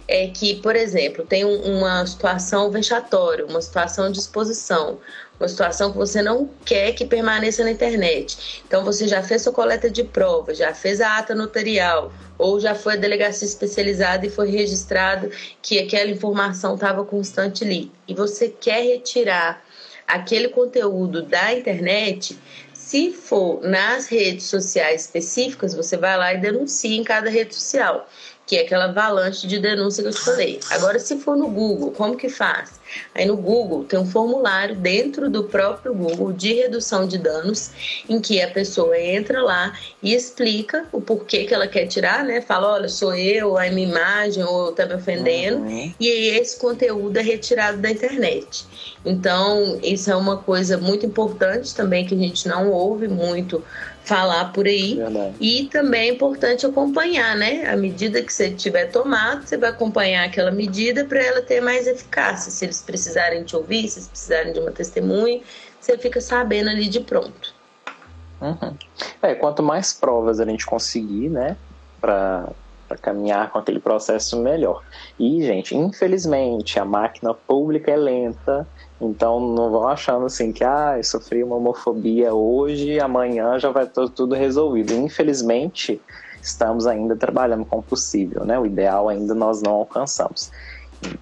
é 0.07 0.27
que, 0.27 0.55
por 0.55 0.75
exemplo, 0.75 1.25
tem 1.25 1.45
uma 1.45 2.05
situação 2.05 2.69
vexatória, 2.69 3.45
uma 3.45 3.61
situação 3.61 4.11
de 4.11 4.19
exposição, 4.19 4.99
uma 5.39 5.47
situação 5.47 5.91
que 5.91 5.97
você 5.97 6.21
não 6.21 6.49
quer 6.65 6.93
que 6.93 7.05
permaneça 7.05 7.63
na 7.63 7.71
internet. 7.71 8.61
Então 8.67 8.83
você 8.83 9.07
já 9.07 9.23
fez 9.23 9.41
sua 9.41 9.53
coleta 9.53 9.89
de 9.89 10.03
prova, 10.03 10.53
já 10.53 10.73
fez 10.73 10.99
a 10.99 11.17
ata 11.17 11.33
notarial, 11.33 12.11
ou 12.37 12.59
já 12.59 12.75
foi 12.75 12.93
a 12.93 12.97
delegacia 12.97 13.47
especializada 13.47 14.25
e 14.25 14.29
foi 14.29 14.49
registrado 14.49 15.31
que 15.61 15.79
aquela 15.79 16.09
informação 16.09 16.75
estava 16.75 17.05
constante 17.05 17.63
ali. 17.63 17.91
E 18.07 18.13
você 18.13 18.49
quer 18.49 18.83
retirar 18.83 19.63
aquele 20.07 20.49
conteúdo 20.49 21.21
da 21.21 21.53
internet, 21.53 22.37
se 22.73 23.11
for 23.11 23.61
nas 23.61 24.07
redes 24.07 24.45
sociais 24.45 25.01
específicas, 25.01 25.73
você 25.73 25.95
vai 25.95 26.17
lá 26.17 26.33
e 26.33 26.37
denuncia 26.37 26.95
em 26.95 27.03
cada 27.03 27.29
rede 27.29 27.53
social 27.55 28.07
que 28.49 28.57
é 28.57 28.61
aquela 28.61 28.85
avalanche 28.85 29.45
de 29.45 29.59
denúncia 29.59 30.01
que 30.01 30.09
eu 30.09 30.13
te 30.13 30.21
falei. 30.21 30.59
Agora, 30.71 30.97
se 30.97 31.19
for 31.19 31.37
no 31.37 31.47
Google, 31.49 31.91
como 31.91 32.17
que 32.17 32.29
faz? 32.29 32.78
Aí 33.13 33.25
no 33.25 33.35
Google 33.35 33.83
tem 33.83 33.99
um 33.99 34.05
formulário 34.05 34.75
dentro 34.75 35.29
do 35.29 35.43
próprio 35.43 35.93
Google 35.93 36.31
de 36.31 36.53
redução 36.53 37.07
de 37.07 37.17
danos, 37.17 37.71
em 38.07 38.19
que 38.19 38.41
a 38.41 38.49
pessoa 38.49 38.99
entra 38.99 39.41
lá 39.41 39.77
e 40.01 40.13
explica 40.13 40.85
o 40.91 41.01
porquê 41.01 41.45
que 41.45 41.53
ela 41.53 41.67
quer 41.67 41.87
tirar, 41.87 42.23
né? 42.23 42.41
Fala, 42.41 42.73
olha, 42.73 42.89
sou 42.89 43.13
eu, 43.13 43.57
a 43.57 43.69
minha 43.69 43.87
imagem, 43.87 44.43
ou 44.43 44.71
tá 44.71 44.85
me 44.85 44.95
ofendendo. 44.95 45.57
Uhum. 45.57 45.93
E 45.99 46.07
esse 46.07 46.59
conteúdo 46.59 47.17
é 47.17 47.21
retirado 47.21 47.77
da 47.77 47.89
internet. 47.89 48.65
Então, 49.05 49.79
isso 49.81 50.11
é 50.11 50.15
uma 50.15 50.37
coisa 50.37 50.77
muito 50.77 51.05
importante 51.05 51.73
também 51.73 52.05
que 52.05 52.13
a 52.13 52.17
gente 52.17 52.47
não 52.47 52.69
ouve 52.71 53.07
muito 53.07 53.63
falar 54.09 54.51
por 54.51 54.65
aí. 54.65 54.95
Verdade. 54.95 55.35
E 55.39 55.65
também 55.71 56.09
é 56.09 56.13
importante 56.13 56.65
acompanhar, 56.65 57.37
né? 57.37 57.69
À 57.71 57.77
medida 57.77 58.23
que 58.23 58.33
você 58.33 58.49
tiver 58.49 58.87
tomado, 58.87 59.47
você 59.47 59.55
vai 59.55 59.69
acompanhar 59.69 60.25
aquela 60.25 60.49
medida 60.49 61.05
para 61.05 61.23
ela 61.23 61.41
ter 61.43 61.61
mais 61.61 61.85
eficácia. 61.85 62.51
Se 62.51 62.65
eles 62.65 62.81
precisarem 62.81 63.43
te 63.43 63.55
ouvir, 63.55 63.87
se 63.87 63.99
eles 63.99 64.07
precisarem 64.07 64.51
de 64.51 64.59
uma 64.59 64.71
testemunha, 64.71 65.41
você 65.79 65.95
fica 65.95 66.19
sabendo 66.19 66.71
ali 66.71 66.89
de 66.89 66.99
pronto. 67.01 67.53
Uhum. 68.41 68.75
É, 69.21 69.35
quanto 69.35 69.61
mais 69.61 69.93
provas 69.93 70.39
a 70.39 70.45
gente 70.45 70.65
conseguir, 70.65 71.29
né, 71.29 71.55
para 72.01 72.49
caminhar 72.97 73.51
com 73.51 73.59
aquele 73.59 73.79
processo, 73.79 74.39
melhor. 74.39 74.83
E, 75.19 75.43
gente, 75.43 75.75
infelizmente, 75.75 76.79
a 76.79 76.85
máquina 76.85 77.33
pública 77.33 77.91
é 77.91 77.97
lenta 77.97 78.67
então 79.01 79.39
não 79.39 79.71
vão 79.71 79.87
achando 79.87 80.25
assim 80.25 80.51
que 80.51 80.63
ah, 80.63 80.95
eu 80.97 81.03
sofri 81.03 81.43
uma 81.43 81.55
homofobia 81.55 82.33
hoje, 82.33 82.99
amanhã 82.99 83.57
já 83.57 83.69
vai 83.71 83.85
estar 83.85 84.07
tudo 84.09 84.35
resolvido. 84.35 84.93
Infelizmente, 84.93 86.01
estamos 86.41 86.85
ainda 86.85 87.15
trabalhando 87.15 87.65
com 87.65 87.77
o 87.77 87.83
possível, 87.83 88.43
né? 88.43 88.59
O 88.59 88.65
ideal 88.65 89.07
ainda 89.07 89.33
nós 89.33 89.61
não 89.61 89.73
alcançamos. 89.73 90.51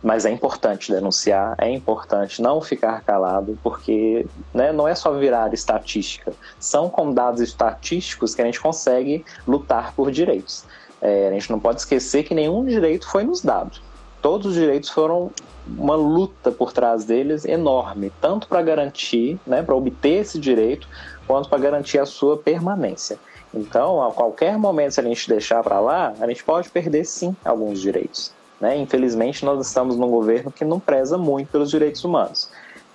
Mas 0.01 0.25
é 0.25 0.31
importante 0.31 0.91
denunciar, 0.91 1.53
é 1.59 1.69
importante 1.69 2.41
não 2.41 2.59
ficar 2.59 2.99
calado, 3.01 3.59
porque 3.61 4.25
né, 4.51 4.71
não 4.71 4.87
é 4.87 4.95
só 4.95 5.13
virar 5.13 5.53
estatística. 5.53 6.33
São 6.59 6.89
com 6.89 7.13
dados 7.13 7.41
estatísticos 7.41 8.33
que 8.33 8.41
a 8.41 8.45
gente 8.45 8.59
consegue 8.59 9.23
lutar 9.47 9.93
por 9.93 10.09
direitos. 10.09 10.65
É, 11.01 11.27
a 11.27 11.31
gente 11.31 11.51
não 11.51 11.59
pode 11.59 11.79
esquecer 11.79 12.23
que 12.23 12.33
nenhum 12.33 12.65
direito 12.65 13.07
foi 13.09 13.23
nos 13.23 13.41
dado 13.41 13.79
todos 14.21 14.47
os 14.47 14.53
direitos 14.55 14.89
foram 14.89 15.31
uma 15.65 15.95
luta 15.95 16.51
por 16.51 16.73
trás 16.73 17.05
deles 17.05 17.45
enorme, 17.45 18.11
tanto 18.21 18.47
para 18.47 18.61
garantir, 18.61 19.39
né, 19.47 19.61
para 19.61 19.75
obter 19.75 20.21
esse 20.21 20.39
direito, 20.39 20.87
quanto 21.25 21.49
para 21.49 21.57
garantir 21.57 21.99
a 21.99 22.05
sua 22.05 22.37
permanência. 22.37 23.17
Então, 23.53 24.03
a 24.03 24.11
qualquer 24.11 24.57
momento, 24.57 24.91
se 24.91 24.99
a 24.99 25.03
gente 25.03 25.29
deixar 25.29 25.63
para 25.63 25.79
lá, 25.79 26.13
a 26.19 26.27
gente 26.27 26.43
pode 26.43 26.69
perder 26.69 27.05
sim 27.05 27.35
alguns 27.43 27.79
direitos. 27.79 28.33
Né? 28.59 28.77
Infelizmente, 28.77 29.45
nós 29.45 29.65
estamos 29.65 29.95
num 29.95 30.09
governo 30.09 30.51
que 30.51 30.65
não 30.65 30.79
preza 30.79 31.17
muito 31.17 31.49
pelos 31.49 31.69
direitos 31.69 32.03
humanos. 32.03 32.49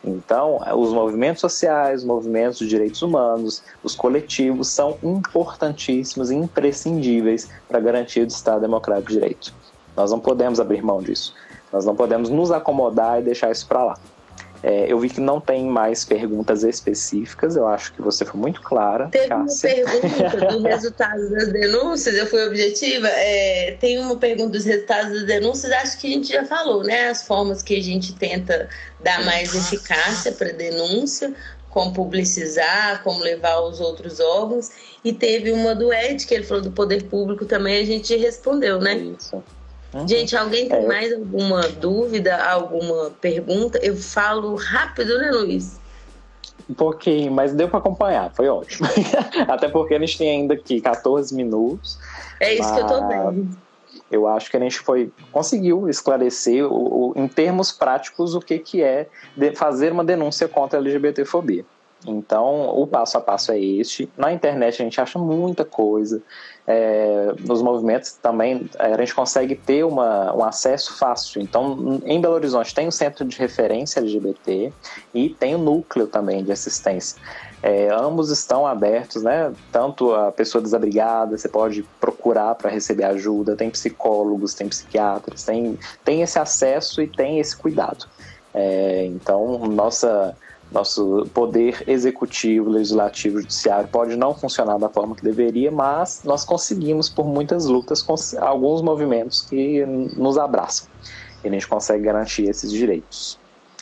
Então, 0.04 0.58
os 0.76 0.92
movimentos 0.92 1.40
sociais, 1.40 2.00
os 2.00 2.06
movimentos 2.06 2.58
de 2.58 2.66
direitos 2.66 3.02
humanos, 3.02 3.62
os 3.84 3.94
coletivos 3.94 4.68
são 4.68 4.98
importantíssimos 5.02 6.30
e 6.30 6.34
imprescindíveis 6.34 7.48
para 7.68 7.78
garantir 7.78 8.20
o 8.20 8.26
Estado 8.26 8.62
Democrático 8.62 9.08
de 9.08 9.14
Direito. 9.14 9.54
Nós 9.96 10.10
não 10.10 10.18
podemos 10.18 10.58
abrir 10.58 10.82
mão 10.82 11.00
disso. 11.00 11.34
Nós 11.72 11.84
não 11.84 11.94
podemos 11.94 12.28
nos 12.28 12.50
acomodar 12.50 13.20
e 13.20 13.22
deixar 13.22 13.50
isso 13.50 13.66
para 13.66 13.84
lá. 13.84 13.98
É, 14.62 14.86
eu 14.90 14.98
vi 14.98 15.08
que 15.08 15.20
não 15.20 15.40
tem 15.40 15.64
mais 15.64 16.04
perguntas 16.04 16.62
específicas, 16.62 17.56
eu 17.56 17.66
acho 17.66 17.92
que 17.92 18.00
você 18.00 18.24
foi 18.24 18.38
muito 18.38 18.62
clara. 18.62 19.08
Teve 19.08 19.26
Cássia. 19.26 19.84
uma 19.84 20.00
pergunta 20.00 20.46
do 20.46 20.62
resultado 20.68 21.30
das 21.30 21.52
denúncias, 21.52 22.14
eu 22.14 22.26
fui 22.26 22.46
objetiva. 22.46 23.08
É, 23.08 23.76
tem 23.80 23.98
uma 23.98 24.16
pergunta 24.16 24.50
dos 24.50 24.64
resultados 24.64 25.12
das 25.12 25.26
denúncias, 25.26 25.72
acho 25.72 25.98
que 25.98 26.06
a 26.06 26.10
gente 26.10 26.28
já 26.28 26.44
falou, 26.44 26.84
né? 26.84 27.08
As 27.08 27.24
formas 27.24 27.60
que 27.60 27.76
a 27.76 27.82
gente 27.82 28.14
tenta 28.14 28.68
dar 29.02 29.24
mais 29.24 29.52
eficácia 29.52 30.30
para 30.30 30.52
denúncia, 30.52 31.34
como 31.68 31.92
publicizar, 31.92 33.02
como 33.02 33.18
levar 33.20 33.54
aos 33.54 33.80
outros 33.80 34.20
órgãos. 34.20 34.70
E 35.04 35.12
teve 35.12 35.50
uma 35.50 35.74
do 35.74 35.92
Ed, 35.92 36.24
que 36.24 36.34
ele 36.34 36.44
falou 36.44 36.62
do 36.62 36.70
poder 36.70 37.02
público 37.04 37.44
também, 37.44 37.82
a 37.82 37.84
gente 37.84 38.14
respondeu, 38.16 38.78
né? 38.78 38.94
Isso. 38.94 39.42
Uhum. 39.92 40.08
Gente, 40.08 40.36
alguém 40.36 40.68
tem 40.68 40.84
é. 40.84 40.86
mais 40.86 41.12
alguma 41.12 41.68
dúvida, 41.68 42.36
alguma 42.36 43.10
pergunta? 43.20 43.78
Eu 43.82 43.96
falo 43.96 44.54
rápido, 44.54 45.18
né, 45.18 45.30
Luiz? 45.30 45.78
Um 46.68 46.74
pouquinho, 46.74 47.30
mas 47.30 47.52
deu 47.52 47.68
para 47.68 47.78
acompanhar, 47.78 48.32
foi 48.32 48.48
ótimo. 48.48 48.88
Até 49.48 49.68
porque 49.68 49.94
a 49.94 49.98
gente 49.98 50.16
tem 50.16 50.30
ainda 50.30 50.54
aqui 50.54 50.80
14 50.80 51.34
minutos. 51.34 51.98
É 52.40 52.54
isso 52.54 52.72
que 52.72 52.80
eu 52.80 52.86
tô 52.86 53.06
vendo. 53.06 53.48
Eu 54.10 54.26
acho 54.26 54.50
que 54.50 54.56
a 54.56 54.60
gente 54.60 54.78
foi 54.78 55.10
conseguiu 55.30 55.88
esclarecer 55.88 56.64
o, 56.64 57.10
o, 57.10 57.12
em 57.16 57.26
termos 57.26 57.72
práticos 57.72 58.34
o 58.34 58.40
que, 58.40 58.58
que 58.58 58.82
é 58.82 59.08
fazer 59.56 59.92
uma 59.92 60.04
denúncia 60.04 60.46
contra 60.46 60.78
a 60.78 60.80
LGBTfobia. 60.80 61.64
Então, 62.06 62.68
o 62.68 62.86
passo 62.86 63.16
a 63.16 63.20
passo 63.20 63.52
é 63.52 63.58
este. 63.58 64.10
Na 64.16 64.32
internet 64.32 64.82
a 64.82 64.84
gente 64.84 65.00
acha 65.00 65.18
muita 65.18 65.64
coisa. 65.64 66.22
É, 66.64 67.34
nos 67.40 67.60
movimentos 67.60 68.12
também 68.12 68.70
é, 68.78 68.94
a 68.94 68.98
gente 68.98 69.14
consegue 69.14 69.56
ter 69.56 69.84
uma, 69.84 70.32
um 70.34 70.44
acesso 70.44 70.96
fácil. 70.96 71.42
Então, 71.42 72.00
em 72.04 72.20
Belo 72.20 72.34
Horizonte 72.34 72.74
tem 72.74 72.86
o 72.86 72.92
centro 72.92 73.24
de 73.24 73.36
referência 73.36 73.98
LGBT 73.98 74.72
e 75.12 75.30
tem 75.30 75.54
o 75.56 75.58
núcleo 75.58 76.06
também 76.06 76.44
de 76.44 76.52
assistência. 76.52 77.20
É, 77.62 77.88
ambos 77.92 78.30
estão 78.30 78.66
abertos, 78.66 79.22
né? 79.22 79.52
Tanto 79.70 80.12
a 80.12 80.32
pessoa 80.32 80.60
desabrigada, 80.62 81.38
você 81.38 81.48
pode 81.48 81.84
procurar 82.00 82.54
para 82.56 82.70
receber 82.70 83.04
ajuda, 83.04 83.56
tem 83.56 83.70
psicólogos, 83.70 84.54
tem 84.54 84.68
psiquiatras, 84.68 85.44
tem, 85.44 85.78
tem 86.04 86.22
esse 86.22 86.38
acesso 86.38 87.00
e 87.02 87.06
tem 87.06 87.38
esse 87.38 87.56
cuidado. 87.56 88.06
É, 88.54 89.04
então, 89.06 89.58
nossa 89.66 90.36
nosso 90.72 91.26
poder 91.32 91.84
executivo, 91.86 92.70
legislativo, 92.70 93.40
judiciário 93.40 93.88
pode 93.88 94.16
não 94.16 94.34
funcionar 94.34 94.78
da 94.78 94.88
forma 94.88 95.14
que 95.14 95.22
deveria, 95.22 95.70
mas 95.70 96.22
nós 96.24 96.44
conseguimos, 96.44 97.08
por 97.08 97.26
muitas 97.26 97.66
lutas, 97.66 98.04
alguns 98.38 98.82
movimentos 98.82 99.42
que 99.42 99.84
nos 99.86 100.38
abraçam. 100.38 100.88
E 101.44 101.48
a 101.48 101.50
gente 101.50 101.66
consegue 101.66 102.04
garantir 102.04 102.48
esses 102.48 102.70
direitos. 102.70 103.38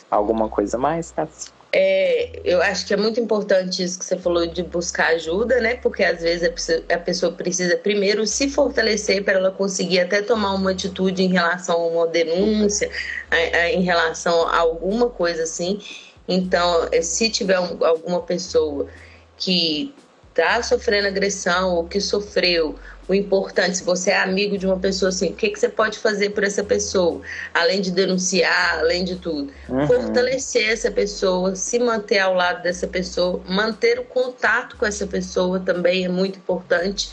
Alguma 0.09 0.49
coisa 0.49 0.77
mais, 0.77 1.11
Cássio? 1.11 1.53
é, 1.73 2.41
eu 2.43 2.61
acho 2.61 2.85
que 2.85 2.93
é 2.93 2.97
muito 2.97 3.19
importante 3.19 3.81
isso 3.81 3.97
que 3.97 4.03
você 4.03 4.17
falou 4.17 4.45
de 4.45 4.61
buscar 4.61 5.07
ajuda, 5.13 5.61
né? 5.61 5.75
Porque 5.75 6.03
às 6.03 6.21
vezes 6.21 6.51
a 6.91 6.97
pessoa 6.97 7.31
precisa 7.31 7.77
primeiro 7.77 8.27
se 8.27 8.49
fortalecer 8.49 9.23
para 9.23 9.35
ela 9.35 9.51
conseguir 9.51 10.01
até 10.01 10.21
tomar 10.21 10.53
uma 10.53 10.71
atitude 10.71 11.23
em 11.23 11.29
relação 11.29 11.79
a 11.81 11.87
uma 11.87 12.07
denúncia, 12.07 12.89
em 13.71 13.81
relação 13.81 14.47
a 14.49 14.57
alguma 14.57 15.09
coisa 15.09 15.43
assim. 15.43 15.79
Então, 16.27 16.89
se 17.01 17.29
tiver 17.29 17.55
alguma 17.55 18.21
pessoa 18.21 18.87
que 19.37 19.93
está 20.29 20.61
sofrendo 20.63 21.07
agressão 21.07 21.75
ou 21.75 21.87
que 21.87 21.99
sofreu, 21.99 22.75
o 23.11 23.13
importante, 23.13 23.77
se 23.77 23.83
você 23.83 24.11
é 24.11 24.19
amigo 24.19 24.57
de 24.57 24.65
uma 24.65 24.79
pessoa 24.79 25.09
assim, 25.09 25.31
o 25.31 25.33
que, 25.33 25.49
que 25.49 25.59
você 25.59 25.67
pode 25.67 25.99
fazer 25.99 26.29
por 26.29 26.45
essa 26.45 26.63
pessoa? 26.63 27.21
Além 27.53 27.81
de 27.81 27.91
denunciar, 27.91 28.79
além 28.79 29.03
de 29.03 29.17
tudo. 29.17 29.51
Uhum. 29.67 29.85
Fortalecer 29.85 30.69
essa 30.69 30.89
pessoa, 30.89 31.53
se 31.55 31.77
manter 31.77 32.19
ao 32.19 32.33
lado 32.33 32.63
dessa 32.63 32.87
pessoa, 32.87 33.41
manter 33.45 33.99
o 33.99 34.03
contato 34.03 34.77
com 34.77 34.85
essa 34.85 35.05
pessoa 35.05 35.59
também 35.59 36.05
é 36.05 36.09
muito 36.09 36.39
importante 36.39 37.11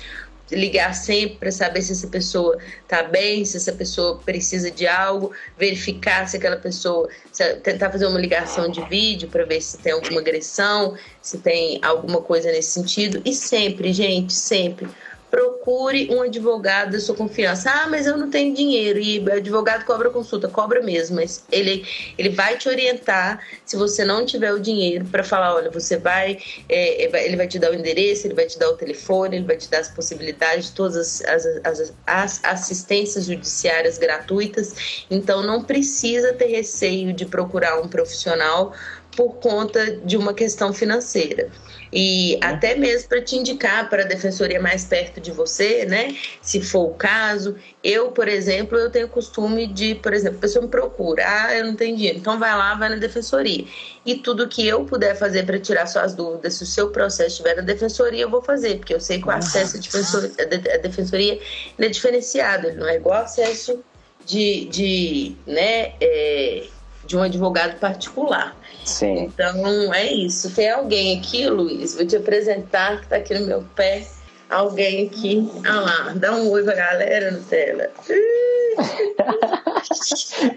ligar 0.51 0.95
sempre 0.95 1.37
para 1.37 1.51
saber 1.51 1.83
se 1.83 1.93
essa 1.93 2.07
pessoa 2.07 2.59
está 2.83 3.03
bem, 3.03 3.45
se 3.45 3.57
essa 3.57 3.73
pessoa 3.73 4.19
precisa 4.25 4.71
de 4.71 4.87
algo, 4.87 5.33
verificar 5.57 6.29
se 6.29 6.37
aquela 6.37 6.57
pessoa, 6.57 7.09
se, 7.33 7.55
tentar 7.57 7.91
fazer 7.91 8.07
uma 8.07 8.21
ligação 8.21 8.71
de 8.71 8.83
vídeo 8.89 9.29
para 9.29 9.45
ver 9.45 9.61
se 9.61 9.79
tem 9.79 9.93
alguma 9.93 10.21
agressão, 10.21 10.97
se 11.21 11.39
tem 11.39 11.79
alguma 11.83 12.21
coisa 12.21 12.51
nesse 12.51 12.71
sentido. 12.71 13.21
E 13.25 13.35
sempre, 13.35 13.93
gente, 13.93 14.33
sempre 14.33 14.89
procure 15.31 16.09
um 16.11 16.23
advogado 16.23 16.93
da 16.93 17.01
sua 17.01 17.15
confiança. 17.15 17.71
Ah, 17.71 17.87
mas 17.87 18.07
eu 18.07 18.17
não 18.17 18.31
tenho 18.31 18.55
dinheiro 18.55 18.99
e 18.99 19.19
o 19.21 19.33
advogado 19.33 19.85
cobra 19.85 20.11
consulta, 20.11 20.49
cobra 20.49 20.83
mesmo, 20.83 21.17
mas 21.17 21.45
ele, 21.51 21.87
ele 22.17 22.31
vai 22.31 22.57
te 22.57 22.69
orientar 22.69 23.41
se 23.65 23.77
você 23.77 24.05
não 24.05 24.25
tiver 24.25 24.53
o 24.53 24.59
dinheiro 24.59 25.05
para 25.07 25.23
falar, 25.23 25.55
olha, 25.55 25.71
você 25.71 25.97
vai, 25.97 26.39
é, 26.69 27.05
é 27.05 27.27
ele 27.27 27.37
vai 27.37 27.47
te 27.47 27.59
dar 27.59 27.71
o 27.71 27.75
endereço, 27.75 28.27
ele 28.27 28.35
vai 28.35 28.47
te 28.47 28.59
dar 28.59 28.71
o 28.71 28.77
telefone, 28.77 29.37
ele 29.37 29.47
vai 29.47 29.57
te 29.57 29.69
dar 29.69 29.81
as 29.81 29.89
possibilidades, 29.89 30.71
todas 30.71 31.23
as, 31.23 31.47
as, 31.65 31.93
as 32.07 32.45
assistências 32.45 33.27
judiciárias 33.27 33.99
gratuitas. 33.99 35.05
Então 35.11 35.43
não 35.43 35.63
precisa 35.63 36.33
ter 36.33 36.47
receio 36.47 37.13
de 37.13 37.27
procurar 37.27 37.81
um 37.81 37.89
profissional 37.89 38.73
por 39.17 39.35
conta 39.37 39.97
de 39.97 40.17
uma 40.17 40.33
questão 40.33 40.73
financeira. 40.73 41.51
E 41.93 42.35
uhum. 42.35 42.41
até 42.43 42.75
mesmo 42.75 43.09
para 43.09 43.23
te 43.23 43.37
indicar 43.37 43.89
para 43.89 44.03
a 44.03 44.07
defensoria 44.07 44.61
mais 44.61 44.85
perto 44.85 45.21
de 45.21 45.31
você, 45.31 45.85
né? 45.85 46.17
Se 46.43 46.61
for 46.61 46.91
o 46.91 46.95
caso. 46.95 47.57
Eu, 47.83 48.11
por 48.11 48.29
exemplo, 48.29 48.77
eu 48.77 48.91
tenho 48.91 49.09
costume 49.09 49.67
de, 49.67 49.95
por 49.97 50.13
exemplo, 50.13 50.39
a 50.39 50.41
pessoa 50.41 50.65
me 50.65 50.71
procura, 50.71 51.23
ah, 51.27 51.55
eu 51.55 51.65
não 51.65 51.77
tenho 51.77 51.97
dinheiro, 51.97 52.19
então 52.19 52.39
vai 52.39 52.51
lá, 52.57 52.75
vai 52.75 52.89
na 52.89 52.97
defensoria. 52.97 53.65
E 54.05 54.17
tudo 54.17 54.49
que 54.49 54.67
eu 54.67 54.85
puder 54.85 55.17
fazer 55.17 55.47
para 55.47 55.59
tirar 55.59 55.87
suas 55.87 56.15
dúvidas, 56.15 56.55
se 56.55 56.65
o 56.65 56.67
seu 56.67 56.91
processo 56.91 57.31
estiver 57.31 57.57
na 57.57 57.63
defensoria, 57.63 58.23
eu 58.23 58.31
vou 58.31 58.43
fazer, 58.43 58.79
porque 58.79 58.95
eu 58.95 59.01
sei 59.01 59.21
que 59.21 59.29
o 59.29 59.31
acesso 59.31 59.77
à 59.77 59.81
defensoria, 59.81 60.31
à 60.75 60.79
defensoria 60.79 61.41
é 61.79 61.89
diferenciado, 61.89 62.67
ele 62.67 62.77
não 62.77 62.89
é 62.89 62.97
igual 62.97 63.23
acesso 63.23 63.83
de, 64.27 64.67
de 64.67 65.37
né, 65.47 65.95
é, 66.01 66.67
de 67.07 67.17
um 67.17 67.23
advogado 67.23 67.79
particular. 67.79 68.55
Sim. 68.89 69.25
Então 69.25 69.93
é 69.93 70.13
isso. 70.13 70.55
Tem 70.55 70.71
alguém 70.71 71.19
aqui, 71.19 71.49
Luiz, 71.49 71.95
vou 71.95 72.07
te 72.07 72.17
apresentar, 72.17 72.99
que 72.99 73.05
está 73.05 73.17
aqui 73.17 73.39
no 73.39 73.47
meu 73.47 73.65
pé. 73.77 74.07
Alguém 74.49 75.07
aqui. 75.07 75.51
Ah 75.65 75.81
lá, 75.81 76.15
dá 76.17 76.35
um 76.35 76.51
oi 76.51 76.63
pra 76.63 76.75
galera 76.75 77.31
no 77.31 77.43
tela. 77.45 77.91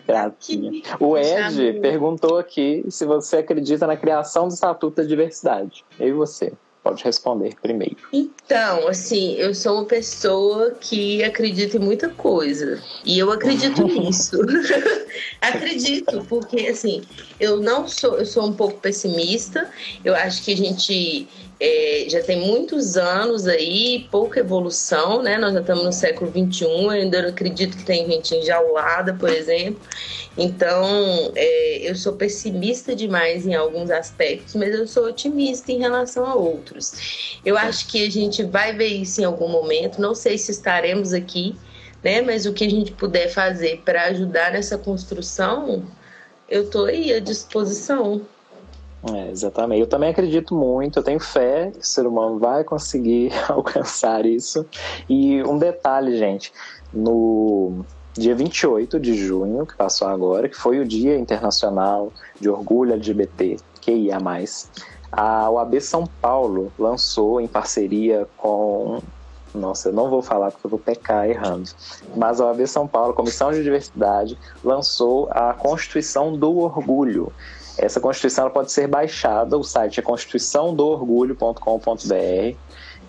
Gracinha. 0.07 0.81
O 0.99 1.17
Ed 1.17 1.79
perguntou 1.81 2.37
aqui 2.37 2.85
se 2.89 3.05
você 3.05 3.37
acredita 3.37 3.85
na 3.85 3.97
criação 3.97 4.47
do 4.47 4.53
Estatuto 4.53 4.97
da 4.97 5.03
Diversidade. 5.03 5.83
Eu 5.99 6.07
e 6.07 6.13
você. 6.13 6.53
Pode 6.83 7.03
responder 7.03 7.53
primeiro. 7.61 7.97
Então, 8.11 8.87
assim, 8.87 9.35
eu 9.35 9.53
sou 9.53 9.75
uma 9.75 9.85
pessoa 9.85 10.71
que 10.71 11.23
acredita 11.23 11.77
em 11.77 11.79
muita 11.79 12.09
coisa. 12.09 12.81
E 13.05 13.19
eu 13.19 13.31
acredito 13.31 13.83
nisso. 13.85 14.37
acredito, 15.39 16.25
porque 16.27 16.67
assim, 16.67 17.03
eu 17.39 17.59
não 17.59 17.87
sou, 17.87 18.17
eu 18.17 18.25
sou 18.25 18.47
um 18.47 18.53
pouco 18.53 18.79
pessimista. 18.79 19.69
Eu 20.03 20.15
acho 20.15 20.43
que 20.43 20.53
a 20.53 20.57
gente 20.57 21.27
é, 21.63 22.05
já 22.09 22.23
tem 22.23 22.39
muitos 22.39 22.97
anos 22.97 23.45
aí, 23.45 24.07
pouca 24.09 24.39
evolução, 24.39 25.21
né? 25.21 25.37
Nós 25.37 25.53
já 25.53 25.59
estamos 25.59 25.83
no 25.83 25.93
século 25.93 26.31
XXI, 26.31 26.65
eu 26.65 26.89
ainda 26.89 27.27
acredito 27.27 27.77
que 27.77 27.83
tem 27.85 28.09
gente 28.09 28.33
enjaulada, 28.33 29.13
por 29.13 29.29
exemplo. 29.29 29.79
Então, 30.35 31.31
é, 31.35 31.87
eu 31.87 31.95
sou 31.95 32.13
pessimista 32.13 32.95
demais 32.95 33.45
em 33.45 33.53
alguns 33.53 33.91
aspectos, 33.91 34.55
mas 34.55 34.73
eu 34.73 34.87
sou 34.87 35.05
otimista 35.05 35.71
em 35.71 35.77
relação 35.77 36.25
a 36.25 36.33
outros. 36.33 37.39
Eu 37.45 37.55
acho 37.55 37.87
que 37.87 38.07
a 38.07 38.09
gente 38.09 38.41
vai 38.43 38.75
ver 38.75 38.87
isso 38.87 39.21
em 39.21 39.25
algum 39.25 39.47
momento, 39.47 40.01
não 40.01 40.15
sei 40.15 40.39
se 40.39 40.51
estaremos 40.51 41.13
aqui, 41.13 41.55
né? 42.03 42.23
Mas 42.23 42.47
o 42.47 42.53
que 42.53 42.63
a 42.63 42.69
gente 42.71 42.91
puder 42.93 43.29
fazer 43.29 43.83
para 43.85 44.05
ajudar 44.05 44.53
nessa 44.53 44.79
construção, 44.79 45.85
eu 46.49 46.63
estou 46.63 46.85
aí 46.85 47.13
à 47.13 47.19
disposição. 47.19 48.25
É, 49.03 49.31
exatamente. 49.31 49.81
Eu 49.81 49.87
também 49.87 50.09
acredito 50.09 50.55
muito, 50.55 50.99
eu 50.99 51.03
tenho 51.03 51.19
fé 51.19 51.71
que 51.71 51.79
o 51.79 51.85
ser 51.85 52.05
humano 52.05 52.37
vai 52.37 52.63
conseguir 52.63 53.31
alcançar 53.49 54.25
isso. 54.25 54.65
E 55.09 55.41
um 55.43 55.57
detalhe, 55.57 56.17
gente, 56.17 56.53
no 56.93 57.83
dia 58.13 58.35
28 58.35 58.99
de 58.99 59.15
junho, 59.15 59.65
que 59.65 59.75
passou 59.75 60.07
agora, 60.07 60.47
que 60.47 60.55
foi 60.55 60.79
o 60.79 60.85
Dia 60.85 61.17
Internacional 61.17 62.11
de 62.39 62.49
Orgulho 62.49 62.93
LGBT, 62.93 63.57
QIA+, 63.81 64.19
a 65.11 65.49
OAB 65.49 65.81
São 65.81 66.05
Paulo 66.21 66.71
lançou 66.77 67.41
em 67.41 67.47
parceria 67.47 68.27
com 68.37 69.01
nossa, 69.53 69.89
eu 69.89 69.93
não 69.93 70.09
vou 70.09 70.21
falar 70.21 70.49
porque 70.49 70.65
eu 70.65 70.69
vou 70.69 70.79
pecar 70.79 71.29
errando. 71.29 71.69
Mas 72.15 72.39
a 72.39 72.45
OAB 72.45 72.65
São 72.67 72.87
Paulo, 72.87 73.13
Comissão 73.13 73.51
de 73.51 73.61
Diversidade, 73.61 74.37
lançou 74.63 75.27
a 75.29 75.53
Constituição 75.53 76.37
do 76.37 76.57
Orgulho, 76.57 77.33
essa 77.77 77.99
Constituição 77.99 78.49
pode 78.49 78.71
ser 78.71 78.87
baixada, 78.87 79.57
o 79.57 79.63
site 79.63 79.99
é 79.99 80.03
constituiçãodoorgulho.com.br 80.03 82.55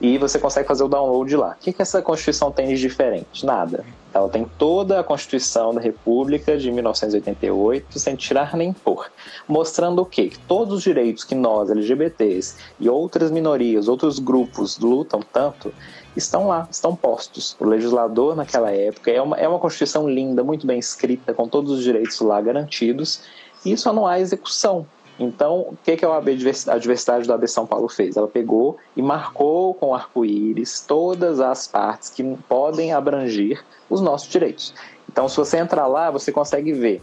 e 0.00 0.18
você 0.18 0.38
consegue 0.38 0.66
fazer 0.66 0.82
o 0.82 0.88
download 0.88 1.36
lá. 1.36 1.56
O 1.58 1.62
que, 1.62 1.72
que 1.72 1.80
essa 1.80 2.02
Constituição 2.02 2.50
tem 2.50 2.68
de 2.68 2.80
diferente? 2.80 3.46
Nada. 3.46 3.84
Ela 4.12 4.28
tem 4.28 4.44
toda 4.58 5.00
a 5.00 5.04
Constituição 5.04 5.72
da 5.72 5.80
República 5.80 6.58
de 6.58 6.70
1988, 6.70 7.98
sem 7.98 8.16
tirar 8.16 8.56
nem 8.56 8.72
pôr. 8.72 9.10
Mostrando 9.46 10.02
o 10.02 10.06
quê? 10.06 10.28
Que 10.28 10.38
todos 10.40 10.78
os 10.78 10.82
direitos 10.82 11.24
que 11.24 11.34
nós, 11.34 11.70
LGBTs 11.70 12.56
e 12.80 12.88
outras 12.88 13.30
minorias, 13.30 13.88
outros 13.88 14.18
grupos 14.18 14.78
lutam 14.78 15.20
tanto, 15.32 15.72
estão 16.16 16.48
lá, 16.48 16.68
estão 16.70 16.96
postos. 16.96 17.56
O 17.58 17.64
legislador 17.64 18.36
naquela 18.36 18.70
época 18.70 19.10
é 19.10 19.22
uma, 19.22 19.36
é 19.36 19.48
uma 19.48 19.58
Constituição 19.58 20.08
linda, 20.08 20.42
muito 20.42 20.66
bem 20.66 20.78
escrita, 20.78 21.32
com 21.32 21.48
todos 21.48 21.70
os 21.70 21.82
direitos 21.82 22.20
lá 22.20 22.40
garantidos 22.40 23.22
só 23.76 23.92
não 23.92 24.06
há 24.06 24.18
execução. 24.20 24.86
Então, 25.18 25.60
o 25.60 25.78
que, 25.84 25.96
que 25.96 26.04
a 26.04 26.10
OAB 26.10 26.28
a 26.68 26.78
Diversidade 26.78 27.28
da 27.28 27.34
AB 27.34 27.46
São 27.46 27.66
Paulo 27.66 27.88
fez? 27.88 28.16
Ela 28.16 28.26
pegou 28.26 28.78
e 28.96 29.02
marcou 29.02 29.74
com 29.74 29.94
arco-íris 29.94 30.80
todas 30.80 31.38
as 31.38 31.66
partes 31.66 32.10
que 32.10 32.24
podem 32.48 32.92
abranger 32.92 33.62
os 33.88 34.00
nossos 34.00 34.28
direitos. 34.28 34.74
Então, 35.08 35.28
se 35.28 35.36
você 35.36 35.58
entrar 35.58 35.86
lá, 35.86 36.10
você 36.10 36.32
consegue 36.32 36.72
ver 36.72 37.02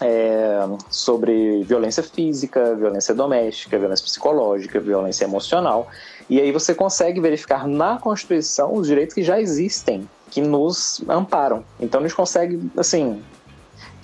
é, 0.00 0.60
sobre 0.90 1.62
violência 1.64 2.02
física, 2.02 2.74
violência 2.74 3.14
doméstica, 3.14 3.78
violência 3.78 4.04
psicológica, 4.04 4.78
violência 4.78 5.24
emocional. 5.24 5.88
E 6.28 6.40
aí 6.40 6.52
você 6.52 6.74
consegue 6.74 7.20
verificar 7.20 7.66
na 7.66 7.98
Constituição 7.98 8.74
os 8.74 8.86
direitos 8.86 9.14
que 9.14 9.22
já 9.22 9.40
existem, 9.40 10.08
que 10.30 10.40
nos 10.40 11.02
amparam. 11.08 11.64
Então 11.80 12.00
a 12.00 12.02
gente 12.02 12.14
consegue, 12.14 12.70
assim, 12.76 13.22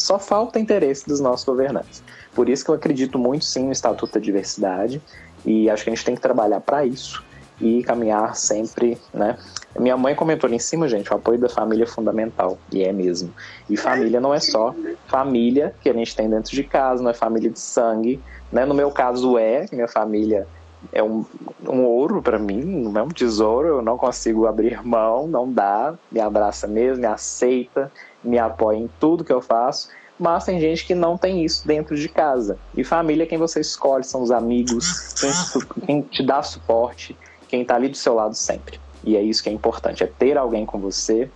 só 0.05 0.19
falta 0.19 0.61
interesse 0.61 1.07
dos 1.07 1.19
nossos 1.19 1.47
governantes. 1.47 2.03
Por 2.35 2.51
isso 2.51 2.63
que 2.63 2.71
eu 2.71 2.75
acredito 2.75 3.19
muito 3.19 3.47
sim 3.47 3.65
no 3.65 3.73
Estatuto 3.73 4.13
da 4.13 4.21
Diversidade 4.21 5.01
e 5.47 5.71
acho 5.71 5.83
que 5.83 5.89
a 5.89 5.95
gente 5.95 6.05
tem 6.05 6.15
que 6.15 6.21
trabalhar 6.21 6.61
para 6.61 6.85
isso 6.85 7.25
e 7.59 7.83
caminhar 7.85 8.37
sempre, 8.37 8.99
né? 9.15 9.39
Minha 9.79 9.97
mãe 9.97 10.15
comentou 10.15 10.47
ali 10.47 10.57
em 10.57 10.61
cima, 10.61 10.89
gente, 10.89 11.11
o 11.11 11.17
apoio 11.17 11.39
da 11.39 11.49
família 11.49 11.85
é 11.85 11.87
fundamental, 11.87 12.59
e 12.71 12.83
é 12.83 12.93
mesmo. 12.93 13.33
E 13.71 13.77
família 13.79 14.21
não 14.21 14.35
é 14.35 14.41
só 14.41 14.75
família 15.07 15.75
que 15.81 15.89
a 15.89 15.93
gente 15.95 16.15
tem 16.15 16.29
dentro 16.29 16.51
de 16.51 16.65
casa, 16.65 17.03
não 17.03 17.11
é 17.11 17.15
família 17.15 17.49
de 17.49 17.59
sangue, 17.59 18.21
né? 18.53 18.67
No 18.67 18.75
meu 18.75 18.91
caso 18.91 19.39
é, 19.39 19.65
minha 19.73 19.89
família 19.89 20.47
é 20.93 21.03
um, 21.03 21.25
um 21.67 21.83
ouro 21.85 22.21
para 22.21 22.39
mim, 22.39 22.63
não 22.63 23.01
é 23.01 23.03
um 23.03 23.09
tesouro, 23.09 23.69
eu 23.69 23.83
não 23.83 23.97
consigo 23.97 24.47
abrir 24.47 24.87
mão, 24.87 25.27
não 25.27 25.51
dá, 25.51 25.95
me 26.13 26.21
abraça 26.21 26.67
mesmo, 26.67 27.01
me 27.01 27.07
aceita, 27.07 27.91
me 28.25 28.39
apoia 28.39 28.79
em 28.79 28.91
tudo 28.99 29.25
que 29.25 29.33
eu 29.33 29.41
faço, 29.41 29.89
mas 30.19 30.45
tem 30.45 30.61
gente 30.61 30.87
que 30.87 30.95
não 30.95 31.19
tem 31.19 31.45
isso 31.45 31.67
dentro 31.67 31.97
de 31.97 32.09
casa. 32.09 32.59
E 32.77 32.85
família 32.85 33.25
é 33.25 33.27
quem 33.27 33.39
você 33.39 33.61
escolhe, 33.61 34.05
são 34.05 34.23
os 34.23 34.31
amigos, 34.31 35.15
quem, 35.21 35.87
quem 35.87 36.03
te 36.03 36.23
dá 36.23 36.43
suporte, 36.43 37.17
quem 37.49 37.63
está 37.63 37.75
ali 37.75 37.89
do 37.89 37.97
seu 37.97 38.15
lado 38.15 38.35
sempre. 38.35 38.81
E 39.03 39.17
é 39.17 39.23
isso 39.23 39.43
que 39.43 39.49
é 39.49 39.53
importante, 39.53 40.03
é 40.03 40.07
ter 40.07 40.39
alguém 40.39 40.65
com 40.65 40.79
você 40.79 41.31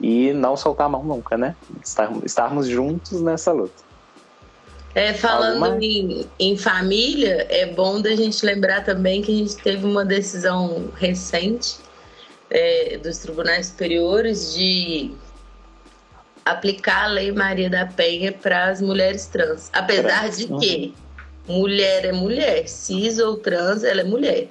e 0.00 0.32
não 0.32 0.56
soltar 0.56 0.86
a 0.86 0.88
mão 0.88 1.04
nunca, 1.04 1.36
né? 1.36 1.54
Estar, 1.82 2.10
estarmos 2.24 2.66
juntos 2.66 3.20
nessa 3.20 3.52
luta. 3.52 3.84
É, 4.94 5.12
falando 5.12 5.64
Alguma... 5.64 5.84
em, 5.84 6.26
em 6.38 6.56
família, 6.56 7.46
é 7.50 7.66
bom 7.66 8.00
da 8.00 8.14
gente 8.14 8.44
lembrar 8.46 8.84
também 8.84 9.22
que 9.22 9.32
a 9.32 9.36
gente 9.36 9.56
teve 9.56 9.84
uma 9.84 10.04
decisão 10.04 10.88
recente 10.94 11.76
é, 12.48 12.98
dos 12.98 13.18
tribunais 13.18 13.66
superiores 13.66 14.54
de 14.54 15.12
aplicar 16.44 17.04
a 17.04 17.08
Lei 17.08 17.32
Maria 17.32 17.70
da 17.70 17.86
Penha 17.86 18.32
para 18.32 18.66
as 18.66 18.80
mulheres 18.80 19.26
trans. 19.26 19.70
Apesar 19.72 20.28
de 20.28 20.46
que 20.58 20.94
mulher 21.48 22.04
é 22.04 22.12
mulher, 22.12 22.68
cis 22.68 23.18
ou 23.18 23.36
trans, 23.36 23.84
ela 23.84 24.02
é 24.02 24.04
mulher. 24.04 24.48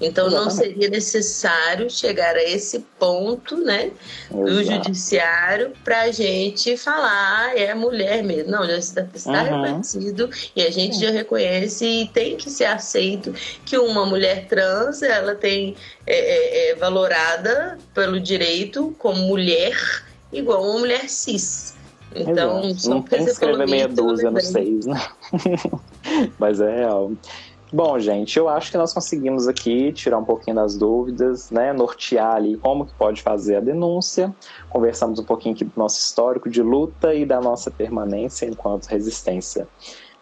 Então 0.00 0.26
Exatamente. 0.26 0.50
não 0.50 0.50
seria 0.50 0.88
necessário 0.88 1.88
chegar 1.88 2.34
a 2.34 2.42
esse 2.42 2.80
ponto, 2.98 3.56
né, 3.56 3.92
do 4.30 4.60
Exato. 4.60 4.84
judiciário 4.84 5.72
para 5.84 6.02
a 6.02 6.10
gente 6.10 6.76
falar 6.76 7.50
ah, 7.52 7.58
é 7.58 7.72
mulher 7.72 8.24
mesmo. 8.24 8.50
Não, 8.50 8.66
já 8.66 8.76
está, 8.76 9.06
está 9.14 9.30
uhum. 9.44 9.62
reconhecido 9.62 10.28
e 10.56 10.62
a 10.62 10.70
gente 10.70 10.98
já 10.98 11.10
reconhece 11.10 11.86
e 11.86 12.08
tem 12.08 12.36
que 12.36 12.50
ser 12.50 12.64
aceito 12.64 13.32
que 13.64 13.78
uma 13.78 14.04
mulher 14.04 14.46
trans 14.48 15.02
ela 15.02 15.36
tem 15.36 15.76
é, 16.04 16.16
é, 16.16 16.70
é 16.70 16.74
valorada 16.74 17.78
pelo 17.94 18.18
direito 18.18 18.94
como 18.98 19.22
mulher 19.22 19.76
igual 20.32 20.62
uma 20.62 20.78
mulher 20.80 21.08
cis. 21.08 21.74
Então, 22.14 22.60
Exato. 22.60 22.80
só 22.80 22.90
não 22.90 23.02
tem 23.02 23.24
escrever 23.24 23.68
meia 23.68 23.88
dúzia 23.88 24.30
no 24.30 24.40
seis, 24.40 24.86
né? 24.86 25.00
Mas 26.38 26.60
é 26.60 26.76
real. 26.76 27.12
Bom, 27.72 27.98
gente, 27.98 28.38
eu 28.38 28.50
acho 28.50 28.70
que 28.70 28.76
nós 28.76 28.92
conseguimos 28.92 29.48
aqui 29.48 29.92
tirar 29.92 30.18
um 30.18 30.24
pouquinho 30.24 30.56
das 30.56 30.76
dúvidas, 30.76 31.50
né, 31.50 31.72
nortear 31.72 32.34
ali 32.34 32.58
como 32.58 32.84
que 32.84 32.92
pode 32.92 33.22
fazer 33.22 33.56
a 33.56 33.60
denúncia. 33.60 34.34
Conversamos 34.68 35.18
um 35.18 35.24
pouquinho 35.24 35.54
aqui 35.54 35.64
do 35.64 35.72
nosso 35.74 35.98
histórico 35.98 36.50
de 36.50 36.62
luta 36.62 37.14
e 37.14 37.24
da 37.24 37.40
nossa 37.40 37.70
permanência 37.70 38.44
enquanto 38.44 38.88
resistência. 38.88 39.66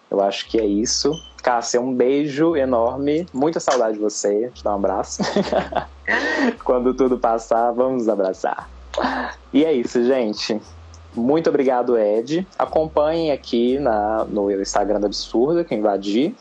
Eu 0.09 0.21
acho 0.21 0.49
que 0.49 0.61
é 0.61 0.65
isso. 0.65 1.11
Cássia, 1.43 1.81
um 1.81 1.93
beijo 1.93 2.55
enorme. 2.55 3.27
Muita 3.33 3.59
saudade 3.59 3.95
de 3.95 4.01
você. 4.01 4.51
Te 4.55 4.63
dar 4.63 4.73
um 4.73 4.77
abraço. 4.77 5.21
Quando 6.65 6.95
tudo 6.95 7.19
passar, 7.19 7.73
vamos 7.73 8.09
abraçar. 8.09 8.69
E 9.53 9.65
é 9.65 9.73
isso, 9.73 10.05
gente. 10.05 10.61
Muito 11.15 11.51
obrigado, 11.51 11.99
Ed. 11.99 12.47
Acompanhem 12.57 13.33
aqui 13.33 13.81
na, 13.81 14.25
no 14.27 14.51
Instagram 14.51 15.01
da 15.01 15.07
Absurda, 15.07 15.65
que 15.65 15.75
invadir. 15.75 16.35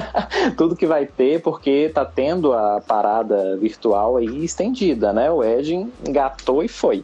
Tudo 0.58 0.76
que 0.76 0.86
vai 0.86 1.06
ter, 1.06 1.40
porque 1.40 1.90
tá 1.94 2.04
tendo 2.04 2.52
a 2.52 2.82
parada 2.86 3.56
virtual 3.56 4.18
aí 4.18 4.44
estendida, 4.44 5.10
né? 5.12 5.30
O 5.30 5.42
Ed 5.42 5.86
engatou 6.06 6.62
e 6.62 6.68
foi. 6.68 7.02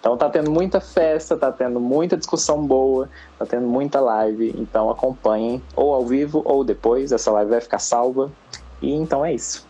Então 0.00 0.16
tá 0.16 0.28
tendo 0.30 0.50
muita 0.50 0.80
festa, 0.80 1.36
tá 1.36 1.52
tendo 1.52 1.80
muita 1.80 2.16
discussão 2.16 2.66
boa, 2.66 3.10
tá 3.38 3.44
tendo 3.44 3.66
muita 3.66 4.00
live. 4.00 4.54
Então 4.58 4.90
acompanhem, 4.90 5.62
ou 5.76 5.94
ao 5.94 6.04
vivo 6.04 6.42
ou 6.46 6.64
depois. 6.64 7.12
Essa 7.12 7.30
live 7.30 7.50
vai 7.50 7.60
ficar 7.60 7.78
salva. 7.78 8.30
E 8.80 8.92
então 8.92 9.24
é 9.24 9.34
isso. 9.34 9.66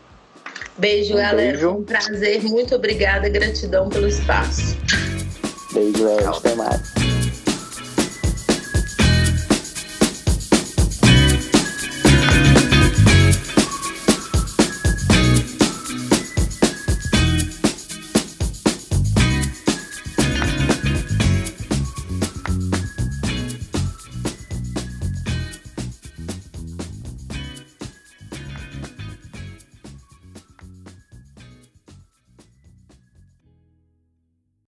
Beijo, 0.76 1.14
um 1.14 1.16
galera. 1.16 1.52
Beijo. 1.52 1.70
Um 1.70 1.84
prazer. 1.84 2.42
Muito 2.42 2.74
obrigada. 2.74 3.28
Gratidão 3.28 3.88
pelo 3.88 4.08
espaço. 4.08 4.76
Beijo, 5.72 6.08
Ed. 6.08 6.24
Até 6.24 6.54
mais. 6.54 7.03